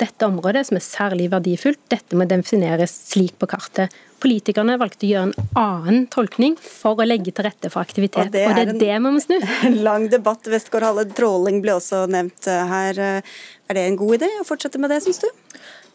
dette 0.00 0.26
området, 0.26 0.66
som 0.68 0.78
er 0.78 0.84
særlig 0.84 1.26
verdifullt, 1.32 1.80
dette 1.90 2.16
må 2.18 2.26
defineres 2.30 2.94
slik 3.10 3.36
på 3.38 3.48
kartet. 3.50 3.92
Politikerne 4.20 4.76
valgte 4.80 5.06
å 5.06 5.10
gjøre 5.10 5.28
en 5.30 5.50
annen 5.58 6.06
tolkning 6.12 6.56
for 6.60 7.00
å 7.00 7.06
legge 7.06 7.32
til 7.34 7.46
rette 7.46 7.70
for 7.72 7.82
aktivitet. 7.82 8.28
Og 8.28 8.34
det 8.34 8.44
er, 8.44 8.50
og 8.52 8.58
det, 8.58 8.66
er 8.76 8.80
det 8.80 8.98
må 9.02 9.14
vi 9.16 9.24
snu. 9.24 9.36
En 9.70 9.78
lang 9.86 10.08
debatt. 10.12 10.50
Westgård-Halle 10.50 11.06
tråling 11.16 11.62
ble 11.64 11.78
også 11.78 12.04
nevnt 12.10 12.46
her. 12.46 13.00
Er 13.00 13.78
det 13.78 13.86
en 13.86 13.98
god 13.98 14.20
idé 14.20 14.28
å 14.40 14.46
fortsette 14.46 14.82
med 14.82 14.92
det, 14.92 15.00
syns 15.06 15.22
du? 15.24 15.30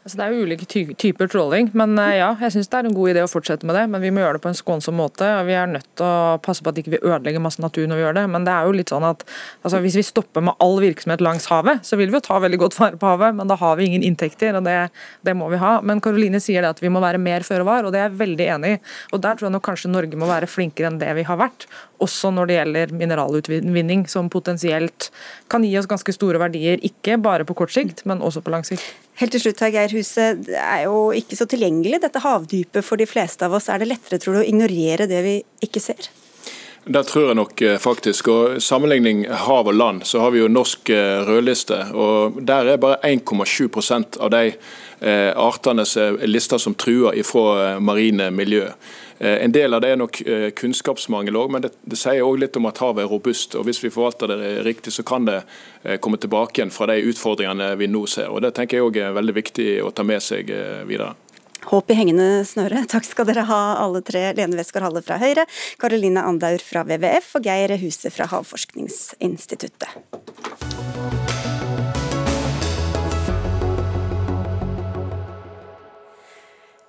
Altså, 0.05 0.19
det 0.19 0.25
er 0.25 0.33
jo 0.35 0.45
ulike 0.45 0.65
ty 0.69 0.81
typer 1.01 1.25
tråling, 1.33 1.71
men 1.73 1.95
uh, 1.97 2.11
ja, 2.13 2.27
jeg 2.37 2.53
syns 2.53 2.67
det 2.69 2.77
er 2.77 2.85
en 2.85 2.93
god 2.93 3.09
idé 3.09 3.23
å 3.25 3.29
fortsette 3.29 3.65
med 3.65 3.73
det. 3.73 3.87
Men 3.89 4.03
vi 4.03 4.11
må 4.13 4.21
gjøre 4.21 4.37
det 4.37 4.41
på 4.43 4.51
en 4.51 4.57
skånsom 4.59 4.93
måte. 5.01 5.25
og 5.25 5.47
Vi 5.47 5.55
er 5.57 5.71
nødt 5.71 5.87
til 5.97 6.05
å 6.05 6.35
passe 6.45 6.61
på 6.61 6.69
at 6.69 6.77
ikke 6.77 6.91
vi 6.93 6.99
ikke 6.99 7.09
ødelegger 7.09 7.41
masse 7.41 7.63
natur 7.63 7.87
når 7.89 7.97
vi 7.97 8.03
gjør 8.03 8.17
det. 8.19 8.25
Men 8.35 8.43
det 8.45 8.53
er 8.53 8.67
jo 8.67 8.75
litt 8.77 8.91
sånn 8.93 9.07
at 9.07 9.23
altså, 9.63 9.79
hvis 9.81 9.95
vi 9.97 10.03
stopper 10.05 10.43
med 10.45 10.61
all 10.61 10.77
virksomhet 10.83 11.23
langs 11.25 11.47
havet, 11.49 11.81
så 11.89 11.97
vil 11.97 12.13
vi 12.13 12.19
jo 12.19 12.21
ta 12.27 12.37
veldig 12.43 12.59
godt 12.61 12.77
vare 12.77 12.99
på 13.01 13.09
havet, 13.09 13.33
men 13.39 13.49
da 13.49 13.57
har 13.57 13.79
vi 13.79 13.87
ingen 13.89 14.05
inntekter, 14.05 14.59
og 14.59 14.67
det, 14.67 14.75
det 15.25 15.33
må 15.39 15.47
vi 15.49 15.57
ha. 15.63 15.71
Men 15.81 16.03
Karoline 16.05 16.37
sier 16.43 16.61
det 16.61 16.75
at 16.75 16.83
vi 16.85 16.91
må 16.93 17.01
være 17.01 17.23
mer 17.25 17.47
føre 17.47 17.65
var, 17.65 17.89
og 17.89 17.95
det 17.95 18.03
er 18.03 18.05
jeg 18.11 18.19
veldig 18.19 18.47
enig 18.59 18.75
i. 18.75 18.77
Og 19.09 19.23
der 19.25 19.39
tror 19.39 19.49
jeg 19.49 19.55
nok 19.55 19.65
kanskje 19.65 19.89
Norge 19.95 20.21
må 20.21 20.29
være 20.29 20.51
flinkere 20.51 20.91
enn 20.91 21.01
det 21.01 21.15
vi 21.17 21.25
har 21.25 21.41
vært. 21.41 21.65
Også 22.05 22.29
når 22.35 22.51
det 22.51 22.59
gjelder 22.59 22.93
mineralutvinning, 23.01 24.05
som 24.11 24.29
potensielt 24.29 25.09
kan 25.49 25.65
gi 25.65 25.73
oss 25.81 25.89
ganske 25.89 26.13
store 26.13 26.45
verdier. 26.45 26.77
Ikke 26.85 27.17
bare 27.17 27.49
på 27.49 27.57
kort 27.57 27.73
sikt, 27.73 28.05
men 28.05 28.21
også 28.21 28.45
på 28.45 28.53
lang 28.53 28.69
sikt. 28.69 29.04
Helt 29.15 29.31
til 29.31 29.45
slutt, 29.45 29.63
Geir 29.71 29.93
Huset. 29.95 30.43
Det 30.49 30.59
er 30.59 30.85
jo 30.89 31.07
ikke 31.15 31.37
så 31.39 31.47
tilgjengelig, 31.47 32.01
dette 32.03 32.19
havdypet 32.19 32.83
for 32.83 32.99
de 32.99 33.07
fleste 33.07 33.47
av 33.47 33.55
oss. 33.55 33.69
Er 33.71 33.79
det 33.79 33.87
lettere 33.93 34.19
tror 34.19 34.35
du, 34.35 34.41
å 34.43 34.47
ignorere 34.47 35.07
det 35.07 35.21
vi 35.23 35.35
ikke 35.63 35.83
ser? 35.83 36.09
Det 36.85 37.01
tror 37.09 37.31
jeg 37.31 37.37
nok 37.39 37.61
eh, 37.65 37.77
faktisk. 37.81 38.27
og 38.29 38.59
Sammenligning 38.61 39.23
hav 39.25 39.71
og 39.71 39.73
land, 39.73 40.03
så 40.05 40.19
har 40.21 40.35
vi 40.35 40.43
jo 40.43 40.51
norsk 40.51 40.91
eh, 40.93 41.23
rødliste. 41.25 41.79
og 41.95 42.41
Der 42.45 42.73
er 42.73 42.81
bare 42.81 42.99
1,7% 43.07 44.19
av 44.19 44.29
de 44.35 44.51
eh, 44.51 45.31
artene 45.31 45.87
lista 46.27 46.59
som 46.61 46.75
truer 46.75 47.17
ifra 47.17 47.79
marine 47.79 48.29
miljø. 48.35 48.67
Eh, 49.17 49.43
en 49.43 49.51
del 49.51 49.73
av 49.73 49.81
det 49.81 49.93
er 49.93 49.99
nok 49.99 50.21
eh, 50.27 50.49
kunnskapsmangel 50.55 51.37
òg, 51.39 51.51
men 51.55 51.63
det, 51.63 51.71
det 51.87 51.99
sier 51.99 52.25
òg 52.25 52.39
litt 52.41 52.57
om 52.59 52.67
at 52.67 52.81
havet 52.83 53.05
er 53.05 53.11
robust. 53.11 53.55
og 53.55 53.67
Hvis 53.67 53.79
vi 53.83 53.93
forvalter 53.93 54.31
det 54.31 54.49
riktig, 54.67 54.93
så 54.93 55.05
kan 55.07 55.27
det 55.27 55.41
eh, 55.83 55.97
komme 56.03 56.19
tilbake 56.19 56.59
igjen 56.59 56.73
fra 56.75 56.89
de 56.91 56.99
utfordringene 57.11 57.73
vi 57.79 57.87
nå 57.91 58.05
ser. 58.11 58.31
og 58.31 58.43
Det 58.43 58.55
tenker 58.57 58.79
jeg 58.79 58.89
òg 58.89 58.99
er 58.99 59.15
veldig 59.15 59.37
viktig 59.39 59.69
å 59.85 59.93
ta 59.95 60.03
med 60.03 60.23
seg 60.23 60.51
videre. 60.89 61.15
Håp 61.65 61.89
i 61.89 61.97
hengende 61.97 62.43
snøre. 62.45 62.83
Takk 62.91 63.07
skal 63.07 63.29
dere 63.31 63.47
ha 63.47 63.61
alle 63.79 64.03
tre. 64.05 64.27
Lene 64.37 64.59
Westgård-Halle 64.59 65.05
fra 65.05 65.21
Høyre, 65.23 65.47
Karoline 65.81 66.27
Andaur 66.27 66.61
fra 66.61 66.83
WWF 66.85 67.37
og 67.39 67.47
Geir 67.47 67.77
Huse 67.81 68.11
fra 68.13 68.27
Havforskningsinstituttet. 68.35 70.24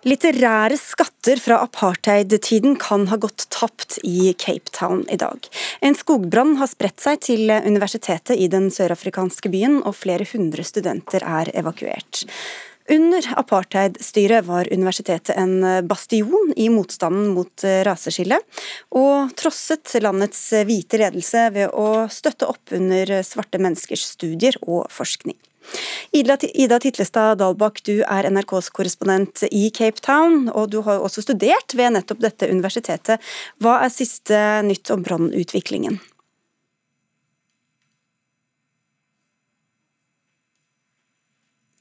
Litterære 0.06 0.76
skatter 0.78 1.40
fra 1.42 1.56
apartheid-tiden 1.64 2.76
kan 2.78 3.08
ha 3.10 3.16
gått 3.18 3.48
tapt 3.50 3.96
i 4.06 4.30
Cape 4.38 4.70
Town 4.70 5.00
i 5.10 5.16
dag. 5.18 5.48
En 5.82 5.96
skogbrann 5.98 6.52
har 6.60 6.70
spredt 6.70 7.02
seg 7.02 7.24
til 7.26 7.50
universitetet 7.50 8.38
i 8.38 8.46
den 8.46 8.68
sørafrikanske 8.70 9.50
byen, 9.50 9.80
og 9.82 9.96
flere 9.98 10.28
hundre 10.30 10.62
studenter 10.62 11.26
er 11.26 11.50
evakuert. 11.58 12.22
Under 12.86 13.26
apartheidstyret 13.34 14.46
var 14.46 14.70
universitetet 14.70 15.34
en 15.34 15.58
bastion 15.90 16.54
i 16.54 16.68
motstanden 16.70 17.32
mot 17.34 17.66
raseskillet, 17.90 18.46
og 18.94 19.34
trosset 19.34 19.96
landets 20.06 20.44
hvite 20.70 21.02
ledelse 21.02 21.48
ved 21.56 21.74
å 21.74 22.06
støtte 22.14 22.46
opp 22.46 22.78
under 22.78 23.10
svarte 23.26 23.58
menneskers 23.58 24.06
studier 24.14 24.54
og 24.62 24.86
forskning. 24.94 25.34
Ida 26.16 26.78
Titlestad 26.80 27.40
Dalbakk, 27.42 27.82
du 27.84 28.00
er 28.02 28.28
NRKs 28.30 28.70
korrespondent 28.74 29.44
i 29.50 29.68
Cape 29.74 30.00
Town, 30.04 30.46
og 30.48 30.70
du 30.72 30.80
har 30.86 31.02
også 31.04 31.24
studert 31.26 31.76
ved 31.76 31.96
nettopp 31.96 32.22
dette 32.24 32.50
universitetet. 32.50 33.22
Hva 33.62 33.80
er 33.84 33.92
siste 33.92 34.42
nytt 34.66 34.92
om 34.94 35.04
brannutviklingen? 35.06 36.00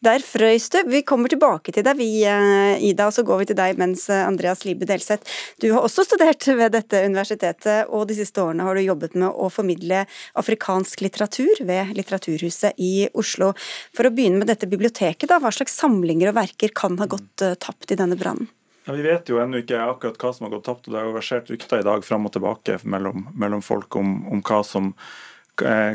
Der 0.06 0.22
frøys 0.22 0.68
du. 0.70 0.78
Vi 0.86 1.00
kommer 1.02 1.32
tilbake 1.32 1.72
til 1.74 1.82
deg, 1.86 1.98
vi, 1.98 2.22
eh, 2.30 2.78
Ida, 2.86 3.08
og 3.08 3.14
så 3.16 3.24
går 3.26 3.40
vi 3.42 3.48
til 3.50 3.58
deg 3.58 3.80
mens 3.82 4.04
eh, 4.14 4.22
Andreas 4.22 4.62
Libe 4.62 4.86
Delseth. 4.86 5.26
Du 5.58 5.72
har 5.72 5.82
også 5.82 6.06
studert 6.06 6.46
ved 6.46 6.76
dette 6.76 7.02
universitetet, 7.08 7.90
og 7.90 8.06
de 8.12 8.18
siste 8.20 8.44
årene 8.44 8.68
har 8.68 8.78
du 8.78 8.84
jobbet 8.86 9.18
med 9.18 9.34
å 9.34 9.50
formidle 9.50 10.04
afrikansk 10.38 11.02
litteratur 11.02 11.64
ved 11.66 11.96
Litteraturhuset 11.98 12.78
i 12.78 13.10
Oslo. 13.18 13.56
For 13.98 14.06
å 14.06 14.14
begynne 14.14 14.44
med 14.44 14.52
dette 14.52 14.70
biblioteket, 14.70 15.26
da, 15.32 15.42
hva 15.42 15.50
slags 15.50 15.74
samlinger 15.74 16.30
og 16.30 16.38
verker 16.38 16.76
kan 16.76 17.02
ha 17.02 17.10
gått 17.10 17.42
uh, 17.42 17.58
tapt 17.58 17.90
i 17.90 17.98
denne 17.98 18.20
brannen? 18.20 18.52
Ja, 18.86 18.94
vi 18.94 19.08
vet 19.08 19.32
jo 19.32 19.42
ennå 19.42 19.64
ikke 19.64 19.82
akkurat 19.82 20.22
hva 20.22 20.36
som 20.36 20.46
har 20.46 20.54
gått 20.54 20.70
tapt. 20.70 20.86
og 20.86 20.94
Det 20.94 21.02
har 21.02 21.10
jo 21.10 21.18
versert 21.18 21.50
rykter 21.50 21.82
i 21.82 21.88
dag 21.88 22.06
fram 22.06 22.30
og 22.30 22.36
tilbake 22.36 22.78
mellom, 22.86 23.32
mellom 23.34 23.66
folk 23.66 23.98
om, 23.98 24.20
om 24.30 24.46
hva 24.46 24.62
som 24.62 24.94
Eh, 24.94 25.35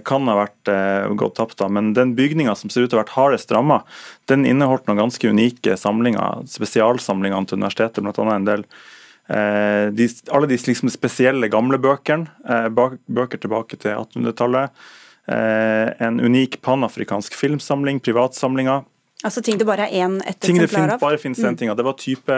kan 0.06 0.28
ha 0.30 0.36
vært 0.38 0.70
eh, 0.72 1.08
gått 1.20 1.36
tapt. 1.36 1.58
da, 1.58 1.68
Men 1.68 1.92
den 1.96 2.14
bygninga 2.18 2.54
som 2.56 2.70
ser 2.70 2.86
ut 2.86 2.92
til 2.92 2.98
å 2.98 3.00
ha 3.00 3.04
vært 3.04 3.16
hardest 3.16 3.52
ramma, 3.52 3.82
den 4.30 4.46
inneholdt 4.48 4.88
noen 4.88 5.02
ganske 5.04 5.28
unike 5.28 5.76
samlinger. 5.80 6.46
Spesialsamlingene 6.50 7.48
til 7.48 7.60
universitetet, 7.60 8.04
bl.a. 8.04 8.26
en 8.34 8.48
del 8.48 8.64
eh, 9.28 9.90
de, 9.94 10.08
alle 10.32 10.50
de 10.50 10.60
liksom 10.60 10.92
spesielle 10.92 11.50
gamle 11.52 11.80
bøkene, 11.82 12.30
bøker 12.72 13.40
tilbake 13.42 13.80
til 13.80 13.96
1800-tallet. 13.96 14.72
En 15.30 16.16
unik 16.18 16.56
panafrikansk 16.64 17.36
filmsamling, 17.38 18.00
privatsamlinger. 18.02 18.80
Altså 19.20 19.42
ting 19.44 19.58
det 19.60 19.66
bare 19.68 19.84
er 19.84 20.06
én 20.06 20.16
ett 20.24 20.38
ting 20.40 20.56
eksemplar 20.56 20.94
av? 20.94 21.02
bare 21.02 21.18
finnes 21.20 21.38
én 21.42 21.52
mm. 21.52 21.56
ting 21.60 21.70
av. 21.70 21.76
Det 21.76 21.84
var 21.84 21.96
type, 22.00 22.36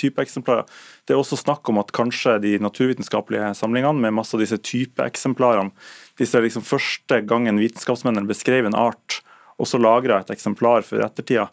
type, 0.00 0.24
eksemplarer. 0.24 0.64
Det 1.04 1.12
er 1.12 1.20
også 1.20 1.36
snakk 1.36 1.68
om 1.68 1.80
at 1.82 1.92
kanskje 1.92 2.38
de 2.40 2.54
naturvitenskapelige 2.62 3.50
samlingene 3.58 4.00
med 4.00 4.16
masse 4.16 4.32
av 4.36 4.40
disse 4.40 4.56
typeeksemplarene 4.56 5.74
hvis 6.18 6.32
det 6.32 6.40
er 6.40 6.46
liksom 6.48 6.66
første 6.66 7.20
gangen 7.28 7.60
vitenskapsmennene 7.60 8.28
beskrev 8.28 8.68
en 8.68 8.78
art, 8.78 9.20
og 9.60 9.68
så 9.68 9.80
lagra 9.80 10.20
et 10.20 10.32
eksemplar 10.34 10.84
for 10.86 11.04
ettertida, 11.04 11.48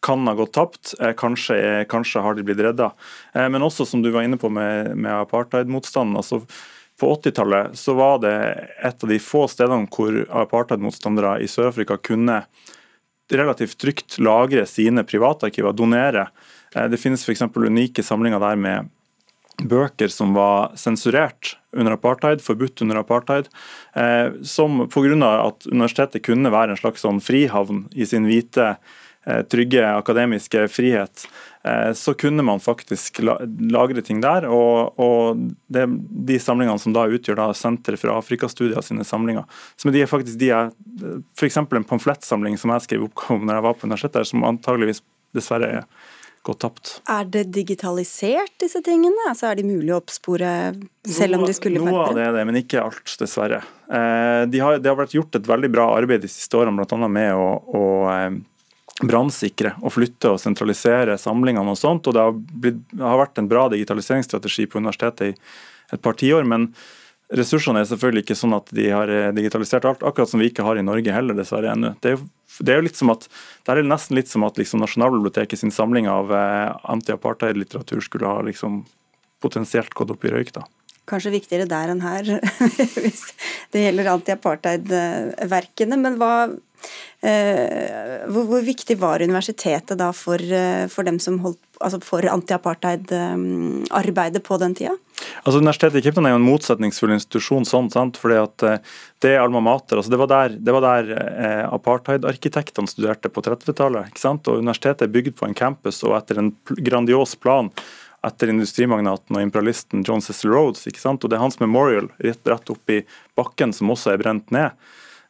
kan 0.00 0.24
ha 0.26 0.34
gått 0.34 0.54
tapt. 0.56 0.94
Eh, 1.00 1.12
kanskje, 1.12 1.84
kanskje 1.88 2.22
har 2.24 2.34
de 2.34 2.44
blitt 2.46 2.62
redda. 2.64 2.90
Eh, 3.34 3.48
men 3.52 3.62
også, 3.62 3.84
som 3.86 4.02
du 4.02 4.10
var 4.14 4.24
inne 4.24 4.40
på 4.40 4.48
med, 4.48 4.94
med 4.96 5.12
apartheidmotstanden. 5.12 6.16
altså 6.16 6.40
på 7.00 7.14
80-tallet 7.16 7.78
så 7.78 7.94
var 7.96 8.18
det 8.20 8.34
et 8.84 9.04
av 9.04 9.08
de 9.08 9.16
få 9.22 9.46
stedene 9.48 9.88
hvor 9.92 10.18
apartheidmotstandere 10.42 11.38
i 11.40 11.48
Sør-Afrika 11.48 11.96
kunne 11.96 12.42
relativt 13.30 13.78
trygt 13.80 14.18
lagre 14.20 14.66
sine 14.68 15.04
privatarkiver, 15.06 15.72
donere. 15.76 16.26
Eh, 16.74 16.88
det 16.92 17.00
finnes 17.00 17.24
f.eks. 17.24 17.46
unike 17.56 18.04
samlinger 18.04 18.42
der 18.42 18.60
med 18.60 18.90
bøker 19.58 20.08
som 20.08 20.34
var 20.34 20.72
sensurert 20.76 21.56
under 21.76 21.94
apartheid, 21.94 22.42
forbudt 22.42 22.82
under 22.82 23.00
apartheid, 23.00 23.48
eh, 23.94 24.32
som 24.42 24.88
pga. 24.88 25.46
at 25.46 25.66
universitetet 25.66 26.24
kunne 26.24 26.50
være 26.50 26.74
en 26.74 26.80
slags 26.80 27.04
sånn 27.04 27.20
frihavn 27.20 27.88
i 27.94 28.06
sin 28.06 28.26
hvite, 28.26 28.76
eh, 29.26 29.42
trygge 29.42 29.84
akademiske 29.84 30.68
frihet, 30.68 31.26
eh, 31.64 31.92
så 31.92 32.14
kunne 32.14 32.42
man 32.42 32.58
faktisk 32.58 33.22
la, 33.22 33.38
lagre 33.70 34.02
ting 34.02 34.20
der. 34.20 34.46
Og, 34.48 34.98
og 34.98 35.36
det, 35.68 35.86
de 36.26 36.38
samlingene 36.38 36.80
som 36.80 36.92
da 36.92 37.06
utgjør 37.06 37.36
da 37.36 37.52
Senter 37.52 37.96
for 37.96 38.16
Afrikastudier 38.16 38.82
sine 38.82 39.04
samlinger, 39.04 39.44
som 39.76 39.92
de 39.92 40.02
er 40.02 40.10
faktisk 40.10 40.38
de 40.38 40.50
jeg 40.50 40.70
F.eks. 41.36 41.56
en 41.56 41.84
pamflettsamling 41.84 42.58
som 42.58 42.72
jeg 42.74 42.88
skrev 42.88 43.04
oppgave 43.08 43.38
om 43.38 43.46
når 43.46 43.60
jeg 43.60 43.68
var 43.68 43.76
på 43.76 43.86
universitetet, 43.86 44.26
som 44.26 44.44
antageligvis 44.44 45.04
dessverre 45.36 45.68
er 45.78 45.84
gått 46.46 46.60
tapt. 46.64 46.92
Er 47.10 47.26
det 47.28 47.44
digitalisert, 47.54 48.52
disse 48.62 48.80
tingene? 48.84 49.28
Altså 49.28 49.50
Er 49.50 49.58
de 49.60 49.66
mulig 49.68 49.92
å 49.92 50.00
oppspore 50.00 50.52
selv 51.08 51.38
om 51.38 51.46
de 51.46 51.56
skulle 51.56 51.82
vært 51.82 51.92
Noe 51.92 52.06
av 52.08 52.16
det 52.16 52.26
er 52.28 52.36
det, 52.38 52.44
men 52.48 52.60
ikke 52.62 52.82
alt, 52.82 53.16
dessverre. 53.20 53.62
Eh, 53.90 54.44
de 54.50 54.62
har, 54.62 54.78
det 54.80 54.90
har 54.90 54.98
vært 54.98 55.16
gjort 55.16 55.36
et 55.36 55.50
veldig 55.50 55.72
bra 55.72 55.90
arbeid 55.96 56.24
de 56.24 56.30
siste 56.32 56.56
årene, 56.56 56.80
bl.a. 56.80 57.10
med 57.12 57.34
å, 57.36 57.50
å 57.76 57.82
eh, 58.14 58.38
brannsikre 59.00 59.74
og 59.80 59.94
flytte 59.94 60.34
og 60.34 60.40
sentralisere 60.40 61.18
samlingene 61.20 61.74
og 61.74 61.80
sånt. 61.80 62.08
og 62.08 62.16
Det 62.16 62.24
har, 62.24 62.40
blitt, 62.64 62.80
har 63.00 63.20
vært 63.20 63.40
en 63.40 63.50
bra 63.50 63.68
digitaliseringsstrategi 63.72 64.68
på 64.70 64.80
universitetet 64.80 65.32
i 65.32 65.94
et 65.94 66.02
par 66.02 66.16
tiår. 66.18 66.46
men 66.48 66.70
Ressursene 67.38 67.84
er 67.84 67.86
selvfølgelig 67.86 68.24
ikke 68.24 68.38
sånn 68.38 68.56
at 68.56 68.70
de 68.74 68.88
har 68.90 69.10
eh, 69.14 69.30
digitalisert 69.36 69.86
alt, 69.86 70.02
akkurat 70.06 70.30
som 70.32 70.42
vi 70.42 70.48
ikke 70.50 70.66
har 70.66 70.80
i 70.80 70.86
Norge 70.86 71.14
heller, 71.14 71.36
dessverre 71.38 71.70
ennå. 71.72 71.94
Det 72.02 72.12
er 72.12 72.18
jo 72.18 72.26
det 72.60 72.74
er 72.74 72.80
jo 72.80 72.86
litt 72.88 72.98
som 72.98 73.12
at, 73.12 73.28
det 73.64 73.72
er 73.72 73.86
nesten 73.86 74.18
litt 74.18 74.28
som 74.28 74.44
at 74.44 74.58
liksom 74.60 74.82
Nasjonalbiblioteket 74.82 75.60
sin 75.60 75.72
samling 75.72 76.08
av 76.10 76.32
eh, 76.34 76.72
anti-apartheid-litteratur 76.92 78.02
skulle 78.04 78.28
ha 78.28 78.42
liksom 78.44 78.82
potensielt 79.40 79.94
gått 79.96 80.12
opp 80.12 80.26
i 80.26 80.32
røyk. 80.34 80.52
da. 80.58 80.66
Kanskje 81.10 81.32
viktigere 81.34 81.68
der 81.70 81.94
enn 81.94 82.02
her, 82.04 82.26
hvis 83.02 83.24
det 83.72 83.86
gjelder 83.86 84.12
anti-apartheid-verkene. 84.16 85.98
Men 86.02 86.18
hva, 86.20 86.50
hvor, 87.20 88.46
hvor, 88.48 88.62
viktig 88.64 88.96
var 89.00 89.20
universitetet 89.20 89.98
da 90.00 90.12
for, 90.16 90.40
eh, 90.40 90.86
for 90.88 91.04
dem 91.04 91.18
som 91.20 91.38
holdt 91.44 91.60
altså 91.80 92.00
for 92.04 92.20
anti-apartheid-arbeidet 92.28 94.42
på 94.44 94.58
den 94.60 94.74
tida? 94.76 94.92
Altså 95.44 95.58
Universitetet 95.60 95.98
i 96.00 96.02
Cape 96.04 96.20
er 96.24 96.30
jo 96.32 96.40
en 96.40 96.48
motsetningsfull 96.48 97.12
institusjon. 97.16 97.64
sånn, 97.68 97.90
sant? 97.92 98.14
Fordi 98.20 98.36
at 98.40 98.62
eh, 98.62 98.78
Det 99.20 99.30
er 99.34 99.40
alma 99.40 99.60
mater. 99.60 99.96
altså 99.96 100.10
Det 100.10 100.18
var 100.18 100.26
der, 100.28 100.48
der 100.58 101.16
eh, 101.16 101.68
apartheid-arkitektene 101.68 102.88
studerte 102.88 103.28
på 103.28 103.42
30-tallet. 103.42 104.06
ikke 104.08 104.20
sant? 104.20 104.48
Og 104.48 104.58
Universitetet 104.58 105.02
er 105.02 105.12
bygd 105.12 105.36
på 105.36 105.46
en 105.46 105.54
campus 105.54 106.02
og 106.04 106.16
etter 106.16 106.38
en 106.38 106.56
grandios 106.80 107.36
plan 107.36 107.70
etter 108.24 108.48
industrimagnaten 108.52 109.36
og 109.36 109.42
imperialisten 109.42 110.04
John 110.04 110.20
Cecil 110.20 110.50
Rhodes. 110.52 110.86
ikke 110.86 111.00
sant? 111.00 111.24
Og 111.24 111.30
Det 111.30 111.36
er 111.36 111.44
hans 111.44 111.60
memorial 111.60 112.08
rett, 112.18 112.46
rett 112.46 112.70
oppi 112.70 113.04
bakken 113.36 113.72
som 113.72 113.90
også 113.90 114.12
er 114.12 114.18
brent 114.18 114.50
ned. 114.50 114.70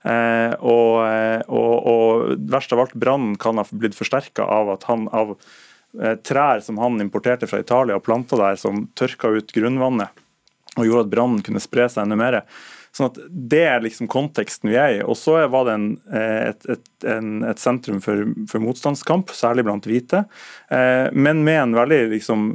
Eh, 0.04 0.52
og, 0.60 0.94
eh, 1.04 1.40
og, 1.48 1.72
og, 1.90 2.30
verst 2.52 2.72
av 2.72 2.84
alt, 2.84 2.94
brannen 2.96 3.34
kan 3.40 3.60
ha 3.60 3.66
blitt 3.70 3.98
forsterka 3.98 4.46
av 4.48 4.72
at 4.76 4.88
han 4.88 5.08
av 5.12 5.36
Eh, 5.98 6.16
trær 6.22 6.60
som 6.60 6.78
han 6.78 7.00
importerte 7.02 7.48
fra 7.50 7.58
Italia 7.58 7.96
og 7.98 8.04
planta 8.06 8.38
der, 8.38 8.58
som 8.60 8.84
tørka 8.94 9.32
ut 9.34 9.50
grunnvannet 9.50 10.20
og 10.78 10.86
gjorde 10.86 11.08
at 11.08 11.10
brannen 11.10 11.40
kunne 11.42 11.62
spre 11.62 11.88
seg 11.90 12.04
enda 12.04 12.18
mer. 12.18 12.36
Sånn 12.94 13.08
at 13.10 13.18
Det 13.28 13.62
er 13.66 13.82
liksom 13.82 14.06
konteksten 14.10 14.70
vi 14.70 14.76
er 14.78 15.00
i. 15.00 15.00
Og 15.02 15.18
så 15.18 15.34
var 15.50 15.66
det 15.66 15.74
en, 15.74 15.88
et, 16.14 16.68
et, 16.70 16.86
en, 17.10 17.32
et, 17.46 17.58
sentrum 17.58 17.98
for, 18.02 18.22
for, 18.50 18.62
motstandskamp, 18.62 19.34
særlig 19.34 19.66
blant 19.66 19.86
hvite, 19.86 20.24
men 21.14 21.44
med 21.46 21.58
en 21.60 21.76
veldig 21.78 22.00
liksom, 22.14 22.48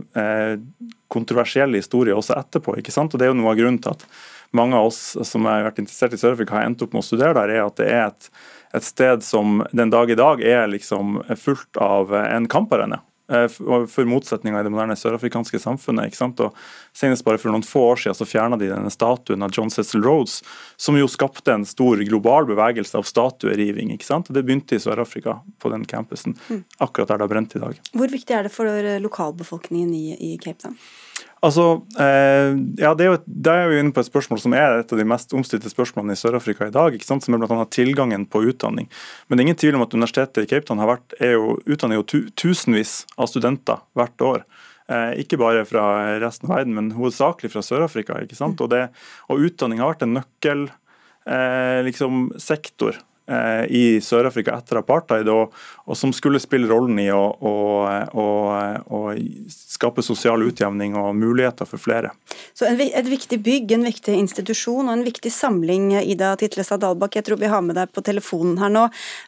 kontroversiell 1.11 1.75
historie 1.75 2.15
også 2.15 2.35
etterpå. 2.39 2.77
ikke 2.79 2.95
sant? 2.95 3.15
Og 3.15 3.19
Det 3.19 3.27
er 3.27 3.31
jo 3.31 3.39
noe 3.39 3.51
av 3.53 3.59
grunnen 3.59 3.79
til 3.83 3.95
at 3.95 4.07
mange 4.55 4.77
av 4.77 4.89
oss 4.89 5.01
som 5.27 5.47
har 5.49 5.65
vært 5.67 5.81
interessert 5.83 6.15
i 6.15 6.19
Sør-Afrika, 6.21 6.57
har 6.57 6.69
endt 6.69 6.83
opp 6.85 6.95
med 6.95 7.03
å 7.03 7.07
studere 7.07 7.35
der, 7.37 7.53
er 7.53 7.65
at 7.65 7.81
det 7.81 7.89
er 7.91 8.05
et, 8.07 8.29
et 8.79 8.87
sted 8.87 9.25
som 9.25 9.61
den 9.75 9.93
dag 9.93 10.11
i 10.11 10.19
dag 10.19 10.43
er 10.43 10.69
liksom 10.71 11.19
fullt 11.41 11.81
av 11.83 12.15
en 12.25 12.49
kamparena. 12.51 13.01
Eh, 13.31 13.47
for 13.87 14.05
motsetninger 14.05 14.59
i 14.59 14.65
det 14.67 14.69
moderne 14.69 14.95
sørafrikanske 14.97 15.57
samfunnet. 15.59 16.11
ikke 16.11 16.19
sant? 16.19 16.41
Og 16.45 16.53
Senest 16.93 17.25
bare 17.25 17.39
for 17.41 17.49
noen 17.49 17.65
få 17.65 17.81
år 17.93 18.01
siden 18.03 18.17
så 18.19 18.27
fjerna 18.29 18.59
de 18.61 18.69
denne 18.69 18.91
statuen 18.93 19.41
av 19.41 19.53
John 19.55 19.71
Cecil 19.73 20.03
Rhodes, 20.05 20.43
som 20.77 20.97
jo 20.97 21.07
skapte 21.09 21.53
en 21.53 21.65
stor 21.65 22.03
global 22.05 22.45
bevegelse 22.45 22.97
av 22.99 23.07
statueriving. 23.09 23.91
ikke 23.95 24.05
sant? 24.05 24.29
Det 24.29 24.45
begynte 24.45 24.77
i 24.77 24.83
Sør-Afrika, 24.83 25.39
på 25.59 25.73
den 25.73 25.87
campusen, 25.89 26.37
mm. 26.49 26.63
akkurat 26.85 27.07
der 27.07 27.17
det 27.17 27.25
har 27.25 27.33
brent 27.33 27.55
i 27.55 27.63
dag. 27.63 27.81
Hvor 27.93 28.13
viktig 28.13 28.37
er 28.37 28.45
det 28.45 28.53
for 28.53 28.69
lokalbefolkningen 29.01 29.93
i, 29.93 30.05
i 30.33 30.37
Cape 30.37 30.61
Town? 30.61 30.77
Altså, 31.43 31.85
eh, 31.99 32.55
ja, 32.79 32.93
det 32.97 33.05
er, 33.05 33.09
jo, 33.11 33.17
det 33.25 33.51
er 33.51 33.67
jo 33.69 33.79
inne 33.81 33.93
på 33.93 34.01
et 34.01 34.07
spørsmål 34.07 34.39
som 34.41 34.55
er 34.57 34.79
et 34.79 34.93
av 34.93 34.99
de 34.99 35.07
mest 35.07 35.33
omstridte 35.35 35.69
spørsmålene 35.69 36.15
i 36.15 36.19
Sør-Afrika 36.19 36.69
i 36.69 36.73
dag, 36.73 36.95
ikke 36.95 37.07
sant? 37.07 37.25
som 37.25 37.35
er 37.35 37.41
bl.a. 37.43 37.65
tilgangen 37.69 38.25
på 38.31 38.41
utdanning. 38.49 38.87
Men 39.27 39.37
det 39.37 39.43
er 39.43 39.47
ingen 39.49 39.59
tvil 39.61 39.77
om 39.77 39.83
at 39.85 39.93
universitetet 39.93 40.45
i 40.45 40.49
Cape 40.49 40.65
Town 40.69 40.81
har 40.81 40.93
vært, 40.95 41.17
er 41.19 41.35
jo, 41.35 41.57
utdanner 41.67 41.99
jo 41.99 42.07
tu, 42.07 42.19
tusenvis 42.39 43.03
av 43.19 43.29
studenter 43.29 43.83
hvert 43.97 44.25
år. 44.25 44.45
Eh, 44.89 45.11
ikke 45.25 45.39
bare 45.41 45.65
fra 45.69 45.83
resten 46.21 46.49
av 46.49 46.59
verden, 46.59 46.77
men 46.77 46.93
hovedsakelig 46.97 47.51
fra 47.53 47.65
Sør-Afrika. 47.65 48.17
ikke 48.21 48.37
sant? 48.37 48.61
Og, 48.63 48.73
og 49.29 49.45
utdanning 49.49 49.83
har 49.83 49.93
vært 49.93 50.05
en 50.07 50.17
nøkkelsektor 50.21 50.69
eh, 51.35 51.81
liksom, 51.89 52.29
i 53.25 54.01
Sør-Afrika 54.05 54.53
etter 54.53 54.77
apartheid, 54.77 55.29
og, 55.33 55.53
og, 55.85 55.95
som 55.97 56.11
skulle 56.13 56.37
spille 56.41 56.69
rollen 56.69 56.99
i 57.01 57.07
å, 57.09 57.23
å, 57.33 57.53
å, 58.13 58.25
å, 58.85 58.99
skape 59.49 60.03
sosial 60.05 60.43
utjevning 60.45 60.93
og 60.99 61.15
muligheter 61.17 61.65
for 61.69 61.81
flere. 61.81 62.13
Så 62.53 62.67
en, 62.69 62.77
Et 62.85 63.09
viktig 63.09 63.39
bygg, 63.41 63.73
en 63.73 63.87
viktig 63.87 64.13
institusjon 64.19 64.85
og 64.85 64.93
en 64.93 65.05
viktig 65.07 65.31
samling, 65.33 65.91
Ida 66.03 66.35
Titlestad 66.39 66.83
Dalbakk. 66.85 67.17
Jeg 67.17 67.29
tror 67.29 67.41
vi 67.41 67.49
har 67.49 67.65
med 67.65 67.79
deg 67.79 67.89
på 67.95 68.03
telefonen 68.05 68.59
her 68.61 68.73
nå. 68.73 68.85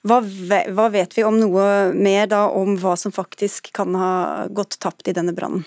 Hva, 0.08 0.22
hva 0.22 0.90
vet 0.94 1.18
vi 1.18 1.26
om 1.26 1.40
noe 1.42 1.68
mer 1.98 2.30
da 2.30 2.46
om 2.54 2.78
hva 2.78 2.94
som 3.00 3.16
faktisk 3.16 3.72
kan 3.78 3.98
ha 3.98 4.14
gått 4.54 4.78
tapt 4.84 5.10
i 5.10 5.16
denne 5.18 5.34
brannen? 5.38 5.66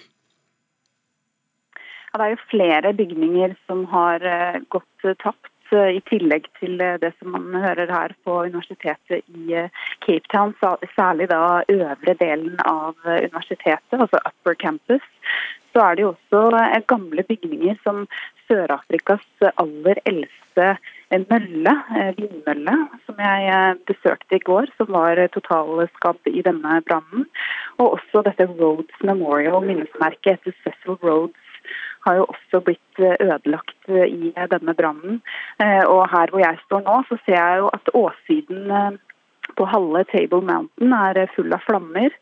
Ja, 2.10 2.18
det 2.18 2.24
er 2.24 2.32
jo 2.34 2.44
flere 2.50 2.90
bygninger 2.98 3.54
som 3.70 3.84
har 3.92 4.24
eh, 4.26 4.62
gått 4.70 5.10
tapt 5.22 5.50
Eh, 5.59 5.59
i 5.72 6.00
tillegg 6.08 6.48
til 6.60 6.80
eh, 6.82 6.98
det 7.02 7.12
som 7.18 7.34
man 7.34 7.62
hører 7.62 7.90
her 7.90 8.14
på 8.24 8.40
universitetet 8.48 9.22
i 9.36 9.54
eh, 9.54 9.70
Cape 10.04 10.26
Town, 10.32 10.54
særlig 10.96 11.30
da 11.30 11.62
øvre 11.68 12.14
delen 12.20 12.58
av 12.66 12.94
universitetet, 13.06 13.98
altså 13.98 14.20
Upper 14.26 14.54
Campus, 14.54 15.04
så 15.72 15.84
er 15.86 15.94
det 15.94 16.02
jo 16.02 16.14
også 16.14 16.80
gamle 16.90 17.22
bygninger 17.28 17.76
som 17.84 18.06
Sør-Afrikas 18.48 19.26
aller 19.62 20.00
eldste 20.04 20.72
mølle, 21.30 21.74
vindmølle, 22.18 22.74
som 23.06 23.22
jeg 23.22 23.76
besøkte 23.86 24.38
i 24.38 24.42
går, 24.46 24.66
som 24.78 24.90
var 24.90 25.20
totalskadd 25.34 26.26
i 26.26 26.42
denne 26.42 26.80
brannen. 26.88 27.28
Og 27.78 28.00
også 28.00 28.24
dette 28.26 28.48
Rhodes 28.50 29.06
Memorial, 29.06 29.62
minnesmerket 29.62 30.40
etter 30.40 30.58
Cecil 30.64 30.98
Rhodes 30.98 31.49
har 32.06 32.20
jo 32.20 32.26
også 32.32 32.62
blitt 32.64 33.00
ødelagt 33.00 33.88
i 33.90 34.32
denne 34.52 34.74
brannen. 34.76 35.20
Og 35.60 36.02
her 36.12 36.32
hvor 36.32 36.42
jeg 36.42 36.60
står 36.64 36.84
nå, 36.86 36.96
så 37.08 37.18
ser 37.24 37.36
jeg 37.36 37.62
jo 37.62 37.70
at 37.76 37.92
åssiden 38.02 38.98
på 39.58 39.66
halve 39.68 40.04
Table 40.12 40.40
Mountain 40.46 40.94
er 40.96 41.20
full 41.34 41.52
av 41.52 41.64
flammer. 41.66 42.14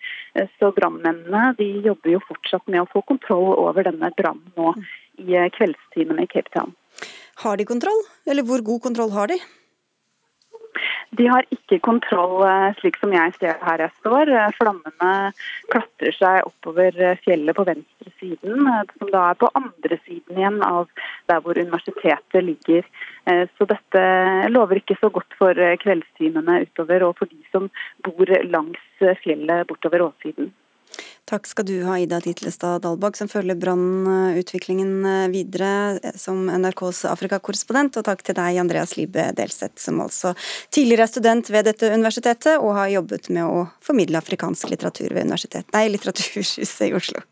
Så 0.59 0.72
brannmennene 0.76 1.55
jobber 1.85 2.14
jo 2.14 2.24
fortsatt 2.26 2.66
med 2.66 2.83
å 2.83 2.91
få 2.93 3.05
kontroll 3.09 3.53
over 3.55 3.87
denne 3.87 4.11
brannen 4.18 4.53
nå 4.57 4.74
i 5.18 5.39
kveldstimene 5.55 6.26
i 6.26 6.31
Cape 6.31 6.53
Town. 6.55 6.74
Har 7.45 7.59
de 7.59 7.66
kontroll, 7.68 8.01
eller 8.26 8.47
hvor 8.47 8.64
god 8.66 8.83
kontroll 8.89 9.12
har 9.14 9.31
de? 9.31 9.39
De 11.18 11.26
har 11.31 11.47
ikke 11.55 11.81
kontroll 11.85 12.43
eh, 12.47 12.74
slik 12.81 12.99
som 13.01 13.12
jeg 13.14 13.35
ser 13.39 13.57
her 13.64 13.83
jeg 13.85 13.95
står. 14.01 14.33
Eh, 14.33 14.51
flammene 14.59 15.12
klatrer 15.72 16.16
seg 16.16 16.49
oppover 16.49 16.99
eh, 17.01 17.18
fjellet 17.24 17.57
på 17.57 17.66
venstre 17.68 18.12
siden, 18.20 18.68
som 18.99 19.12
da 19.14 19.24
er 19.31 19.41
på 19.41 19.51
andre 19.59 19.99
siden 20.05 20.41
igjen 20.41 20.61
av 20.66 20.89
der 21.31 21.43
hvor 21.45 21.59
universitetet 21.59 22.45
ligger. 22.45 22.87
Så 23.29 23.66
dette 23.68 24.03
lover 24.49 24.81
ikke 24.81 24.97
så 24.99 25.11
godt 25.12 25.35
for 25.37 25.59
kveldstimene 25.83 26.62
utover, 26.64 27.05
og 27.05 27.18
for 27.20 27.29
de 27.29 27.43
som 27.53 27.68
bor 28.07 28.33
langs 28.49 29.05
fjellet 29.22 29.68
bortover 29.68 30.07
åssiden. 30.07 30.49
Takk 31.29 31.45
skal 31.47 31.66
du 31.68 31.74
ha, 31.85 31.99
Ida 32.01 32.22
Titlestad 32.24 32.87
Dalbakk, 32.87 33.18
som 33.18 33.29
følger 33.29 33.59
brannutviklingen 33.61 35.05
eh, 35.05 35.26
videre 35.29 35.99
eh, 36.01 36.16
som 36.16 36.47
NRKs 36.49 37.03
Afrikakorrespondent. 37.11 37.99
Og 38.01 38.07
takk 38.07 38.24
til 38.24 38.39
deg, 38.39 38.57
Andreas 38.62 38.97
Libe 38.97 39.26
Delseth, 39.37 39.76
som 39.83 40.01
altså 40.01 40.33
tidligere 40.72 41.05
er 41.05 41.12
student 41.12 41.53
ved 41.53 41.68
dette 41.68 41.93
universitetet, 41.93 42.57
og 42.57 42.79
har 42.81 42.95
jobbet 42.97 43.29
med 43.29 43.45
å 43.45 43.66
formidle 43.85 44.22
afrikansk 44.22 44.72
litteratur 44.72 45.12
ved 45.12 45.29
nei, 45.29 45.87
Litteraturhuset 45.93 46.87
i 46.89 46.95
Oslo. 46.97 47.24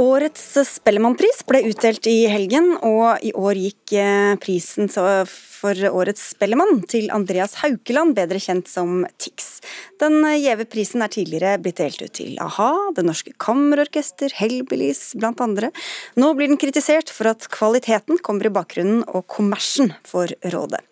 Årets 0.00 0.42
Spellemannpris 0.66 1.44
ble 1.46 1.60
utdelt 1.68 2.06
i 2.10 2.24
helgen, 2.26 2.72
og 2.82 3.22
i 3.22 3.30
år 3.38 3.58
gikk 3.60 3.92
eh, 4.00 4.32
prisen 4.42 4.88
for 4.90 5.82
Årets 5.90 6.32
Spellemann 6.32 6.80
til 6.90 7.12
Andreas 7.14 7.54
Haukeland, 7.60 8.16
bedre 8.16 8.40
kjent 8.42 8.66
som 8.70 9.04
Tix. 9.22 9.60
Den 10.02 10.18
gjeve 10.40 10.66
prisen 10.70 11.04
er 11.04 11.12
tidligere 11.14 11.60
blitt 11.62 11.78
delt 11.78 12.02
ut 12.02 12.14
til 12.18 12.34
a-ha, 12.42 12.72
Det 12.96 13.06
Norske 13.06 13.36
Kammerorkester, 13.38 14.34
Hellbillies 14.34 15.12
blant 15.20 15.42
andre. 15.44 15.70
Nå 16.18 16.32
blir 16.34 16.50
den 16.50 16.58
kritisert 16.58 17.12
for 17.14 17.30
at 17.30 17.46
kvaliteten 17.54 18.18
kommer 18.18 18.50
i 18.50 18.54
bakgrunnen 18.54 19.06
og 19.06 19.28
kommersen 19.30 19.94
får 20.10 20.34
råde. 20.54 20.82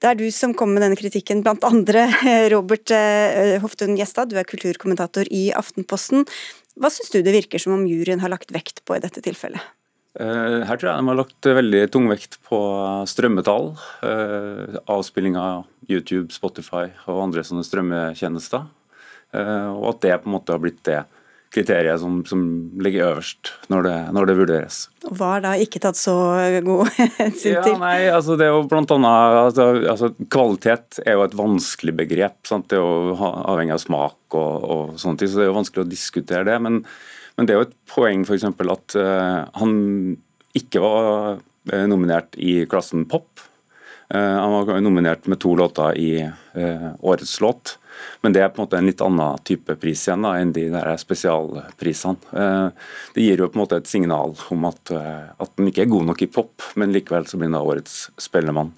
Det 0.00 0.08
er 0.08 0.16
du 0.16 0.30
som 0.32 0.54
kommer 0.56 0.78
med 0.78 0.86
denne 0.86 0.96
kritikken, 0.96 1.42
blant 1.44 1.64
andre. 1.68 2.06
Robert 2.54 2.88
eh, 2.96 3.58
Hoftun 3.60 3.98
Gjestad, 3.98 4.30
du 4.32 4.38
er 4.40 4.48
kulturkommentator 4.48 5.28
i 5.28 5.50
Aftenposten. 5.52 6.24
Hva 6.78 6.90
syns 6.92 7.10
du 7.12 7.20
det 7.24 7.34
virker 7.34 7.62
som 7.62 7.74
om 7.74 7.86
juryen 7.88 8.22
har 8.22 8.32
lagt 8.32 8.52
vekt 8.54 8.84
på 8.86 8.96
i 8.96 9.02
dette 9.02 9.22
tilfellet? 9.24 9.62
Eh, 10.18 10.60
her 10.66 10.78
tror 10.78 10.90
jeg 10.90 10.98
de 10.98 11.10
har 11.10 11.18
lagt 11.18 11.46
veldig 11.46 11.84
tung 11.94 12.08
vekt 12.10 12.40
på 12.48 12.58
strømmetall, 13.06 13.70
eh, 14.06 14.78
avspilling 14.90 15.38
av 15.38 15.68
YouTube, 15.90 16.34
Spotify 16.34 16.88
og 17.06 17.22
andre 17.28 17.44
sånne 17.46 17.66
strømmetjenester. 17.66 18.66
Eh, 19.32 19.70
og 19.70 19.94
at 19.94 20.00
det 20.02 20.18
på 20.22 20.30
en 20.30 20.34
måte 20.34 20.54
har 20.54 20.62
blitt 20.62 20.82
det 20.86 21.04
kriteriet 21.50 21.98
som, 21.98 22.20
som 22.26 22.42
ligger 22.82 23.08
øverst 23.08 23.50
når 23.72 23.86
det, 23.86 23.94
når 24.14 24.28
det, 24.28 24.36
vurderes. 24.38 24.78
Hva 25.02 25.32
er 25.36 25.44
da 25.44 25.54
ikke 25.58 25.82
tatt 25.82 25.98
så 25.98 26.14
god 26.66 26.90
hensyn 27.18 27.58
til? 27.58 27.74
Ja, 27.74 27.80
nei, 27.80 27.96
altså 28.12 28.36
det 28.38 28.46
er 28.46 28.54
jo 28.54 28.62
blant 28.70 28.92
annet, 28.94 29.38
altså, 29.40 29.66
altså, 29.90 30.12
Kvalitet 30.30 31.00
er 31.02 31.18
jo 31.18 31.24
et 31.26 31.36
vanskelig 31.38 31.96
begrep. 32.04 32.38
Sant? 32.46 32.68
Det 32.70 32.78
er 32.78 32.84
jo 32.84 33.16
avhengig 33.18 33.74
av 33.74 33.82
smak 33.82 34.38
og, 34.38 34.68
og 34.76 34.94
sånne 35.02 35.20
ting, 35.22 35.32
så 35.32 35.40
det 35.40 35.48
er 35.48 35.50
jo 35.50 35.58
vanskelig 35.58 35.84
å 35.84 35.90
diskutere 35.90 36.46
det. 36.46 36.56
Men, 36.62 36.80
men 37.34 37.48
det 37.48 37.56
er 37.56 37.60
jo 37.60 37.66
et 37.68 37.76
poeng 37.90 38.22
f.eks. 38.26 38.46
at 38.46 38.98
uh, 39.00 39.42
han 39.58 39.76
ikke 40.60 40.84
var 40.86 41.40
uh, 41.40 41.84
nominert 41.90 42.38
i 42.38 42.60
klassen 42.70 43.08
pop. 43.10 43.42
Uh, 44.14 44.38
han 44.38 44.54
var 44.54 44.86
nominert 44.86 45.26
med 45.30 45.42
to 45.42 45.58
låter 45.58 45.98
i 45.98 46.12
årets 46.54 47.40
låt. 47.42 47.79
Men 48.24 48.34
det 48.34 48.42
er 48.44 48.50
på 48.52 48.60
en 48.60 48.66
måte 48.66 48.80
en 48.80 48.88
litt 48.90 49.04
annen 49.04 49.40
type 49.46 49.76
pris 49.80 50.02
igjen 50.06 50.26
da, 50.26 50.34
enn 50.40 50.52
de 50.56 50.66
der 50.72 50.90
spesialprisene. 51.00 52.34
Eh, 52.34 52.90
det 53.14 53.24
gir 53.24 53.42
jo 53.44 53.48
på 53.50 53.58
en 53.58 53.64
måte 53.64 53.80
et 53.80 53.90
signal 53.90 54.36
om 54.50 54.68
at, 54.68 54.92
eh, 54.94 55.30
at 55.36 55.56
den 55.56 55.70
ikke 55.70 55.86
er 55.86 55.94
god 55.94 56.10
nok 56.10 56.26
i 56.26 56.30
pop, 56.30 56.68
men 56.80 56.94
likevel 56.94 57.28
så 57.28 57.40
blir 57.40 57.50
den 57.50 57.58
da 57.58 57.64
årets 57.64 58.06
Spellemann. 58.20 58.74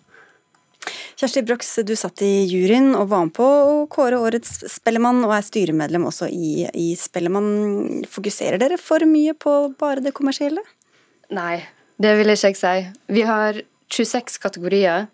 Kjersti 1.22 1.44
Brox, 1.46 1.68
du 1.86 1.94
satt 1.94 2.24
i 2.26 2.30
juryen 2.50 2.96
og 2.98 3.06
var 3.12 3.26
med 3.28 3.34
på 3.36 3.46
å 3.46 3.74
kåre 3.90 4.18
årets 4.18 4.64
Spellemann, 4.72 5.20
og 5.26 5.34
er 5.36 5.44
styremedlem 5.46 6.08
også 6.08 6.26
i, 6.26 6.64
i 6.74 6.88
Spellemann. 6.98 8.02
Fokuserer 8.10 8.58
dere 8.58 8.78
for 8.80 9.04
mye 9.06 9.36
på 9.38 9.52
bare 9.78 10.02
det 10.02 10.14
kommersielle? 10.16 10.64
Nei, 11.32 11.62
det 12.02 12.16
vil 12.18 12.34
ikke 12.34 12.50
jeg 12.50 12.58
si. 12.58 12.74
Vi 13.14 13.22
har 13.28 13.60
26 13.92 14.40
kategorier, 14.42 15.06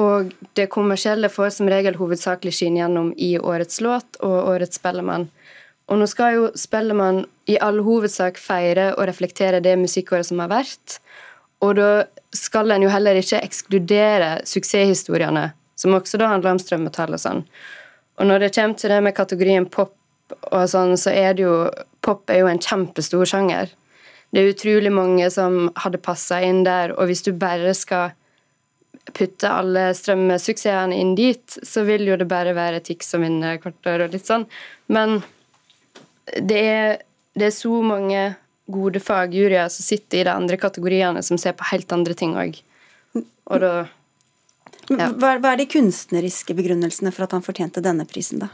og 0.00 0.32
det 0.58 0.66
kommersielle 0.74 1.30
får 1.30 1.52
som 1.54 1.70
regel 1.70 1.94
hovedsakelig 1.98 2.54
skinne 2.56 2.80
gjennom 2.82 3.12
i 3.14 3.36
årets 3.38 3.80
låt 3.84 4.18
og 4.26 4.50
årets 4.50 4.80
Spellemann. 4.80 5.28
Og 5.86 6.00
nå 6.00 6.08
skal 6.10 6.38
jo 6.38 6.46
Spellemann 6.58 7.24
i 7.50 7.58
all 7.62 7.78
hovedsak 7.84 8.40
feire 8.40 8.90
og 8.96 9.06
reflektere 9.10 9.62
det 9.62 9.76
musikkåret 9.78 10.26
som 10.26 10.40
har 10.42 10.50
vært. 10.50 10.98
Og 11.62 11.76
da 11.78 11.90
skal 12.34 12.72
en 12.74 12.82
jo 12.82 12.90
heller 12.90 13.20
ikke 13.20 13.42
ekskludere 13.44 14.38
suksesshistoriene, 14.48 15.52
som 15.78 15.94
også 15.94 16.18
da 16.18 16.32
handler 16.32 16.56
om 16.56 16.62
strømmetall 16.62 17.14
og 17.14 17.22
sånn. 17.22 17.44
Og 18.18 18.26
når 18.30 18.46
det 18.46 18.54
kommer 18.56 18.80
til 18.80 18.90
det 18.94 19.00
med 19.04 19.16
kategorien 19.16 19.68
pop 19.68 19.94
og 20.50 20.66
sånn, 20.70 20.96
så 20.98 21.12
er 21.14 21.36
det 21.36 21.46
jo 21.46 21.56
Pop 22.04 22.28
er 22.28 22.42
jo 22.42 22.48
en 22.50 22.58
kjempestor 22.60 23.24
sjanger. 23.24 23.70
Det 24.28 24.42
er 24.42 24.50
utrolig 24.52 24.90
mange 24.92 25.24
som 25.32 25.70
hadde 25.80 25.96
passa 26.04 26.36
inn 26.44 26.58
der, 26.66 26.92
og 26.92 27.08
hvis 27.08 27.22
du 27.24 27.30
bare 27.32 27.72
skal 27.72 28.10
putte 29.12 29.50
alle 29.50 29.88
strømsuksessene 29.96 30.96
inn 30.96 31.12
dit, 31.18 31.58
så 31.62 31.84
vil 31.84 32.06
jo 32.08 32.16
det 32.20 32.28
bare 32.30 32.54
være 32.56 32.80
Tix 32.84 33.10
som 33.12 33.24
vinner 33.24 33.60
hvert 33.60 33.90
år 33.90 34.06
og 34.06 34.14
litt 34.16 34.28
sånn. 34.28 34.46
Men 34.92 35.20
det 36.40 36.62
er, 36.64 36.96
det 37.36 37.50
er 37.50 37.56
så 37.56 37.74
mange 37.84 38.22
gode 38.72 39.00
fagjuryer 39.04 39.68
som 39.68 39.84
sitter 39.84 40.22
i 40.22 40.24
de 40.24 40.32
andre 40.32 40.56
kategoriene, 40.60 41.22
som 41.22 41.38
ser 41.40 41.56
på 41.58 41.68
helt 41.68 41.92
andre 41.92 42.16
ting 42.16 42.32
òg. 42.40 42.56
Og 43.14 43.60
da 43.60 43.74
ja. 44.88 45.08
hva, 45.12 45.36
hva 45.40 45.52
er 45.52 45.60
de 45.60 45.68
kunstneriske 45.68 46.56
begrunnelsene 46.56 47.12
for 47.12 47.26
at 47.26 47.36
han 47.36 47.44
fortjente 47.44 47.84
denne 47.84 48.06
prisen, 48.08 48.44
da? 48.44 48.50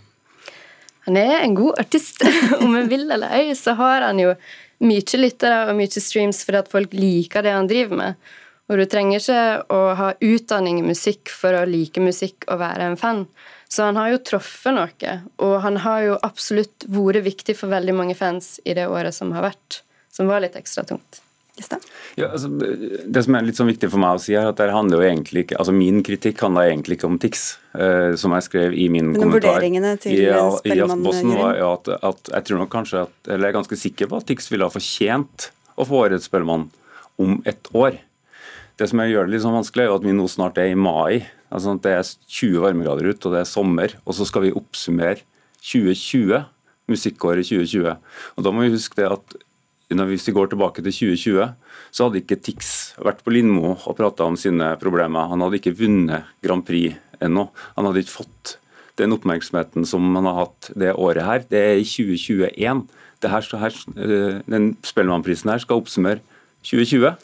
Han 1.07 1.17
er 1.17 1.41
en 1.41 1.57
god 1.59 1.79
artist. 1.81 2.21
Om 2.65 2.77
en 2.77 2.91
vil 2.91 3.07
eller 3.07 3.33
ei, 3.39 3.55
så 3.59 3.75
har 3.79 4.05
han 4.09 4.21
jo 4.21 4.35
mye 4.85 5.21
lyttere 5.21 5.65
og 5.69 5.77
mye 5.77 6.03
streams 6.03 6.43
fordi 6.47 6.61
at 6.63 6.71
folk 6.73 6.95
liker 6.97 7.45
det 7.45 7.57
han 7.57 7.69
driver 7.71 8.01
med. 8.01 8.31
Og 8.71 8.79
du 8.79 8.87
trenger 8.87 9.19
ikke 9.19 9.45
å 9.75 9.81
ha 9.99 10.13
utdanning 10.23 10.79
i 10.79 10.87
musikk 10.87 11.33
for 11.35 11.57
å 11.59 11.67
like 11.67 12.03
musikk 12.03 12.47
og 12.47 12.61
være 12.63 12.93
en 12.93 13.01
fan. 13.01 13.25
Så 13.71 13.87
han 13.87 13.99
har 13.99 14.13
jo 14.13 14.21
truffet 14.27 14.75
noe, 14.75 15.17
og 15.43 15.57
han 15.65 15.81
har 15.85 16.05
jo 16.07 16.19
absolutt 16.27 16.87
vært 16.91 17.25
viktig 17.27 17.55
for 17.59 17.71
veldig 17.71 17.95
mange 17.95 18.17
fans 18.19 18.59
i 18.65 18.75
det 18.79 18.87
året 18.91 19.15
som 19.15 19.35
har 19.35 19.51
vært, 19.51 19.83
som 20.11 20.31
var 20.31 20.43
litt 20.43 20.59
ekstra 20.59 20.87
tungt. 20.87 21.21
Ja, 22.17 22.31
altså, 22.31 22.49
det 22.49 23.23
som 23.27 23.37
er 23.37 23.45
litt 23.45 23.59
sånn 23.59 23.69
viktig 23.69 23.91
for 23.93 24.01
meg 24.01 24.17
å 24.17 24.23
si, 24.23 24.35
er 24.39 24.49
at 24.49 24.59
det 24.59 24.71
handler 24.73 25.01
jo 25.01 25.07
egentlig 25.11 25.45
ikke, 25.45 25.59
altså 25.61 25.75
Min 25.77 26.01
kritikk 26.07 26.41
handler 26.45 26.71
egentlig 26.71 26.97
ikke 26.97 27.09
om 27.11 27.19
TIX, 27.21 27.43
uh, 27.77 28.17
som 28.21 28.35
jeg 28.37 28.47
skrev 28.47 28.75
i 28.75 28.87
min 28.93 29.11
Men 29.13 29.21
kommentar. 29.21 29.59
Vurderingene 29.59 29.95
til 30.01 30.17
i, 30.17 30.25
i 30.25 30.79
Aftenposten 30.81 31.35
var 31.37 31.59
jo 31.61 31.73
at, 31.75 31.91
at, 32.01 32.31
jeg 32.33 32.49
tror 32.49 32.63
nok 32.63 32.73
kanskje 32.73 33.05
at, 33.05 33.17
eller 33.29 33.49
jeg 33.49 33.53
er 33.53 33.59
ganske 33.61 33.81
sikker 33.83 34.11
på 34.11 34.21
at 34.21 34.29
TIX 34.31 34.53
ville 34.55 34.69
ha 34.69 34.75
fortjent 34.75 35.51
å 35.77 35.89
få 35.89 36.05
årets 36.07 36.31
Spellemann 36.31 36.71
om 37.21 37.43
ett 37.49 37.71
år. 37.77 38.01
Det 38.81 38.87
som 38.89 39.03
gjør 39.05 39.27
det 39.29 39.35
litt 39.35 39.43
sånn 39.45 39.59
vanskelig, 39.59 39.85
er 39.85 39.93
at 39.93 40.05
vi 40.07 40.15
nå 40.17 40.25
snart 40.33 40.57
er 40.57 40.71
i 40.73 40.79
mai. 40.79 41.27
Altså 41.53 41.75
Det 41.77 41.93
er 41.93 42.01
20 42.33 42.63
varmegrader 42.65 43.11
ute, 43.11 43.29
og 43.29 43.35
det 43.37 43.43
er 43.43 43.51
sommer. 43.51 43.93
Og 44.07 44.17
så 44.17 44.25
skal 44.25 44.47
vi 44.47 44.55
oppsummere 44.57 45.21
2020, 45.61 46.47
musikkåret 46.89 47.45
2020. 47.51 47.93
Og 48.39 48.47
Da 48.47 48.53
må 48.55 48.65
vi 48.65 48.73
huske 48.73 48.97
det 48.97 49.11
at 49.13 49.37
hvis 49.91 50.29
vi 50.29 50.33
går 50.33 50.53
tilbake 50.53 50.81
til 50.87 50.95
2020, 50.95 51.53
så 51.91 52.07
hadde 52.07 52.23
ikke 52.23 52.39
Tix 52.41 52.95
vært 53.03 53.21
på 53.27 53.35
Lindmo 53.35 53.75
og 53.75 53.97
prata 53.99 54.25
om 54.25 54.39
sine 54.39 54.73
problemer. 54.81 55.29
Han 55.29 55.43
hadde 55.45 55.59
ikke 55.59 55.77
vunnet 55.77 56.31
Grand 56.41 56.65
Prix 56.65 56.97
ennå. 57.21 57.51
Han 57.77 57.89
hadde 57.89 58.05
ikke 58.05 58.23
fått 58.23 58.55
den 58.97 59.13
oppmerksomheten 59.13 59.85
som 59.85 60.07
han 60.15 60.29
har 60.31 60.47
hatt 60.47 60.71
det 60.79 60.95
året 60.95 61.27
her. 61.27 61.45
Det 61.45 61.59
er 61.59 61.83
i 61.83 61.85
2021. 61.85 62.87
Her, 63.21 63.51
her, 63.61 63.77
eh, 63.99 64.41
den 64.49 64.77
Spellemannprisen 64.87 65.51
her 65.51 65.61
skal 65.61 65.83
oppsummere 65.83 66.23
2020. 66.63 67.19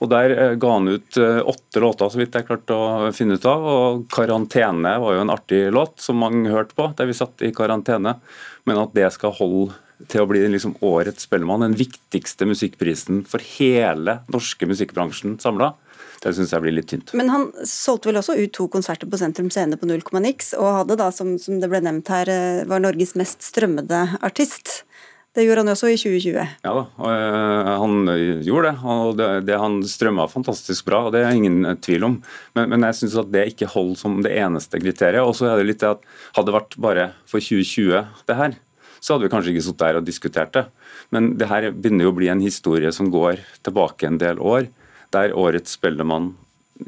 Og 0.00 0.08
Der 0.08 0.32
eh, 0.32 0.54
ga 0.60 0.72
han 0.72 0.88
ut 0.88 1.18
eh, 1.20 1.40
åtte 1.44 1.82
låter, 1.82 2.08
så 2.08 2.20
vidt 2.20 2.38
jeg 2.38 2.48
klarte 2.48 2.76
å 2.76 3.10
finne 3.16 3.36
ut 3.36 3.46
av. 3.48 3.66
og 3.74 4.06
'Karantene' 4.08 4.96
var 5.02 5.16
jo 5.16 5.26
en 5.26 5.34
artig 5.34 5.66
låt 5.72 6.00
som 6.00 6.20
mange 6.20 6.48
hørte 6.50 6.74
på, 6.74 6.88
der 6.96 7.10
vi 7.10 7.16
satt 7.16 7.44
i 7.44 7.52
karantene. 7.52 8.16
Men 8.64 8.80
at 8.80 8.94
det 8.96 9.12
skal 9.12 9.36
holde 9.36 9.76
til 10.08 10.24
å 10.24 10.28
bli 10.30 10.40
liksom 10.48 10.78
årets 10.86 11.26
Spellemann, 11.26 11.64
den 11.66 11.76
viktigste 11.76 12.48
musikkprisen 12.48 13.24
for 13.28 13.44
hele 13.58 14.20
norske 14.32 14.68
musikkbransjen 14.68 15.36
samla. 15.42 15.74
Det 16.20 16.34
syns 16.36 16.52
jeg 16.52 16.64
blir 16.64 16.74
litt 16.76 16.88
tynt. 16.92 17.14
Men 17.16 17.32
han 17.32 17.46
solgte 17.68 18.10
vel 18.10 18.20
også 18.20 18.36
ut 18.36 18.52
to 18.56 18.66
konserter 18.72 19.08
på 19.08 19.20
Sentrum 19.20 19.48
Scene 19.52 19.78
på 19.80 19.88
null 19.88 20.04
komma 20.04 20.20
niks, 20.24 20.52
og 20.56 20.82
hadde 20.82 20.98
da, 21.00 21.08
som, 21.16 21.34
som, 21.40 21.60
det 21.60 21.70
ble 21.72 21.80
nevnt 21.84 22.12
her, 22.12 22.28
eh, 22.28 22.64
var 22.68 22.82
Norges 22.84 23.14
mest 23.20 23.44
strømmede 23.46 24.02
artist. 24.24 24.82
Det 25.30 25.44
gjorde 25.44 25.62
han 25.62 25.70
også 25.70 25.92
i 25.92 25.98
2020. 25.98 26.54
Ja 26.66 26.70
da, 26.74 26.82
uh, 26.98 27.68
han 27.78 28.08
gjorde 28.42 28.72
det. 28.72 28.94
Og 28.94 29.20
det, 29.46 29.58
han 29.62 29.76
strømma 29.86 30.26
fantastisk 30.30 30.88
bra, 30.88 31.04
og 31.06 31.14
det 31.14 31.22
er 31.22 31.36
ingen 31.38 31.62
tvil 31.84 32.08
om. 32.08 32.16
Men, 32.58 32.72
men 32.72 32.88
jeg 32.88 32.98
syns 32.98 33.14
det 33.30 33.46
ikke 33.52 33.70
holder 33.70 34.00
som 34.00 34.18
det 34.26 34.34
eneste 34.40 34.82
kriteriet. 34.82 35.22
Og 35.22 35.36
så 35.38 35.52
er 35.52 35.60
det 35.60 35.68
litt 35.68 35.84
det 35.84 35.92
at 35.92 36.02
hadde 36.34 36.50
det 36.50 36.58
vært 36.58 36.76
bare 36.82 37.06
for 37.30 37.38
2020 37.38 38.26
det 38.26 38.38
her, 38.42 38.58
så 39.00 39.14
hadde 39.14 39.28
vi 39.28 39.32
kanskje 39.32 39.54
ikke 39.54 39.64
sittet 39.68 39.86
der 39.86 40.00
og 40.00 40.10
diskutert 40.10 40.54
det. 40.56 40.66
Men 41.14 41.34
det 41.38 41.48
her 41.50 41.70
begynner 41.70 42.08
jo 42.08 42.12
å 42.12 42.18
bli 42.18 42.30
en 42.32 42.42
historie 42.42 42.90
som 42.92 43.14
går 43.14 43.40
tilbake 43.66 44.10
en 44.10 44.18
del 44.20 44.42
år 44.42 44.66
der 45.14 45.34
årets 45.38 45.78
Spellemann 45.78 46.34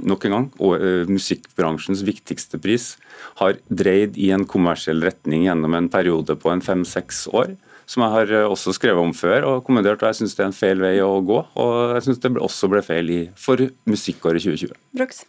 nok 0.02 0.24
en 0.24 0.32
gang, 0.32 0.46
og 0.62 0.80
musikkbransjens 1.10 2.00
viktigste 2.06 2.56
pris, 2.62 2.94
har 3.40 3.58
dreid 3.68 4.16
i 4.16 4.30
en 4.32 4.46
kommersiell 4.48 5.02
retning 5.04 5.44
gjennom 5.44 5.76
en 5.76 5.90
periode 5.92 6.36
på 6.40 6.48
en 6.52 6.64
fem-seks 6.64 7.26
år. 7.36 7.52
Som 7.92 8.06
jeg 8.06 8.14
har 8.14 8.32
uh, 8.32 8.50
også 8.54 8.72
skrevet 8.76 9.04
om 9.04 9.12
før 9.16 9.48
og 9.50 9.66
kommentert, 9.66 10.00
og 10.00 10.08
jeg 10.08 10.22
syns 10.22 10.36
det 10.38 10.46
er 10.46 10.50
en 10.50 10.56
feil 10.56 10.80
vei 10.80 10.94
å 11.04 11.10
gå. 11.28 11.42
Og 11.60 11.96
jeg 11.98 12.06
syns 12.06 12.22
det 12.24 12.32
også 12.40 12.70
ble 12.72 12.84
feil 12.86 13.12
for 13.36 13.60
musikkåret 13.90 14.44
2020. 14.46 14.78
Brooks? 14.96 15.26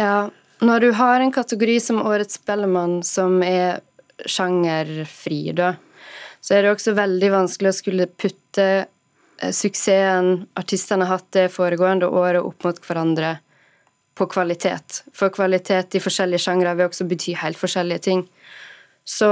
Ja, 0.00 0.30
når 0.64 0.86
du 0.86 0.90
har 0.96 1.20
en 1.20 1.34
kategori 1.34 1.76
som 1.84 2.00
Årets 2.00 2.40
Spellemann 2.40 3.02
som 3.04 3.42
er 3.44 3.82
sjangerfri, 4.28 5.42
da, 5.56 5.74
så 6.40 6.56
er 6.56 6.64
det 6.64 6.72
også 6.72 6.96
veldig 6.96 7.30
vanskelig 7.34 7.72
å 7.72 7.76
skulle 7.76 8.08
putte 8.08 8.70
Eh, 9.40 9.52
suksessen 9.52 10.46
artistene 10.54 11.04
har 11.04 11.18
hatt 11.18 11.32
det 11.32 11.48
foregående 11.54 12.08
året 12.08 12.44
opp 12.44 12.64
mot 12.64 12.80
hverandre 12.84 13.38
på 14.14 14.26
kvalitet. 14.28 15.02
For 15.16 15.32
kvalitet 15.32 15.96
i 15.96 16.02
forskjellige 16.02 16.44
sjangre 16.44 16.74
vil 16.76 16.90
også 16.90 17.06
bety 17.08 17.34
helt 17.40 17.60
forskjellige 17.60 18.04
ting. 18.04 18.26
Så 19.04 19.30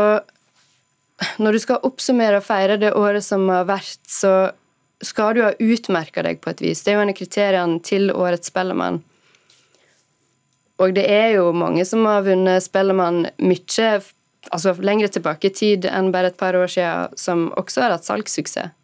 når 1.43 1.57
du 1.57 1.61
skal 1.63 1.85
oppsummere 1.87 2.39
og 2.39 2.47
feire 2.47 2.79
det 2.81 2.95
året 2.97 3.27
som 3.27 3.49
har 3.51 3.67
vært, 3.69 4.01
så 4.07 4.51
skal 5.05 5.35
du 5.35 5.45
ha 5.45 5.53
utmerka 5.63 6.23
deg 6.27 6.41
på 6.43 6.53
et 6.53 6.63
vis. 6.63 6.83
Det 6.83 6.93
er 6.93 6.99
jo 6.99 7.05
en 7.07 7.13
av 7.13 7.19
kriteriene 7.19 7.81
til 7.87 8.13
årets 8.15 8.51
Spellemann. 8.51 9.01
Og 10.79 10.95
det 10.95 11.07
er 11.11 11.33
jo 11.35 11.51
mange 11.55 11.85
som 11.87 12.07
har 12.07 12.27
vunnet 12.27 12.63
Spellemann 12.63 13.27
mye 13.43 13.91
altså 14.55 14.73
lengre 14.81 15.11
tilbake 15.13 15.51
i 15.51 15.55
tid 15.55 15.87
enn 15.91 16.13
bare 16.15 16.31
et 16.31 16.39
par 16.39 16.57
år 16.57 16.71
siden, 16.71 17.15
som 17.19 17.49
også 17.59 17.83
har 17.85 17.97
hatt 17.97 18.07
salgssuksess. 18.07 18.75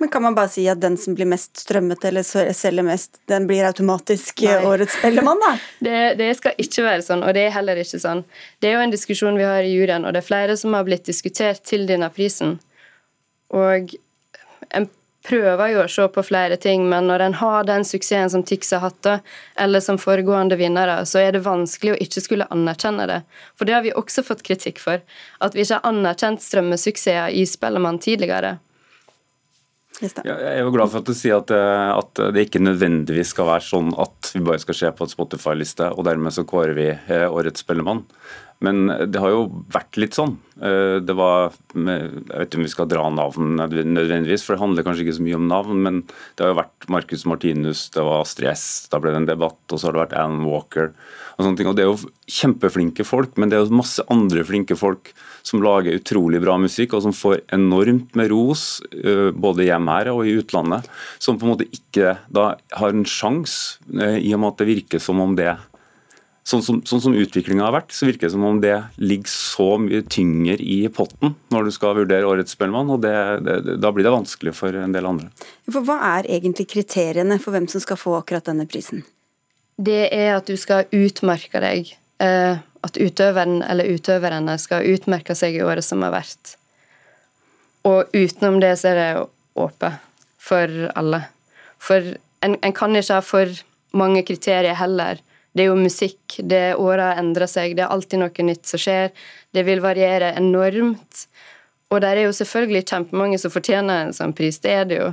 Men 0.00 0.08
kan 0.08 0.22
man 0.22 0.34
bare 0.34 0.48
si 0.48 0.62
at 0.68 0.80
den 0.80 0.94
som 0.96 1.12
blir 1.14 1.28
mest 1.28 1.60
strømmet 1.60 2.04
eller 2.08 2.24
selger 2.56 2.84
mest, 2.86 3.18
den 3.28 3.44
blir 3.46 3.66
automatisk 3.68 4.40
Nei. 4.46 4.54
årets 4.64 4.94
spellemann, 4.96 5.42
da? 5.44 5.50
Det, 5.86 5.98
det, 6.16 6.28
skal 6.38 6.56
ikke 6.56 6.86
være 6.86 7.04
sånn, 7.04 7.20
og 7.20 7.34
det 7.36 7.42
er 7.44 7.52
heller 7.52 7.76
ikke 7.82 8.00
sånn. 8.00 8.22
Det 8.64 8.70
er 8.70 8.78
jo 8.78 8.86
en 8.86 8.94
diskusjon 8.94 9.36
vi 9.36 9.44
har 9.44 9.60
i 9.60 9.74
juryen, 9.74 10.06
og 10.08 10.16
det 10.16 10.22
er 10.22 10.28
flere 10.30 10.56
som 10.56 10.72
har 10.72 10.86
blitt 10.88 11.04
diskutert 11.04 11.60
til 11.68 11.84
denne 11.90 12.08
prisen. 12.16 12.56
Og 13.52 13.92
en 14.72 14.88
prøver 15.28 15.74
jo 15.74 15.82
å 15.82 15.90
se 15.92 16.06
på 16.14 16.24
flere 16.24 16.56
ting, 16.56 16.86
men 16.88 17.10
når 17.10 17.26
en 17.26 17.36
har 17.42 17.68
den 17.68 17.84
suksessen 17.84 18.32
som 18.32 18.46
Tix 18.46 18.72
har 18.72 18.80
hatt, 18.86 19.10
eller 19.60 19.84
som 19.84 20.00
foregående 20.00 20.56
vinnere, 20.56 21.02
så 21.04 21.20
er 21.20 21.36
det 21.36 21.44
vanskelig 21.44 21.92
å 21.92 22.00
ikke 22.06 22.24
skulle 22.24 22.48
anerkjenne 22.56 23.04
det. 23.10 23.20
For 23.52 23.68
det 23.68 23.76
har 23.76 23.84
vi 23.84 23.92
også 23.92 24.24
fått 24.24 24.46
kritikk 24.48 24.80
for, 24.80 25.04
at 25.44 25.56
vi 25.56 25.66
ikke 25.66 25.76
har 25.76 25.92
anerkjent 25.92 26.40
strømmesuksesser 26.48 27.36
i 27.36 27.44
Spellemann 27.48 28.00
tidligere. 28.00 28.56
Ja, 30.24 30.36
jeg 30.40 30.58
er 30.58 30.62
jo 30.64 30.72
glad 30.74 30.92
for 30.92 31.02
at 31.02 31.08
du 31.08 31.16
sier 31.16 31.40
at, 31.40 31.52
eh, 31.54 31.90
at, 31.92 32.22
det 32.34 32.46
ikke 32.46 32.62
nødvendigvis 32.62 33.34
skal 33.34 33.50
være 33.50 33.66
sånn 33.66 33.90
at 34.00 34.32
vi 34.34 34.44
bare 34.46 34.62
skal 34.62 34.78
se 34.78 34.92
på 34.96 35.06
et 35.06 35.14
Spotify-liste, 35.14 35.90
og 35.92 36.06
dermed 36.08 36.34
så 36.36 36.46
kårer 36.48 36.72
vi 36.76 36.88
eh, 36.92 37.26
årets 37.28 37.64
Spellemann. 37.64 38.04
Men 38.60 38.90
det 39.08 39.20
har 39.22 39.32
jo 39.32 39.44
vært 39.72 39.96
litt 40.00 40.16
sånn. 40.16 40.34
Eh, 40.60 40.98
det 41.00 41.14
var, 41.16 41.54
Jeg 41.72 42.10
vet 42.28 42.50
ikke 42.50 42.60
om 42.60 42.66
vi 42.66 42.72
skal 42.72 42.90
dra 42.90 43.06
navn 43.08 43.54
nødvendigvis, 43.56 44.44
for 44.44 44.54
det 44.54 44.62
handler 44.64 44.84
kanskje 44.84 45.06
ikke 45.06 45.16
så 45.16 45.24
mye 45.24 45.38
om 45.38 45.48
navn. 45.48 45.80
Men 45.86 46.02
det 46.36 46.44
har 46.44 46.52
jo 46.52 46.60
vært 46.60 46.88
Marcus 46.92 47.24
Martinus, 47.24 47.86
det 47.94 48.04
var 48.04 48.28
Stress, 48.28 48.66
da 48.92 49.00
ble 49.00 49.14
det 49.14 49.22
en 49.22 49.30
debatt, 49.30 49.60
og 49.70 49.80
så 49.80 49.88
har 49.88 49.96
det 49.96 50.04
vært 50.04 50.18
Alan 50.20 50.44
Walker. 50.44 50.92
Og 51.38 51.46
sånne 51.46 51.56
ting. 51.56 51.70
Og 51.70 51.76
Det 51.78 51.86
er 51.86 51.88
jo 51.88 52.12
kjempeflinke 52.28 53.06
folk, 53.08 53.38
men 53.40 53.48
det 53.48 53.56
er 53.56 53.64
jo 53.64 53.80
masse 53.80 54.04
andre 54.12 54.44
flinke 54.44 54.76
folk 54.76 55.14
som 55.42 55.62
lager 55.64 55.96
utrolig 55.96 56.42
bra 56.44 56.58
musikk, 56.60 56.92
og 56.92 57.06
som 57.06 57.16
får 57.16 57.40
enormt 57.56 58.12
med 58.18 58.28
ros, 58.28 58.82
eh, 58.92 59.32
både 59.32 59.64
hjemme 59.64 59.88
her 59.88 60.12
og 60.12 60.26
i 60.28 60.36
utlandet. 60.36 60.84
Som 61.18 61.38
på 61.40 61.48
en 61.48 61.54
måte 61.54 61.70
ikke 61.72 62.18
da 62.28 62.56
har 62.76 62.92
en 62.92 63.08
sjanse, 63.08 63.78
eh, 63.96 64.20
i 64.20 64.34
og 64.34 64.40
med 64.40 64.52
at 64.52 64.58
det 64.60 64.68
virker 64.68 65.00
som 65.00 65.18
om 65.18 65.34
det 65.34 65.56
Sånn 66.46 66.62
som, 66.64 66.78
sånn 66.88 67.02
som 67.04 67.14
utviklinga 67.14 67.66
har 67.66 67.74
vært, 67.74 67.92
så 67.92 68.08
virker 68.08 68.26
det 68.26 68.32
som 68.32 68.44
om 68.48 68.58
det 68.62 68.74
ligger 68.98 69.30
så 69.30 69.66
mye 69.78 70.00
tyngre 70.08 70.56
i 70.56 70.78
potten 70.92 71.34
når 71.52 71.68
du 71.68 71.72
skal 71.74 71.98
vurdere 71.98 72.26
årets 72.26 72.56
Spellemann, 72.56 72.90
og 72.90 73.02
det, 73.04 73.12
det, 73.44 73.76
da 73.82 73.92
blir 73.92 74.08
det 74.08 74.14
vanskelig 74.14 74.54
for 74.56 74.74
en 74.74 74.96
del 74.96 75.06
andre. 75.06 75.28
For 75.68 75.84
Hva 75.86 75.98
er 76.16 76.30
egentlig 76.38 76.70
kriteriene 76.72 77.38
for 77.42 77.54
hvem 77.54 77.68
som 77.70 77.84
skal 77.84 78.00
få 78.00 78.16
akkurat 78.22 78.48
denne 78.48 78.66
prisen? 78.70 79.04
Det 79.80 80.08
er 80.12 80.34
at 80.38 80.48
du 80.48 80.56
skal 80.60 80.88
utmerke 80.96 81.60
deg. 81.62 81.92
Eh, 82.20 82.56
at 82.80 82.96
utøveren 82.96 83.60
eller 83.64 83.92
utøverne 83.92 84.56
skal 84.60 84.88
utmerke 84.88 85.36
seg 85.36 85.56
i 85.56 85.64
året 85.64 85.84
som 85.84 86.00
har 86.04 86.14
vært. 86.14 86.56
Og 87.88 88.08
utenom 88.16 88.60
det 88.60 88.74
så 88.80 88.92
er 88.92 89.00
det 89.00 89.10
åpent 89.60 90.00
for 90.40 90.88
alle. 90.96 91.24
For 91.80 92.14
en, 92.44 92.56
en, 92.60 92.72
kan 92.76 92.96
ikke 92.96 93.18
ha 93.18 93.24
for 93.24 93.60
mange 93.96 94.22
kriterier 94.28 94.76
heller. 94.76 95.20
Det 95.52 95.64
er 95.64 95.70
jo 95.72 95.78
musikk, 95.78 96.36
det 96.46 96.76
åra 96.78 97.14
endrer 97.18 97.50
seg, 97.50 97.74
det 97.76 97.82
er 97.84 97.90
alltid 97.90 98.22
noe 98.22 98.46
nytt 98.46 98.68
som 98.70 98.80
skjer. 98.80 99.10
Det 99.50 99.64
vil 99.66 99.82
variere 99.82 100.34
enormt. 100.38 101.26
Og 101.90 102.02
der 102.04 102.20
er 102.20 102.28
jo 102.28 102.36
selvfølgelig 102.36 102.86
kjempemange 102.86 103.40
som 103.42 103.50
fortjener 103.50 104.04
en 104.04 104.14
sånn 104.14 104.34
pris, 104.36 104.60
det 104.62 104.74
er 104.76 104.84
det 104.86 105.00
jo. 105.00 105.08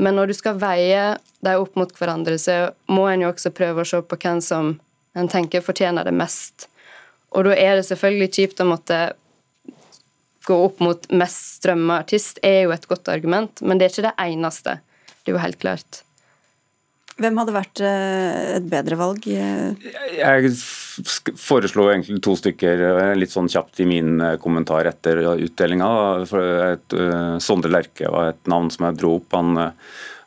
Men 0.00 0.16
når 0.18 0.32
du 0.32 0.36
skal 0.38 0.56
veie 0.58 1.02
dem 1.44 1.60
opp 1.60 1.76
mot 1.78 1.92
hverandre, 1.98 2.38
så 2.40 2.72
må 2.90 3.04
en 3.10 3.26
jo 3.26 3.32
også 3.34 3.52
prøve 3.54 3.84
å 3.84 3.88
se 3.88 4.00
på 4.00 4.18
hvem 4.24 4.40
som 4.42 4.72
en 5.14 5.28
tenker 5.30 5.62
fortjener 5.62 6.08
det 6.08 6.16
mest. 6.16 6.66
Og 7.34 7.46
da 7.46 7.54
er 7.58 7.76
det 7.76 7.86
selvfølgelig 7.90 8.32
kjipt 8.34 8.62
å 8.62 8.70
måtte 8.70 9.02
gå 10.44 10.56
opp 10.66 10.80
mot 10.84 11.06
mest 11.12 11.60
strømma 11.60 12.00
artist, 12.02 12.40
er 12.42 12.64
jo 12.64 12.74
et 12.74 12.88
godt 12.88 13.08
argument, 13.12 13.62
men 13.62 13.78
det 13.78 13.86
er 13.86 13.94
ikke 13.94 14.08
det 14.08 14.16
eneste. 14.26 14.78
Det 15.22 15.32
er 15.32 15.36
jo 15.36 15.44
helt 15.44 15.60
klart. 15.60 16.03
Hvem 17.14 17.36
hadde 17.38 17.52
vært 17.54 17.80
eh, 17.86 18.56
et 18.56 18.64
bedre 18.66 18.96
valg? 18.98 19.26
Jeg 19.28 20.54
foreslo 21.38 21.86
egentlig 21.92 22.18
to 22.24 22.34
stykker, 22.38 22.82
eh, 22.88 23.12
litt 23.18 23.30
sånn 23.30 23.50
kjapt 23.50 23.84
i 23.84 23.86
min 23.86 24.18
eh, 24.18 24.34
kommentar 24.42 24.88
etter 24.90 25.20
utdelinga. 25.36 25.90
Sondre 27.44 27.70
Lerche 27.70 28.10
var 28.10 28.32
et 28.32 28.50
navn 28.50 28.72
som 28.74 28.88
jeg 28.88 28.98
dro 29.02 29.16
opp. 29.20 29.30
Han 29.38 29.70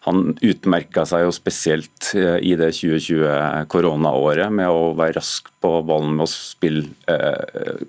han 0.07 0.37
utmerka 0.39 1.03
seg 1.03 1.25
jo 1.25 1.33
spesielt 1.35 2.13
i 2.15 2.53
det 2.55 2.69
2020-koronaåret 2.77 4.53
med 4.55 4.71
å 4.71 4.93
være 4.95 5.17
rask 5.17 5.49
på 5.59 5.71
ballen 5.83 6.13
med 6.15 6.23
å 6.23 6.29
spille 6.31 6.87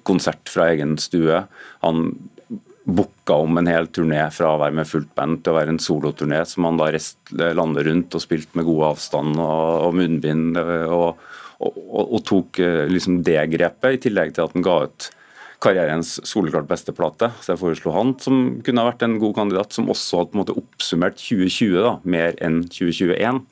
konsert 0.03 0.51
fra 0.51 0.67
egen 0.73 0.97
stue. 0.99 1.45
Han 1.87 2.09
booka 2.89 3.37
om 3.37 3.61
en 3.61 3.69
hel 3.69 3.91
turné 3.93 4.23
fra 4.33 4.55
å 4.55 4.61
være 4.63 4.79
med 4.79 4.89
fullt 4.89 5.11
band 5.19 5.43
til 5.43 5.53
å 5.53 5.59
være 5.59 5.75
en 5.75 5.83
soloturné 5.83 6.41
som 6.49 6.65
han 6.69 6.81
da 6.81 6.89
rest, 6.95 7.19
landet 7.33 7.87
rundt 7.89 8.17
og 8.17 8.25
spilte 8.25 8.57
med 8.59 8.69
god 8.69 8.87
avstand 8.95 9.37
og, 9.37 9.67
og 9.89 9.99
munnbind. 10.01 10.57
Eh, 10.57 10.89
og, 10.89 11.21
og, 11.59 11.79
og, 12.07 12.19
tok 12.25 12.61
liksom 12.89 13.23
det 13.27 13.41
grepet, 13.53 13.97
i 13.97 14.03
tillegg 14.07 14.35
til 14.35 14.47
at 14.47 14.53
han 14.55 14.65
ga 14.65 14.83
ut 14.87 15.09
karrierens 15.63 16.19
soleklart 16.27 16.69
beste 16.71 16.95
plate. 16.95 17.31
Så 17.43 17.53
jeg 17.53 17.61
foreslo 17.61 17.95
han, 17.95 18.15
som 18.23 18.61
kunne 18.65 18.83
ha 18.83 18.93
vært 18.93 19.03
en 19.07 19.19
god 19.23 19.35
kandidat, 19.41 19.75
som 19.75 19.91
også 19.91 20.23
hadde 20.23 20.33
på 20.33 20.39
en 20.39 20.43
måte 20.45 20.57
oppsummert 20.59 21.19
2020 21.19 21.83
da, 21.83 21.97
mer 22.07 22.39
enn 22.45 22.63
2021. 22.71 23.43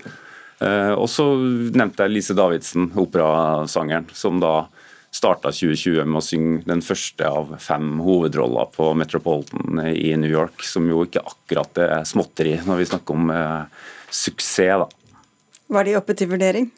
Eh, 0.65 0.95
og 0.95 1.09
så 1.13 1.27
nevnte 1.37 2.07
jeg 2.07 2.15
Lise 2.15 2.37
Davidsen, 2.39 2.91
operasangeren, 3.01 4.09
som 4.17 4.41
da 4.43 4.55
starta 5.17 5.53
2020 5.55 6.05
med 6.05 6.21
å 6.21 6.25
synge 6.25 6.63
den 6.69 6.83
første 6.85 7.29
av 7.29 7.55
fem 7.63 8.01
hovedroller 8.05 8.69
på 8.75 8.91
Metropolitan 8.99 9.81
i 9.89 10.13
New 10.21 10.31
York, 10.31 10.65
som 10.67 10.89
jo 10.91 11.07
ikke 11.07 11.25
akkurat 11.25 11.81
er 11.81 12.09
småtteri 12.09 12.59
når 12.67 12.83
vi 12.83 12.89
snakker 12.91 13.17
om 13.17 13.31
eh, 13.33 13.87
suksess. 14.11 14.85
da. 14.85 15.23
Var 15.73 15.89
de 15.89 15.97
oppe 15.99 16.15
til 16.19 16.31
vurdering? 16.31 16.69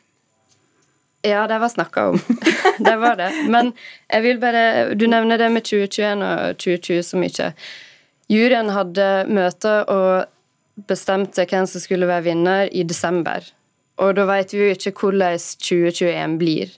Ja, 1.27 1.47
det 1.51 1.59
var 1.59 1.69
snakka 1.69 2.09
om. 2.13 2.21
det 2.79 2.97
var 2.97 3.19
det. 3.19 3.33
Men 3.51 3.73
jeg 4.07 4.23
vil 4.23 4.39
bare 4.39 4.95
Du 4.95 5.07
nevner 5.11 5.39
det 5.39 5.51
med 5.53 5.67
2021 5.67 6.23
og 6.23 6.59
2020 6.63 7.03
så 7.03 7.19
mye. 7.19 7.53
Juryen 8.31 8.71
hadde 8.71 9.09
møte 9.27 9.81
og 9.91 10.87
bestemte 10.89 11.47
hvem 11.49 11.67
som 11.67 11.83
skulle 11.83 12.07
være 12.07 12.29
vinner 12.31 12.71
i 12.71 12.85
desember. 12.87 13.43
Og 13.99 14.15
da 14.15 14.29
vet 14.29 14.55
vi 14.55 14.63
jo 14.63 14.75
ikke 14.77 14.95
hvordan 14.95 15.41
2021 15.59 16.39
blir. 16.39 16.71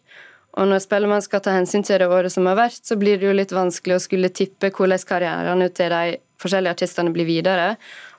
Og 0.60 0.68
når 0.68 0.82
Spellemann 0.84 1.24
skal 1.24 1.40
ta 1.40 1.54
hensyn 1.56 1.84
til 1.86 2.02
det 2.02 2.10
året 2.12 2.32
som 2.34 2.44
har 2.50 2.58
vært, 2.58 2.82
så 2.84 2.98
blir 3.00 3.16
det 3.16 3.30
jo 3.30 3.36
litt 3.36 3.54
vanskelig 3.56 3.96
å 3.96 4.02
skulle 4.04 4.28
tippe 4.28 4.68
hvordan 4.76 5.06
karrierene 5.08 5.70
til 5.72 5.88
de 5.92 6.18
forskjellige 6.40 6.76
artistene 6.76 7.12
blir 7.14 7.28
videre. 7.28 7.72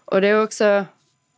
Og 0.09 0.23
det 0.23 0.31
er 0.31 0.35
jo 0.39 0.47
også 0.47 0.71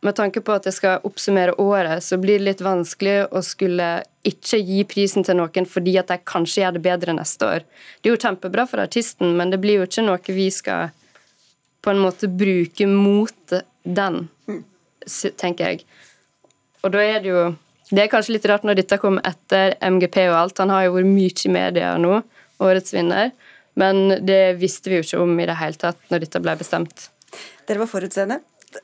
med 0.04 0.16
tanke 0.16 0.42
på 0.44 0.52
at 0.52 0.66
jeg 0.68 0.76
skal 0.76 1.04
oppsummere 1.08 1.56
året, 1.60 2.04
så 2.04 2.18
blir 2.20 2.40
det 2.40 2.48
litt 2.48 2.62
vanskelig 2.64 3.30
å 3.32 3.40
skulle 3.44 3.88
ikke 4.24 4.60
gi 4.60 4.82
prisen 4.88 5.24
til 5.24 5.38
noen 5.38 5.68
fordi 5.68 5.94
at 6.00 6.12
de 6.12 6.18
kanskje 6.28 6.62
gjør 6.62 6.76
det 6.76 6.84
bedre 6.84 7.16
neste 7.16 7.48
år. 7.48 7.64
Det 8.00 8.10
er 8.10 8.14
jo 8.14 8.20
kjempebra 8.20 8.66
for 8.68 8.84
artisten, 8.84 9.32
men 9.38 9.52
det 9.52 9.60
blir 9.62 9.80
jo 9.80 9.88
ikke 9.88 10.04
noe 10.04 10.36
vi 10.36 10.50
skal 10.52 10.92
på 11.84 11.92
en 11.92 12.00
måte 12.00 12.28
bruke 12.32 12.88
mot 12.88 13.56
den, 13.84 14.22
tenker 15.40 15.72
jeg. 15.72 15.84
Og 16.84 16.92
da 16.92 17.04
er 17.04 17.20
det 17.24 17.32
jo 17.32 17.44
Det 17.90 18.04
er 18.04 18.12
kanskje 18.12 18.36
litt 18.36 18.46
rart 18.48 18.64
når 18.64 18.80
dette 18.80 18.98
kom 19.02 19.18
etter 19.20 19.76
MGP 19.84 20.22
og 20.30 20.38
alt. 20.38 20.62
Han 20.62 20.72
har 20.72 20.86
jo 20.86 20.96
vært 20.96 21.10
mye 21.10 21.34
i 21.44 21.52
media 21.52 21.92
nå, 22.00 22.22
årets 22.64 22.94
vinner. 22.94 23.34
Men 23.74 24.24
det 24.24 24.56
visste 24.60 24.90
vi 24.90 25.00
jo 25.00 25.04
ikke 25.04 25.22
om 25.24 25.36
i 25.42 25.46
det 25.50 25.58
hele 25.58 25.80
tatt 25.80 26.00
når 26.12 26.24
dette 26.24 26.42
ble 26.42 26.56
bestemt. 26.60 27.08
Dere 27.68 27.82
var 27.82 27.90
forutseende. 27.90 28.40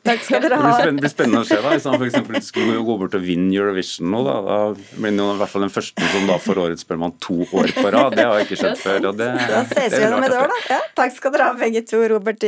Takk 0.07 0.20
skal 0.22 0.44
dere 0.44 0.59
ha. 0.61 0.70
Det 0.84 0.92
blir 1.01 1.11
spennende 1.11 1.40
å 1.42 1.46
se 1.48 1.57
da, 1.59 1.72
hvis 1.72 1.86
han 1.88 1.96
f.eks. 1.98 2.51
skulle 2.53 2.78
gå 2.86 2.96
bort 3.01 3.16
og 3.18 3.24
vinne 3.24 3.51
Eurovision 3.57 4.11
nå. 4.12 4.22
Da, 4.26 4.36
da 4.46 4.59
blir 4.76 5.11
han 5.11 5.20
i 5.34 5.40
hvert 5.40 5.53
fall 5.53 5.66
den 5.66 5.74
første 5.74 6.11
som 6.12 6.30
da 6.30 6.38
får 6.42 6.62
årets 6.66 6.86
Spellemann 6.86 7.16
to 7.22 7.40
år 7.48 7.74
på 7.74 7.86
rad. 7.90 8.14
Det 8.14 8.26
har 8.28 8.38
jeg 8.38 8.48
ikke 8.48 8.61
skjedd 8.62 8.80
før. 8.84 9.11
og 9.11 9.18
det, 9.18 9.30
Da 9.51 9.64
ses 9.72 9.96
vi 9.96 10.03
gjennom 10.05 10.26
et 10.28 10.38
år, 10.38 10.55
da. 10.55 10.62
Ja, 10.76 10.80
takk 11.03 11.16
skal 11.18 11.34
dere 11.34 11.51
ha 11.51 11.59
begge 11.59 11.82
to. 11.90 12.03
Robert 12.14 12.46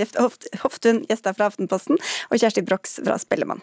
Hoftun, 0.63 1.03
gjester 1.11 1.39
fra 1.39 1.51
Aftenposten, 1.51 1.99
og 2.31 2.39
Kjersti 2.39 2.67
Brox 2.67 3.01
fra 3.03 3.19
Spellemann. 3.23 3.63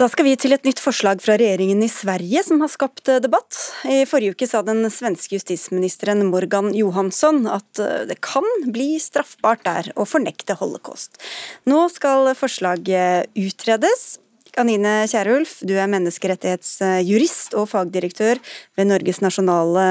Da 0.00 0.06
skal 0.08 0.24
vi 0.24 0.32
til 0.40 0.54
et 0.54 0.64
nytt 0.64 0.80
forslag 0.80 1.20
fra 1.20 1.34
regjeringen 1.36 1.82
i 1.84 1.90
Sverige 1.92 2.40
som 2.46 2.62
har 2.64 2.70
skapt 2.72 3.10
eh, 3.12 3.20
debatt. 3.20 3.58
I 3.84 4.06
forrige 4.08 4.32
uke 4.32 4.48
sa 4.48 4.62
den 4.64 4.86
svenske 4.90 5.36
justisministeren 5.36 6.24
Morgan 6.30 6.70
Johansson 6.74 7.44
at 7.50 7.80
eh, 7.82 8.06
det 8.08 8.16
kan 8.24 8.46
bli 8.72 8.96
straffbart 9.02 9.66
der 9.68 9.90
å 9.92 10.06
fornekte 10.08 10.56
holocaust. 10.58 11.20
Nå 11.68 11.84
skal 11.92 12.32
forslaget 12.38 13.28
utredes. 13.36 14.16
Anine 14.60 15.02
Kierulf, 15.08 15.58
du 15.64 15.74
er 15.80 15.88
menneskerettighetsjurist 15.92 17.54
og 17.56 17.70
fagdirektør 17.70 18.40
ved 18.76 18.88
Norges 18.88 19.22
nasjonale 19.24 19.84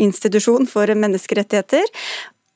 institusjon 0.00 0.68
for 0.68 0.88
menneskerettigheter 0.96 1.88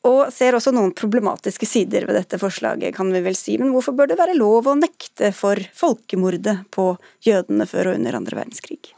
og 0.05 0.33
ser 0.35 0.57
også 0.57 0.73
noen 0.75 0.93
problematiske 0.97 1.69
sider 1.69 2.05
ved 2.09 2.19
dette 2.19 2.41
forslaget, 2.41 2.93
kan 2.97 3.13
vi 3.13 3.23
vel 3.25 3.37
si. 3.39 3.57
Men 3.61 3.73
hvorfor 3.73 3.97
bør 3.97 4.11
det 4.11 4.21
være 4.21 4.37
lov 4.37 4.69
å 4.69 4.77
nekte 4.77 5.33
for 5.37 5.61
folkemordet 5.77 6.59
på 6.75 6.93
jødene 7.25 7.67
før 7.69 7.93
og 7.93 8.01
under 8.01 8.21
andre 8.21 8.43
verdenskrig? 8.43 8.93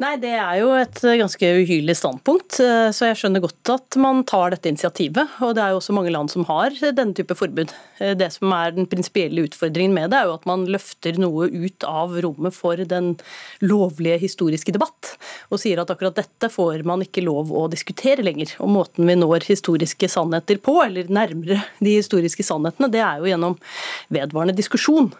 Nei, 0.00 0.14
Det 0.16 0.30
er 0.32 0.54
jo 0.56 0.70
et 0.72 1.00
ganske 1.20 1.48
uhyrlig 1.60 1.92
standpunkt, 1.98 2.56
eh, 2.64 2.88
så 2.96 3.10
jeg 3.10 3.18
skjønner 3.20 3.42
godt 3.44 3.70
at 3.74 3.96
man 4.00 4.22
tar 4.24 4.54
dette 4.54 4.70
initiativet. 4.70 5.34
Og 5.44 5.52
det 5.52 5.60
er 5.60 5.74
jo 5.74 5.82
også 5.82 5.92
mange 5.92 6.14
land 6.14 6.32
som 6.32 6.46
har 6.48 6.72
denne 6.80 7.12
type 7.12 7.36
forbud. 7.36 7.74
Eh, 8.00 8.14
det 8.16 8.30
som 8.32 8.54
er 8.56 8.72
den 8.72 8.88
prinsipielle 8.88 9.44
utfordringen 9.44 9.92
med 9.92 10.08
det, 10.08 10.22
er 10.22 10.30
jo 10.30 10.38
at 10.38 10.48
man 10.48 10.64
løfter 10.64 11.20
noe 11.20 11.50
ut 11.52 11.84
av 11.84 12.16
rommet 12.24 12.56
for 12.56 12.80
den 12.80 13.18
lovlige 13.60 14.16
historiske 14.22 14.72
debatt, 14.72 15.12
og 15.52 15.60
sier 15.60 15.82
at 15.82 15.92
akkurat 15.92 16.16
dette 16.16 16.48
får 16.48 16.86
man 16.88 17.04
ikke 17.04 17.26
lov 17.26 17.52
å 17.52 17.66
diskutere 17.68 18.24
lenger. 18.24 18.56
Og 18.64 18.72
måten 18.72 19.04
vi 19.04 19.18
når 19.20 19.44
historiske 19.50 20.08
sannheter 20.08 20.56
på, 20.56 20.78
eller 20.86 21.12
nærmere 21.12 21.60
de 21.84 21.98
historiske 21.98 22.48
sannhetene, 22.48 22.88
det 22.88 23.04
er 23.04 23.20
jo 23.20 23.28
gjennom 23.28 23.60
vedvarende 24.08 24.56
diskusjon. 24.56 25.12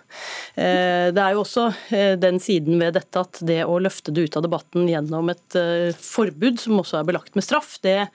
Eh, 0.56 1.12
det 1.12 1.20
er 1.20 1.36
jo 1.36 1.44
også 1.44 1.68
den 2.16 2.40
siden 2.40 2.80
ved 2.80 2.96
dette 2.96 3.20
at 3.20 3.44
det 3.44 3.60
å 3.68 3.76
løfte 3.76 4.16
det 4.16 4.30
ut 4.30 4.40
av 4.40 4.48
debatten 4.48 4.61
staten 4.62 4.88
gjennom 4.88 5.30
et 5.32 5.56
eh, 5.58 5.92
forbud 5.92 6.60
som 6.60 6.80
også 6.80 7.00
er 7.00 7.08
belagt 7.08 7.34
med 7.34 7.44
straff, 7.44 7.78
det 7.82 8.08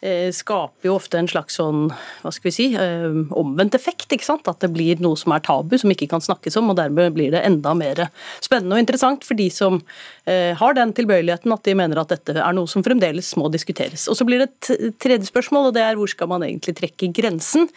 skaper 0.00 0.88
jo 0.88 0.94
ofte 0.96 1.18
en 1.20 1.28
slags 1.28 1.58
sånn, 1.58 1.90
hva 2.22 2.30
skal 2.32 2.48
vi 2.48 2.54
si, 2.54 2.66
eh, 2.74 3.12
omvendt 3.36 3.74
effekt. 3.76 4.08
ikke 4.08 4.24
sant? 4.24 4.48
At 4.48 4.60
det 4.60 4.72
blir 4.72 5.00
noe 5.00 5.16
som 5.16 5.32
er 5.32 5.40
tabu, 5.40 5.76
som 5.78 5.90
ikke 5.90 6.08
kan 6.08 6.20
snakkes 6.20 6.56
om. 6.56 6.70
og 6.70 6.76
Dermed 6.76 7.12
blir 7.14 7.30
det 7.30 7.44
enda 7.44 7.74
mer 7.74 8.08
spennende 8.40 8.72
og 8.72 8.80
interessant 8.80 9.24
for 9.24 9.34
de 9.34 9.50
som 9.50 9.82
eh, 10.26 10.54
har 10.54 10.74
den 10.74 10.92
tilbøyeligheten 10.92 11.52
at 11.52 11.62
de 11.64 11.74
mener 11.74 12.00
at 12.00 12.08
dette 12.08 12.32
er 12.32 12.52
noe 12.56 12.66
som 12.66 12.82
fremdeles 12.82 13.36
må 13.36 13.50
diskuteres. 13.52 14.08
Og 14.08 14.16
Så 14.16 14.24
blir 14.24 14.38
det 14.40 14.48
et 14.48 14.96
tredje 14.98 15.28
spørsmål, 15.28 15.68
og 15.68 15.74
det 15.74 15.82
er 15.84 15.96
hvor 15.96 16.08
skal 16.08 16.28
man 16.28 16.42
egentlig 16.42 16.76
trekke 16.80 17.12
grensen? 17.12 17.68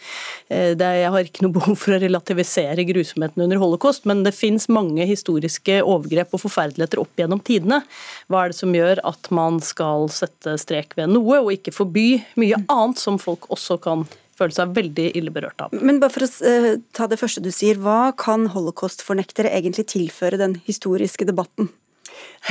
Er, 0.48 0.74
jeg 0.76 1.10
har 1.10 1.28
ikke 1.28 1.44
noe 1.44 1.56
behov 1.58 1.76
for 1.76 1.96
å 1.96 2.00
relativisere 2.00 2.86
grusomheten 2.88 3.44
under 3.44 3.60
holocaust, 3.60 4.06
men 4.06 4.24
det 4.24 4.34
fins 4.34 4.68
mange 4.68 5.04
historiske 5.04 5.82
overgrep 5.82 6.32
og 6.32 6.44
forferdeligheter 6.46 7.02
opp 7.02 7.12
gjennom 7.20 7.42
tidene. 7.44 7.82
Hva 8.28 8.44
er 8.44 8.54
det 8.54 8.58
som 8.58 8.72
gjør 8.74 9.02
at 9.04 9.30
man 9.34 9.60
skal 9.60 10.08
sette 10.12 10.56
strek 10.60 10.96
ved 10.96 11.12
noe, 11.12 11.42
og 11.42 11.52
ikke 11.52 11.74
forby 11.74 12.13
mye 12.40 12.60
annet 12.72 13.00
som 13.00 13.18
folk 13.22 13.48
også 13.54 13.78
kan 13.84 14.04
føle 14.38 14.54
seg 14.54 14.74
veldig 14.74 15.10
ille 15.18 15.32
berørt 15.34 15.62
av. 15.62 15.74
Men 15.78 16.00
bare 16.02 16.14
for 16.14 16.26
å 16.26 16.30
uh, 16.30 16.70
ta 16.96 17.06
det 17.10 17.20
første 17.20 17.42
du 17.44 17.50
sier, 17.54 17.78
hva 17.78 18.12
kan 18.18 18.48
holocaust-fornektere 18.54 19.52
egentlig 19.54 19.86
tilføre 19.94 20.40
den 20.40 20.58
historiske 20.66 21.26
debatten? 21.28 21.70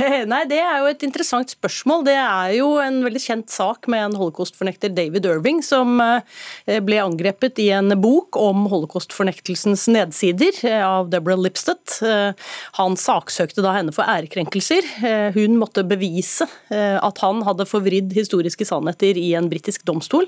Nei, 0.02 0.42
Det 0.50 0.58
er 0.58 0.80
jo 0.82 0.88
et 0.90 1.04
interessant 1.06 1.52
spørsmål. 1.54 2.02
Det 2.08 2.16
er 2.18 2.54
jo 2.58 2.70
en 2.82 2.96
veldig 3.06 3.20
kjent 3.22 3.52
sak 3.54 3.86
med 3.92 4.02
en 4.08 4.16
holocaust-fornekter, 4.18 4.90
David 4.90 5.28
Irving, 5.30 5.60
som 5.66 6.00
eh, 6.02 6.80
ble 6.82 6.98
angrepet 7.04 7.62
i 7.62 7.68
en 7.78 7.94
bok 8.02 8.40
om 8.42 8.66
holocaust-fornektelsens 8.72 9.86
nedsider 9.94 10.58
eh, 10.66 10.82
av 10.82 11.12
Deborah 11.14 11.38
Lipstadt. 11.38 12.00
Eh, 12.02 12.34
han 12.80 12.98
saksøkte 12.98 13.62
da 13.62 13.76
henne 13.78 13.94
for 13.94 14.10
ærekrenkelser. 14.10 14.88
Hun 15.36 15.60
måtte 15.62 15.84
bevise 15.86 16.48
at 16.74 17.20
han 17.22 17.42
hadde 17.46 17.68
forvridd 17.70 18.14
historiske 18.16 18.66
sannheter 18.66 19.18
i 19.20 19.34
en 19.38 19.50
britisk 19.52 19.84
domstol. 19.88 20.26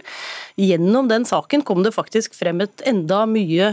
Gjennom 0.61 1.09
den 1.09 1.25
saken 1.27 1.63
kom 1.65 1.81
det 1.85 1.95
faktisk 1.95 2.35
frem 2.37 2.61
et 2.63 2.83
enda 2.87 3.23
mye 3.29 3.71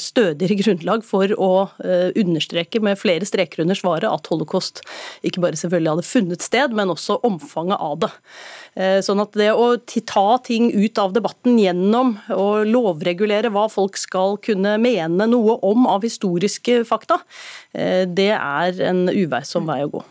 stødigere 0.00 0.58
grunnlag 0.60 1.04
for 1.06 1.30
å 1.38 1.50
understreke 2.18 2.82
med 2.84 2.98
flere 3.00 3.28
streker 3.28 3.64
under 3.64 3.78
svaret 3.78 4.10
at 4.10 4.30
holocaust 4.32 4.82
ikke 5.26 5.42
bare 5.44 5.58
selvfølgelig 5.60 5.94
hadde 5.94 6.06
funnet 6.08 6.44
sted, 6.44 6.76
men 6.76 6.92
også 6.94 7.18
omfanget 7.26 7.80
av 7.80 7.98
det. 8.04 8.12
Eh, 8.74 8.98
sånn 9.06 9.22
at 9.22 9.36
det 9.38 9.52
å 9.54 9.68
ta 9.86 10.26
ting 10.42 10.70
ut 10.74 10.98
av 10.98 11.14
debatten 11.14 11.60
gjennom 11.62 12.16
å 12.34 12.48
lovregulere 12.66 13.52
hva 13.54 13.68
folk 13.70 13.98
skal 14.00 14.38
kunne 14.42 14.76
mene 14.82 15.28
noe 15.30 15.60
om 15.62 15.86
av 15.90 16.02
historiske 16.06 16.82
fakta, 16.88 17.20
eh, 17.72 18.02
det 18.06 18.32
er 18.34 18.82
en 18.90 19.06
uveisom 19.12 19.70
vei 19.70 19.84
å 19.84 19.92
gå. 19.94 20.02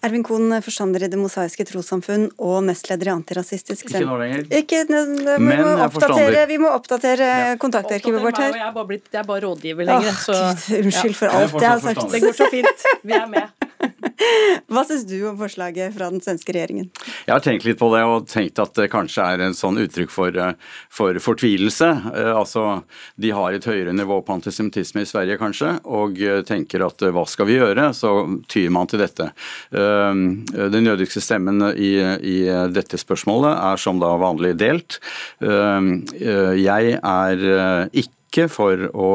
Ervin 0.00 0.22
Kohn, 0.24 0.52
forstander 0.64 1.04
i 1.04 1.08
Det 1.12 1.18
mosaiske 1.20 1.66
trossamfunn 1.68 2.30
og 2.40 2.62
nestleder 2.64 3.10
i 3.10 3.12
Antirasistisk 3.12 3.90
Ikke 3.90 4.00
nå 4.06 4.16
lenger. 4.22 4.46
Ikke, 4.48 4.82
vi, 4.88 5.58
må 5.60 5.74
oppdatere, 5.84 6.46
vi 6.48 6.60
må 6.62 6.72
oppdatere 6.72 7.30
ja. 7.30 7.56
kontaktarkivet 7.60 8.24
vårt 8.24 8.40
her. 8.40 8.56
Jeg 8.56 8.68
er 8.70 8.76
bare, 8.76 8.88
blitt, 8.88 9.10
jeg 9.12 9.20
er 9.20 9.28
bare 9.28 9.44
rådgiver 9.44 9.90
lenger. 9.90 10.14
Åh, 10.16 10.22
så, 10.24 10.78
unnskyld 10.80 11.18
for 11.18 11.40
alt 11.40 11.58
jeg 11.60 11.68
har 11.68 11.84
sagt. 11.84 12.06
Det 12.14 12.24
går 12.24 12.38
så 12.40 12.48
fint. 12.52 12.88
Vi 13.04 13.18
er 13.20 13.28
med. 13.30 13.69
Hva 14.70 14.82
syns 14.86 15.04
du 15.08 15.16
om 15.28 15.38
forslaget 15.38 15.94
fra 15.94 16.10
den 16.12 16.22
svenske 16.22 16.52
regjeringen? 16.54 16.90
Jeg 17.26 17.32
har 17.32 17.42
tenkt 17.44 17.66
litt 17.66 17.78
på 17.80 17.88
det 17.94 18.02
og 18.06 18.28
tenkt 18.30 18.60
at 18.62 18.74
det 18.78 18.90
kanskje 18.92 19.24
er 19.24 19.44
en 19.44 19.56
sånn 19.56 19.80
uttrykk 19.82 20.12
for, 20.12 20.36
eh, 20.36 20.54
for 20.92 21.16
fortvilelse. 21.22 21.88
Eh, 22.12 22.32
altså, 22.36 22.82
De 23.20 23.32
har 23.34 23.52
et 23.52 23.66
høyere 23.66 23.94
nivå 23.96 24.20
på 24.24 24.36
antisemittisme 24.36 25.04
i 25.04 25.08
Sverige 25.08 25.38
kanskje, 25.40 25.72
og 25.84 26.20
eh, 26.20 26.42
tenker 26.46 26.84
at 26.86 27.02
hva 27.10 27.26
skal 27.28 27.48
vi 27.48 27.58
gjøre? 27.58 27.90
Så 27.96 28.12
tyr 28.50 28.70
man 28.72 28.88
til 28.90 29.00
dette. 29.02 29.30
Den 29.70 30.86
jødiske 30.86 31.22
stemmen 31.22 31.62
i, 31.72 31.92
i 32.00 32.36
dette 32.72 32.98
spørsmålet 33.00 33.52
er 33.54 33.80
som 33.80 34.00
da 34.02 34.10
vanlig 34.20 34.52
delt. 34.60 34.98
Jeg 35.40 36.96
er 37.00 37.44
ikke 37.90 38.46
for 38.52 38.86
å 38.92 39.10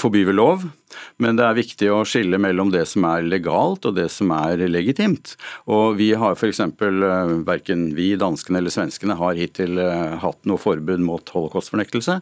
forby 0.00 0.24
ved 0.28 0.38
lov. 0.38 0.66
Men 1.20 1.38
det 1.38 1.44
er 1.46 1.58
viktig 1.58 1.88
å 1.92 2.02
skille 2.08 2.38
mellom 2.40 2.70
det 2.72 2.84
som 2.88 3.04
er 3.08 3.26
legalt 3.26 3.86
og 3.88 3.96
det 3.96 4.08
som 4.12 4.32
er 4.34 4.60
legitimt. 4.70 5.34
Og 5.70 5.98
vi 5.98 6.10
har 6.18 6.36
f.eks. 6.36 6.60
Eh, 6.60 7.34
verken 7.46 7.88
vi, 7.96 8.12
danskene 8.20 8.60
eller 8.60 8.74
svenskene 8.74 9.16
har 9.18 9.38
hittil 9.38 9.80
eh, 9.82 10.16
hatt 10.22 10.40
noe 10.48 10.60
forbud 10.60 11.02
mot 11.04 11.34
holocaustfornektelse. 11.34 12.20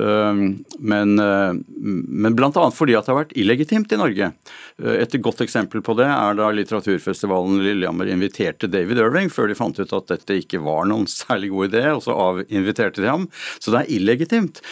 Eh, 0.00 0.42
men, 0.78 1.14
men 1.18 2.38
bl.a. 2.38 2.52
fordi 2.74 2.96
at 2.98 3.08
det 3.08 3.14
har 3.14 3.20
vært 3.22 3.36
illegitimt 3.38 3.92
i 3.92 4.00
Norge. 4.00 4.32
Et 4.78 5.16
godt 5.22 5.42
eksempel 5.42 5.82
på 5.84 5.96
det 5.98 6.06
er 6.06 6.36
da 6.38 6.50
litteraturfestivalen 6.54 7.62
Lillehammer 7.64 8.10
inviterte 8.12 8.70
David 8.70 9.00
Irving 9.02 9.30
før 9.32 9.50
de 9.50 9.58
fant 9.58 9.78
ut 9.78 9.94
at 9.96 10.12
dette 10.12 10.38
ikke 10.42 10.62
var 10.64 10.88
noen 10.90 11.08
særlig 11.18 11.52
god 11.54 11.72
idé, 11.72 11.84
og 11.92 12.04
så 12.06 12.16
avinviterte 12.28 13.02
de 13.04 13.10
ham. 13.10 13.28
Så 13.58 13.74
det 13.74 13.82
er 13.82 13.94
illegitimt. 13.98 14.62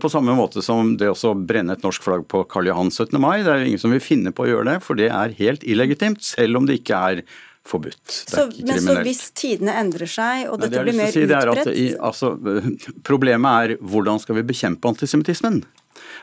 På 0.00 0.10
samme 0.12 0.34
måte 0.38 0.62
som 0.64 0.94
det 0.98 1.10
å 1.12 1.34
brenne 1.36 1.74
et 1.76 1.84
norsk 1.84 2.04
flagg 2.04 2.26
på 2.30 2.44
Karl 2.50 2.70
Johan 2.70 2.92
17. 2.96 3.20
mai. 3.22 3.42
Det 3.44 3.52
er 3.52 3.62
jo 3.62 3.72
ingen 3.72 3.82
som 3.82 3.94
vil 3.94 4.04
finne 4.04 4.32
på 4.34 4.46
å 4.46 4.50
gjøre 4.50 4.70
det, 4.72 4.78
for 4.86 4.98
det 4.98 5.10
er 5.12 5.36
helt 5.38 5.66
illegitimt, 5.66 6.24
selv 6.24 6.60
om 6.60 6.68
det 6.68 6.80
ikke 6.80 7.02
er 7.12 7.22
forbudt. 7.66 8.04
Så, 8.10 8.46
men 8.62 8.78
så 8.82 8.98
hvis 9.02 9.24
tidene 9.36 9.74
endrer 9.80 10.10
seg 10.10 10.46
og 10.50 10.60
dette 10.62 10.84
blir 10.86 10.96
mer 10.96 11.10
si, 11.14 11.24
utbredt? 11.26 11.72
altså, 11.98 12.36
problemet 13.08 13.72
er 13.74 13.82
hvordan 13.82 14.22
skal 14.22 14.40
vi 14.40 14.46
bekjempe 14.52 14.94
antisemittismen? 14.94 15.64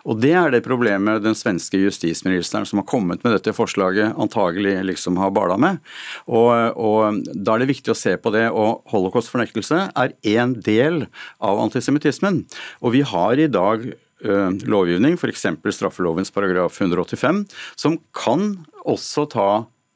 Og 0.04 0.20
Det 0.20 0.34
er 0.36 0.52
det 0.52 0.64
problemet 0.66 1.24
den 1.24 1.36
svenske 1.38 1.80
justisministeren 1.80 2.68
som 2.68 2.82
har 2.82 2.88
kommet 2.90 3.24
med 3.24 3.38
dette 3.38 3.54
forslaget, 3.56 4.16
antagelig 4.20 4.76
liksom 4.90 5.18
har 5.22 5.32
bala 5.34 5.58
med. 5.58 5.80
Og, 6.28 6.76
og 6.76 7.24
Da 7.34 7.56
er 7.56 7.64
det 7.64 7.72
viktig 7.72 7.94
å 7.94 7.98
se 7.98 8.18
på 8.20 8.34
det. 8.36 8.50
og 8.52 8.84
Holocaust-fornektelse 8.92 9.90
er 9.96 10.16
én 10.28 10.58
del 10.62 11.08
av 11.40 11.62
antisemittismen. 11.64 12.44
Og 12.82 12.98
vi 12.98 13.04
har 13.08 13.40
i 13.40 13.48
dag 13.48 13.94
lovgivning, 14.24 15.18
f.eks. 15.20 15.46
straffelovens 15.76 16.32
paragraf 16.32 16.80
185, 16.82 17.44
som 17.76 17.98
kan 18.16 18.54
også 18.88 19.28
ta 19.32 19.50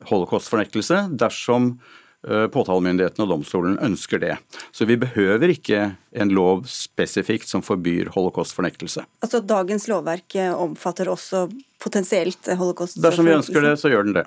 holocaust-fornektelse 0.09 1.05
dersom 1.17 1.78
Eh, 2.25 2.47
påtalemyndigheten 2.51 3.23
og 3.23 3.30
domstolen 3.30 3.78
ønsker 3.84 4.19
det. 4.19 4.34
Så 4.75 4.88
vi 4.89 4.97
behøver 4.99 5.53
ikke 5.53 5.84
en 6.17 6.32
lov 6.34 6.65
spesifikt 6.67 7.47
som 7.47 7.61
forbyr 7.63 8.09
holocaustfornektelse. 8.15 9.05
Altså 9.23 9.39
Dagens 9.45 9.86
lovverk 9.88 10.36
eh, 10.36 10.51
omfatter 10.51 11.11
også 11.13 11.45
potensielt 11.84 12.49
holocaust? 12.57 12.97
Dersom 13.03 13.30
vi 13.30 13.38
ønsker 13.38 13.63
det, 13.63 13.78
så 13.80 13.93
gjør 13.93 14.09
den 14.09 14.17
det. 14.17 14.25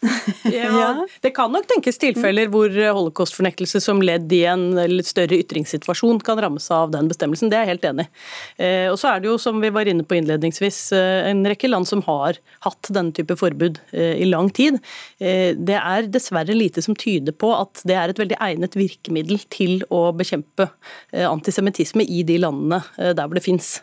ja, 0.52 1.06
det 1.20 1.30
kan 1.36 1.52
nok 1.52 1.66
tenkes 1.68 1.98
tilfeller 2.00 2.48
hvor 2.52 2.72
holocaustfornektelse 2.72 3.82
som 3.84 4.00
ledd 4.04 4.32
i 4.32 4.42
en 4.48 4.72
litt 4.88 5.08
større 5.10 5.36
ytringssituasjon 5.42 6.22
kan 6.24 6.40
rammes 6.40 6.70
av 6.72 6.92
den 6.94 7.10
bestemmelsen. 7.10 7.50
Det 7.52 7.58
er 7.58 7.66
jeg 7.66 7.72
helt 7.74 7.86
enig 7.90 8.06
i. 8.06 8.10
Eh, 8.64 8.86
og 8.88 8.96
så 9.00 9.12
er 9.12 9.20
det 9.20 9.30
jo, 9.30 9.36
som 9.40 9.60
vi 9.60 9.72
var 9.74 9.90
inne 9.90 10.06
på 10.06 10.16
innledningsvis, 10.16 10.80
eh, 10.96 11.28
en 11.30 11.44
rekke 11.48 11.68
land 11.68 11.88
som 11.88 12.02
har 12.08 12.40
hatt 12.64 12.92
denne 12.96 13.12
type 13.16 13.36
forbud 13.40 13.82
eh, 13.92 14.16
i 14.24 14.28
lang 14.28 14.48
tid. 14.56 14.80
Det 15.20 15.76
er 15.76 16.08
dessverre 16.12 16.56
lite 16.56 16.82
som 16.84 16.96
tyder 16.98 17.34
på 17.36 17.52
at 17.54 17.82
det 17.88 17.96
er 17.98 18.12
et 18.12 18.20
veldig 18.20 18.38
egnet 18.40 18.76
virkemiddel 18.78 19.42
til 19.52 19.84
å 19.92 20.08
bekjempe 20.16 20.70
antisemittisme 21.12 22.04
i 22.08 22.22
de 22.26 22.38
landene 22.40 22.80
der 22.96 23.26
hvor 23.26 23.36
det 23.36 23.44
fins. 23.44 23.78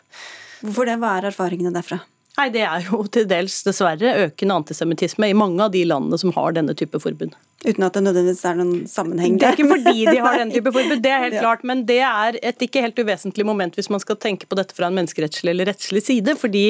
Hvorfor 0.64 0.90
det? 0.90 0.98
Hva 1.02 1.18
er 1.20 1.30
erfaringene 1.30 1.74
derfra? 1.76 2.02
Nei, 2.38 2.52
Det 2.54 2.62
er 2.62 2.86
jo 2.86 3.02
til 3.10 3.26
dels 3.26 3.64
dessverre 3.66 4.14
økende 4.28 4.62
antisemittisme 4.62 5.32
i 5.32 5.38
mange 5.38 5.64
av 5.64 5.72
de 5.74 5.82
landene 5.90 6.20
som 6.22 6.34
har 6.36 6.54
denne 6.54 6.76
type 6.78 7.00
forbud. 7.02 7.32
Uten 7.66 7.82
at 7.88 7.96
det 7.98 8.04
nødvendigvis 8.06 8.44
er 8.46 8.60
noen 8.60 8.84
sammenheng 8.86 9.40
der? 9.40 9.40
Det 9.42 9.48
er 9.48 9.56
ikke 9.58 9.72
fordi 9.72 10.04
de 10.06 10.20
har 10.22 10.36
denne 10.38 10.54
type 10.54 10.70
forbud, 10.76 11.00
det 11.02 11.10
er 11.10 11.24
helt 11.26 11.38
ja. 11.40 11.42
klart. 11.42 11.64
Men 11.66 11.82
det 11.90 11.98
er 12.06 12.38
et 12.46 12.62
ikke 12.62 12.84
helt 12.86 13.02
uvesentlig 13.02 13.48
moment 13.50 13.74
hvis 13.74 13.90
man 13.90 14.04
skal 14.04 14.20
tenke 14.22 14.46
på 14.46 14.60
dette 14.60 14.78
fra 14.78 14.92
en 14.92 15.00
menneskerettslig 15.00 15.56
eller 15.56 15.72
rettslig 15.72 16.04
side. 16.06 16.38
Fordi 16.38 16.64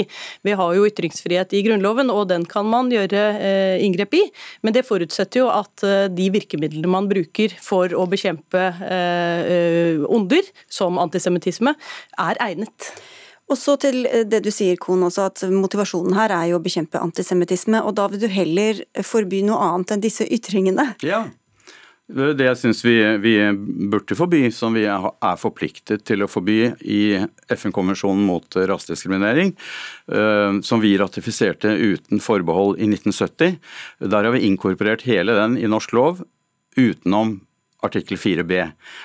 vi 0.48 0.56
har 0.62 0.78
jo 0.78 0.88
ytringsfrihet 0.88 1.58
i 1.60 1.66
Grunnloven, 1.68 2.14
og 2.16 2.30
den 2.32 2.48
kan 2.48 2.72
man 2.72 2.88
gjøre 2.94 3.26
eh, 3.36 3.84
inngrep 3.84 4.16
i. 4.16 4.24
Men 4.64 4.78
det 4.78 4.88
forutsetter 4.88 5.44
jo 5.44 5.52
at 5.52 5.84
eh, 5.84 6.08
de 6.08 6.32
virkemidlene 6.38 6.96
man 6.96 7.12
bruker 7.12 7.60
for 7.60 7.92
å 7.92 8.08
bekjempe 8.08 8.64
eh, 8.88 9.44
eh 9.52 10.08
onder, 10.08 10.48
som 10.72 10.96
antisemittisme, 11.02 11.76
er 12.24 12.40
egnet. 12.48 12.94
Og 13.48 13.58
så 13.60 13.78
til 13.82 14.06
eh, 14.10 14.26
det 14.28 14.44
du 14.46 14.52
sier, 14.54 14.78
Kohn, 14.82 15.06
også 15.08 15.28
at 15.32 15.44
motivasjonen 15.52 16.18
her 16.18 16.34
er 16.36 16.52
jo 16.52 16.60
å 16.60 16.64
bekjempe 16.64 17.02
antisemittisme. 17.02 17.82
Og 17.88 17.96
da 18.00 18.08
vil 18.12 18.24
du 18.24 18.30
heller 18.32 18.84
forby 19.06 19.44
noe 19.48 19.60
annet 19.72 19.96
enn 19.96 20.08
disse 20.08 20.28
ytringene? 20.28 20.94
Ja. 21.06 21.26
Det 22.08 22.40
jeg 22.40 22.56
syns 22.56 22.80
vi, 22.86 22.94
vi, 23.20 23.34
burde 23.92 24.16
forby, 24.16 24.46
som 24.56 24.72
vi 24.78 24.86
er 24.88 25.40
forpliktet 25.42 26.06
til 26.08 26.24
å 26.24 26.30
forby 26.32 26.70
i 26.88 27.02
FN-konvensjonen 27.52 28.22
mot 28.30 28.56
rasediskriminering, 28.56 29.52
eh, 30.16 30.62
som 30.64 30.84
vi 30.84 30.94
ratifiserte 31.00 31.74
uten 31.76 32.24
forbehold 32.24 32.80
i 32.80 32.88
1970. 32.88 33.60
Der 34.08 34.24
har 34.24 34.32
vi 34.36 34.46
inkorporert 34.48 35.04
hele 35.08 35.36
den 35.36 35.60
i 35.60 35.68
norsk 35.68 35.96
lov 36.00 36.24
utenom 36.78 37.42
artikkel 37.86 38.18
4b. 38.18 38.60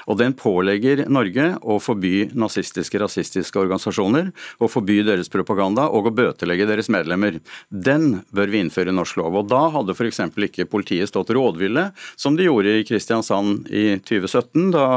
Og 0.09 0.19
Den 0.21 0.35
pålegger 0.39 1.05
Norge 1.13 1.49
å 1.61 1.79
forby 1.83 2.31
nazistiske, 2.39 3.01
rasistiske 3.03 3.61
organisasjoner, 3.61 4.31
å 4.63 4.71
forby 4.71 5.01
deres 5.07 5.31
propaganda 5.33 5.89
og 5.93 6.09
å 6.09 6.15
bøtelegge 6.15 6.69
deres 6.71 6.91
medlemmer. 6.93 7.41
Den 7.69 8.23
bør 8.33 8.53
vi 8.53 8.63
innføre 8.65 8.93
i 8.93 8.97
norsk 8.97 9.21
lov. 9.21 9.43
Og 9.43 9.51
Da 9.53 9.67
hadde 9.77 9.97
f.eks. 9.97 10.23
ikke 10.49 10.69
politiet 10.71 11.11
stått 11.11 11.35
rådville, 11.35 11.91
som 12.17 12.39
de 12.39 12.49
gjorde 12.49 12.79
i 12.79 12.89
Kristiansand 12.89 13.69
i 13.69 13.99
2017, 14.01 14.73
da 14.73 14.89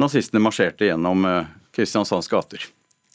nazistene 0.00 0.42
marsjerte 0.42 0.90
gjennom 0.90 1.24
eh, 1.28 1.56
Kristiansands 1.76 2.28
gater. 2.30 2.66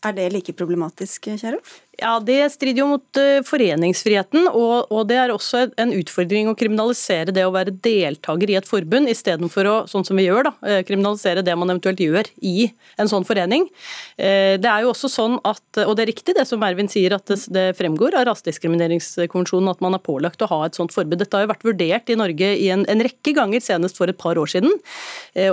Er 0.06 0.14
det 0.14 0.28
like 0.30 0.54
problematisk, 0.54 1.32
Kjerulf? 1.34 1.80
Ja, 1.96 2.20
Det 2.20 2.50
strider 2.52 2.82
jo 2.82 2.88
mot 2.90 3.20
uh, 3.20 3.40
foreningsfriheten, 3.48 4.50
og, 4.52 4.98
det 5.08 5.16
er 5.20 5.32
også 5.32 5.66
en 5.80 5.94
utfordring 5.96 6.50
å 6.52 6.56
kriminalisere 6.58 7.32
det 7.36 7.46
å 7.48 7.54
være 7.56 7.72
deltaker 7.72 8.52
i 8.52 8.58
et 8.60 8.68
forbund, 8.68 9.08
istedenfor 9.12 9.70
å, 9.70 9.76
sånn 9.88 10.04
som 10.08 10.20
vi 10.20 10.26
gjør, 10.26 10.50
da, 10.50 10.54
uh, 10.66 10.82
kriminalisere 10.88 11.44
det 11.46 11.56
man 11.56 11.72
eventuelt 11.72 12.02
gjør 12.04 12.28
i 12.44 12.68
en 13.00 13.12
sånn 13.12 13.28
forening. 13.28 13.68
Uh, 14.20 14.60
det 14.60 14.72
er 14.72 14.84
jo 14.84 14.92
også 14.92 15.12
sånn 15.14 15.38
at, 15.48 15.64
og 15.86 15.94
det 15.96 16.06
er 16.06 16.12
riktig 16.12 16.36
det 16.36 16.48
som 16.50 16.64
Ervin 16.68 16.92
sier, 16.92 17.16
at 17.16 17.32
det 17.56 17.66
fremgår 17.80 18.20
av 18.20 18.28
Rasediskrimineringskonvensjonen 18.32 19.72
at 19.72 19.84
man 19.86 19.96
er 19.96 20.04
pålagt 20.04 20.44
å 20.44 20.52
ha 20.52 20.62
et 20.68 20.76
sånt 20.76 20.96
forbud. 20.96 21.22
Dette 21.22 21.40
har 21.40 21.46
jo 21.46 21.54
vært 21.54 21.66
vurdert 21.68 22.12
i 22.12 22.20
Norge 22.20 22.52
i 22.60 22.68
en, 22.76 22.84
en 22.92 23.06
rekke 23.08 23.36
ganger, 23.38 23.64
senest 23.64 24.02
for 24.02 24.12
et 24.12 24.20
par 24.20 24.40
år 24.42 24.52
siden. 24.52 24.74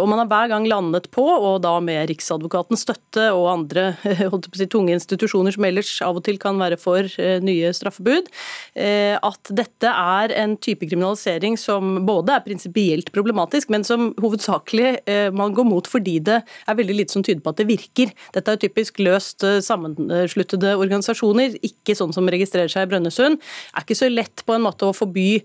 Og 0.00 0.06
man 0.10 0.20
har 0.22 0.30
hver 0.30 0.50
gang 0.50 0.66
landet 0.68 1.08
på, 1.14 1.22
og 1.22 1.62
da 1.64 1.76
med 1.84 2.08
Riksadvokatens 2.10 2.84
støtte 2.86 3.28
og 3.34 3.48
andre 3.52 3.88
holdt 4.32 4.50
på 4.50 4.58
å 4.58 4.60
si, 4.60 4.68
tunge 4.70 4.94
institusjoner 4.96 5.54
som 5.54 5.66
ellers 5.68 5.94
av 6.04 6.18
og 6.18 6.24
til 6.26 6.31
til 6.32 6.40
kan 6.42 6.60
være 6.60 6.78
for 6.80 7.06
eh, 7.20 7.40
nye 7.44 7.72
straffebud, 7.76 8.28
eh, 8.74 9.16
at 9.16 9.52
dette 9.52 9.88
er 9.88 10.34
en 10.40 10.56
type 10.62 10.86
kriminalisering 10.88 11.58
som 11.60 12.02
både 12.06 12.36
er 12.36 12.44
prinsipielt 12.46 13.12
problematisk, 13.14 13.70
men 13.72 13.84
som 13.86 14.10
hovedsakelig 14.22 15.02
eh, 15.06 15.28
man 15.34 15.54
går 15.56 15.68
mot 15.68 15.88
fordi 15.88 16.18
det 16.24 16.40
er 16.42 16.78
veldig 16.78 16.96
lite 16.96 17.16
som 17.16 17.24
tyder 17.24 17.42
på 17.44 17.52
at 17.52 17.60
det 17.60 17.68
virker. 17.70 18.12
Dette 18.34 18.54
er 18.54 18.62
typisk 18.62 19.00
løst 19.02 19.44
sammensluttede 19.64 20.74
organisasjoner, 20.78 21.58
ikke 21.64 21.96
sånn 21.98 22.14
som 22.14 22.28
registrerer 22.30 22.70
seg 22.72 22.86
i 22.86 22.92
Brønnøysund. 22.92 23.40
Det 23.40 23.80
er 23.80 23.86
ikke 23.86 23.98
så 23.98 24.10
lett 24.10 24.44
på 24.46 24.56
en 24.56 24.64
måte 24.64 24.88
å 24.88 24.94
forby 24.96 25.42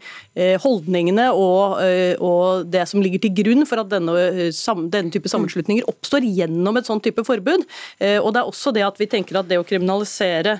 holdningene 0.61 1.27
og, 1.35 1.79
og 2.23 2.67
det 2.69 2.83
som 2.89 3.01
ligger 3.03 3.21
til 3.23 3.33
grunn 3.39 3.65
for 3.67 3.81
at 3.81 3.89
denne, 3.91 4.13
denne 4.93 5.13
type 5.13 5.31
sammenslutninger 5.31 5.87
oppstår 5.89 6.25
gjennom 6.27 6.79
et 6.79 6.89
sånn 6.89 7.01
type 7.03 7.25
forbud. 7.27 7.65
Og 8.21 8.29
det 8.33 8.41
er 8.41 8.51
også 8.51 8.73
det 8.75 8.85
at 8.85 9.01
vi 9.01 9.09
tenker 9.09 9.41
at 9.41 9.49
det 9.49 9.59
å 9.59 9.65
kriminalisere 9.67 10.59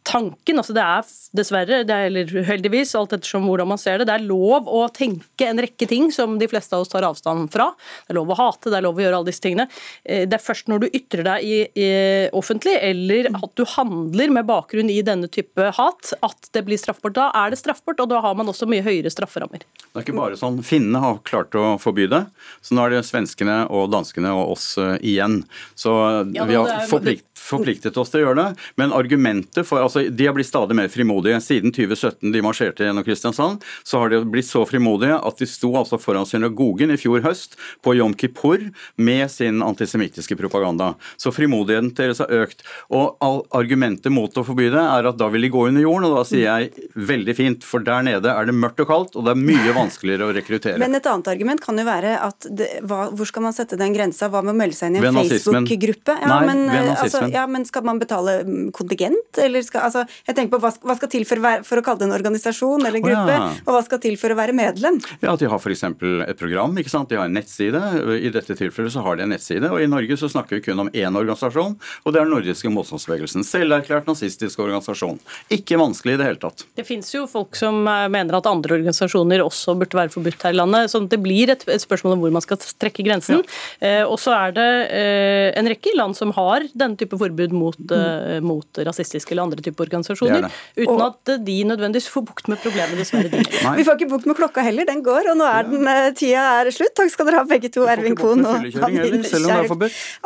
tanken. 0.03 0.59
altså 0.59 0.73
Det 0.75 0.83
er 0.83 1.09
dessverre, 1.37 1.81
det 1.87 1.95
er, 1.95 2.09
eller 2.09 2.45
heldigvis, 2.47 2.93
alt 2.97 3.13
ettersom 3.15 3.45
hvordan 3.47 3.69
man 3.71 3.79
ser 3.81 4.01
det, 4.01 4.07
det 4.09 4.15
er 4.17 4.25
lov 4.25 4.69
å 4.69 4.83
tenke 4.93 5.47
en 5.47 5.61
rekke 5.61 5.87
ting 5.89 6.09
som 6.13 6.37
de 6.41 6.49
fleste 6.51 6.75
av 6.75 6.85
oss 6.85 6.91
tar 6.91 7.05
avstand 7.07 7.51
fra. 7.53 7.69
Det 8.05 8.13
er 8.13 8.19
lov 8.19 8.33
å 8.33 8.39
hate, 8.39 8.71
det 8.71 8.79
er 8.79 8.85
lov 8.85 8.99
å 8.99 9.03
gjøre 9.05 9.21
alle 9.21 9.31
disse 9.31 9.43
tingene. 9.43 9.67
Eh, 10.03 10.25
det 10.29 10.37
er 10.37 10.43
først 10.43 10.71
når 10.71 10.83
du 10.83 10.87
ytrer 10.89 11.25
deg 11.27 11.45
i, 11.47 11.59
i 11.77 11.89
offentlig, 12.37 12.75
eller 12.91 13.31
at 13.31 13.53
du 13.59 13.65
handler 13.75 14.33
med 14.39 14.49
bakgrunn 14.49 14.91
i 14.91 15.01
denne 15.05 15.29
type 15.31 15.71
hat, 15.77 16.13
at 16.21 16.51
det 16.55 16.65
blir 16.67 16.81
straffbart. 16.81 17.17
Da 17.17 17.29
er 17.43 17.53
det 17.53 17.61
straffbart, 17.61 18.01
og 18.03 18.11
da 18.11 18.21
har 18.25 18.37
man 18.37 18.51
også 18.51 18.69
mye 18.69 18.85
høyere 18.85 19.11
strafferammer. 19.13 19.63
Det 19.91 19.99
er 19.99 20.05
ikke 20.05 20.17
bare 20.17 20.39
sånn. 20.39 20.61
Finnene 20.65 21.01
har 21.03 21.21
klart 21.27 21.55
å 21.59 21.75
forby 21.81 22.07
det, 22.11 22.23
så 22.63 22.75
nå 22.75 22.85
er 22.85 22.95
det 22.95 23.05
svenskene 23.07 23.63
og 23.71 23.89
danskene 23.91 24.31
og 24.35 24.55
oss 24.55 24.73
uh, 24.79 24.95
igjen. 24.97 25.41
Så 25.75 25.91
ja, 26.35 26.45
vi 26.47 26.57
har 26.57 26.85
forplikt, 26.89 27.27
forpliktet 27.35 27.97
oss 27.99 28.13
til 28.13 28.21
å 28.21 28.29
gjøre 28.29 28.39
det. 28.39 28.69
Men 28.79 28.95
argumentet 28.95 29.67
for 29.67 29.83
altså 29.91 30.09
De 30.09 30.27
har 30.27 30.35
blitt 30.35 30.49
stadig 30.49 30.77
mer 30.77 30.89
frimodige. 30.91 31.39
Siden 31.43 31.73
2017 31.75 32.31
de 32.31 32.43
marsjerte 32.45 32.85
gjennom 32.85 33.05
Kristiansand, 33.05 33.65
så 33.83 34.01
har 34.01 34.11
de 34.13 34.21
blitt 34.31 34.47
så 34.47 34.63
frimodige 34.67 35.17
at 35.19 35.41
de 35.41 35.47
sto 35.49 35.73
altså 35.79 35.99
foran 36.01 36.27
synagogen 36.27 36.93
i 36.93 36.99
fjor 36.99 37.23
høst 37.25 37.57
på 37.83 37.95
Jom 37.97 38.15
Kippur 38.15 38.63
med 39.01 39.25
sin 39.31 39.61
antisemittiske 39.65 40.37
propaganda. 40.39 40.93
Så 41.17 41.33
frimodigheten 41.35 41.91
deres 41.97 42.21
har 42.23 42.31
økt. 42.31 42.63
Og 42.93 43.17
argumentet 43.21 44.13
mot 44.13 44.37
å 44.37 44.45
forby 44.47 44.69
det 44.71 44.81
er 44.81 45.09
at 45.09 45.19
da 45.19 45.29
vil 45.33 45.45
de 45.45 45.51
gå 45.53 45.67
under 45.69 45.83
jorden, 45.83 46.09
og 46.09 46.21
da 46.21 46.25
sier 46.27 46.47
jeg 46.47 46.89
veldig 46.95 47.35
fint, 47.37 47.67
for 47.67 47.83
der 47.85 48.05
nede 48.07 48.31
er 48.31 48.47
det 48.47 48.55
mørkt 48.55 48.81
og 48.83 48.89
kaldt, 48.91 49.17
og 49.17 49.27
det 49.27 49.35
er 49.35 49.41
mye 49.41 49.75
vanskeligere 49.75 50.29
å 50.29 50.35
rekruttere. 50.35 50.81
Men 50.81 50.97
et 50.97 51.09
annet 51.09 51.31
argument 51.31 51.63
kan 51.63 51.79
jo 51.79 51.87
være 51.87 52.15
at 52.21 52.47
det, 52.49 52.69
hva, 52.87 53.09
hvor 53.15 53.29
skal 53.29 53.45
man 53.47 53.55
sette 53.55 53.79
den 53.79 53.95
grensa? 53.95 54.29
Hva 54.31 54.43
med 54.45 54.55
å 54.55 54.59
melde 54.61 54.77
seg 54.77 54.91
inn 54.91 55.01
i 55.01 55.05
en 55.05 55.19
Facebook-gruppe? 55.19 56.17
Ja, 56.21 56.31
nazismen. 56.31 56.95
Altså, 56.95 57.23
ja, 57.33 57.45
men 57.49 57.65
skal 57.67 57.85
man 57.87 57.99
betale 58.01 58.41
mm, 58.47 58.71
kontingent, 58.75 59.41
eller 59.41 59.65
skal 59.65 59.80
altså, 59.85 60.05
Jeg 60.27 60.37
tenker 60.37 60.55
på 60.55 60.61
hva, 60.63 60.71
hva 60.87 60.95
skal 60.99 61.11
til 61.11 61.25
for 61.27 61.41
å, 61.41 61.45
være, 61.45 61.65
for 61.67 61.81
å, 61.81 61.85
kalle 61.85 62.01
det 62.01 62.07
en 62.09 62.15
organisasjon 62.17 62.85
eller 62.85 62.99
en 62.99 63.05
gruppe, 63.05 63.35
oh, 63.35 63.47
ja. 63.47 63.49
og 63.65 63.77
hva 63.77 63.83
skal 63.85 64.01
til 64.03 64.17
for 64.21 64.33
å 64.33 64.37
være 64.39 64.55
medlem? 64.57 64.99
Ja, 65.21 65.33
At 65.33 65.43
De 65.43 65.49
har 65.51 65.61
f.eks. 65.61 65.85
et 65.87 66.39
program, 66.39 66.77
ikke 66.81 66.93
sant? 66.93 67.09
de 67.11 67.19
har 67.19 67.29
en 67.29 67.35
nettside. 67.35 67.81
I 68.21 68.31
dette 68.33 68.55
tilfellet 68.57 68.93
så 68.93 69.03
har 69.05 69.19
de 69.19 69.25
en 69.25 69.33
nettside. 69.33 69.67
og 69.69 69.81
I 69.81 69.89
Norge 69.91 70.17
så 70.19 70.29
snakker 70.31 70.59
vi 70.59 70.65
kun 70.69 70.85
om 70.85 70.91
én 70.93 71.17
organisasjon, 71.17 71.77
og 71.77 72.13
det 72.13 72.21
er 72.21 72.27
den 72.27 72.35
nordiske 72.35 72.71
motstandsbevegelsen. 72.73 73.45
Selverklært 73.47 74.09
nazistisk 74.09 74.61
organisasjon. 74.63 75.19
Ikke 75.53 75.79
vanskelig 75.81 76.15
i 76.15 76.21
det 76.21 76.29
hele 76.29 76.41
tatt. 76.41 76.65
Det 76.77 76.85
fins 76.87 77.11
jo 77.13 77.25
folk 77.29 77.57
som 77.59 77.83
eh, 77.89 78.07
mener 78.11 78.37
at 78.37 78.49
andre 78.49 78.77
organisasjoner 78.79 79.43
også 79.43 79.75
burde 79.79 79.97
være 79.97 80.13
forbudt 80.13 80.45
her 80.47 80.55
i 80.55 80.59
landet. 80.59 80.91
Så 80.91 81.03
Det 81.11 81.19
blir 81.21 81.51
et, 81.53 81.65
et 81.67 81.83
spørsmål 81.83 82.17
om 82.17 82.25
hvor 82.25 82.35
man 82.35 82.45
skal 82.45 82.59
trekke 82.61 83.05
grensen. 83.07 83.41
Ja. 83.41 83.61
Eh, 83.87 84.03
og 84.05 84.19
så 84.21 84.33
er 84.35 84.55
det 84.55 84.69
eh, 84.93 85.47
en 85.59 85.69
rekke 85.71 85.93
land 85.97 86.17
som 86.17 86.33
har 86.35 86.65
denne 86.73 86.99
type 86.99 87.17
forbud 87.19 87.55
mot, 87.55 87.79
eh, 87.95 88.39
mot 88.43 88.81
rasistiske 88.87 89.33
eller 89.33 89.47
andre 89.47 89.63
typer 89.63 89.70
type 89.71 89.85
organisasjoner. 89.87 90.45
Det 90.45 90.51
det. 90.51 90.83
Uten 90.83 90.93
og, 90.95 91.03
at 91.07 91.33
de 91.47 91.57
nødvendigvis 91.71 92.09
får 92.11 92.27
bukt 92.29 92.51
med 92.51 92.61
problemet. 92.61 92.99
Vi 93.79 93.87
får 93.87 93.97
ikke 93.97 94.11
bukt 94.11 94.29
med 94.29 94.37
klokka 94.37 94.65
heller, 94.65 94.85
den 94.87 95.03
går, 95.05 95.31
og 95.33 95.39
nå 95.39 95.47
er 95.47 95.67
den 95.71 95.87
eh, 95.87 96.11
tida 96.17 96.45
er 96.61 96.71
slutt. 96.75 96.93
Takk 96.97 97.11
skal 97.13 97.29
dere 97.29 97.41
ha 97.41 97.47
begge 97.49 97.71
to, 97.73 97.87
Ervin 97.89 98.17
Kohn 98.19 98.45
og 98.45 98.67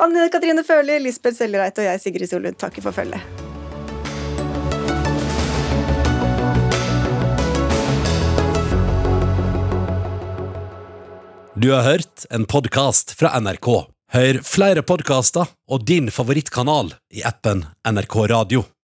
Anne 0.06 0.30
Katrine 0.34 0.66
Førli, 0.66 1.00
Lisbeth 1.06 1.40
Sellereit 1.40 1.78
og 1.80 1.88
jeg, 1.88 2.02
Sigrid 2.04 2.32
Solund, 2.32 2.58
takker 2.60 2.86
for 2.86 2.96
følget. 2.96 3.22
Du 11.56 11.72
har 11.72 11.82
hørt 11.88 12.26
en 12.30 12.46
podkast 12.46 13.16
fra 13.20 13.32
NRK. 13.40 13.70
Hør 14.12 14.42
flere 14.44 14.84
podkaster 14.84 15.48
og 15.72 15.86
din 15.88 16.12
favorittkanal 16.12 16.94
i 17.16 17.24
appen 17.24 17.64
NRK 17.88 18.16
Radio. 18.28 18.66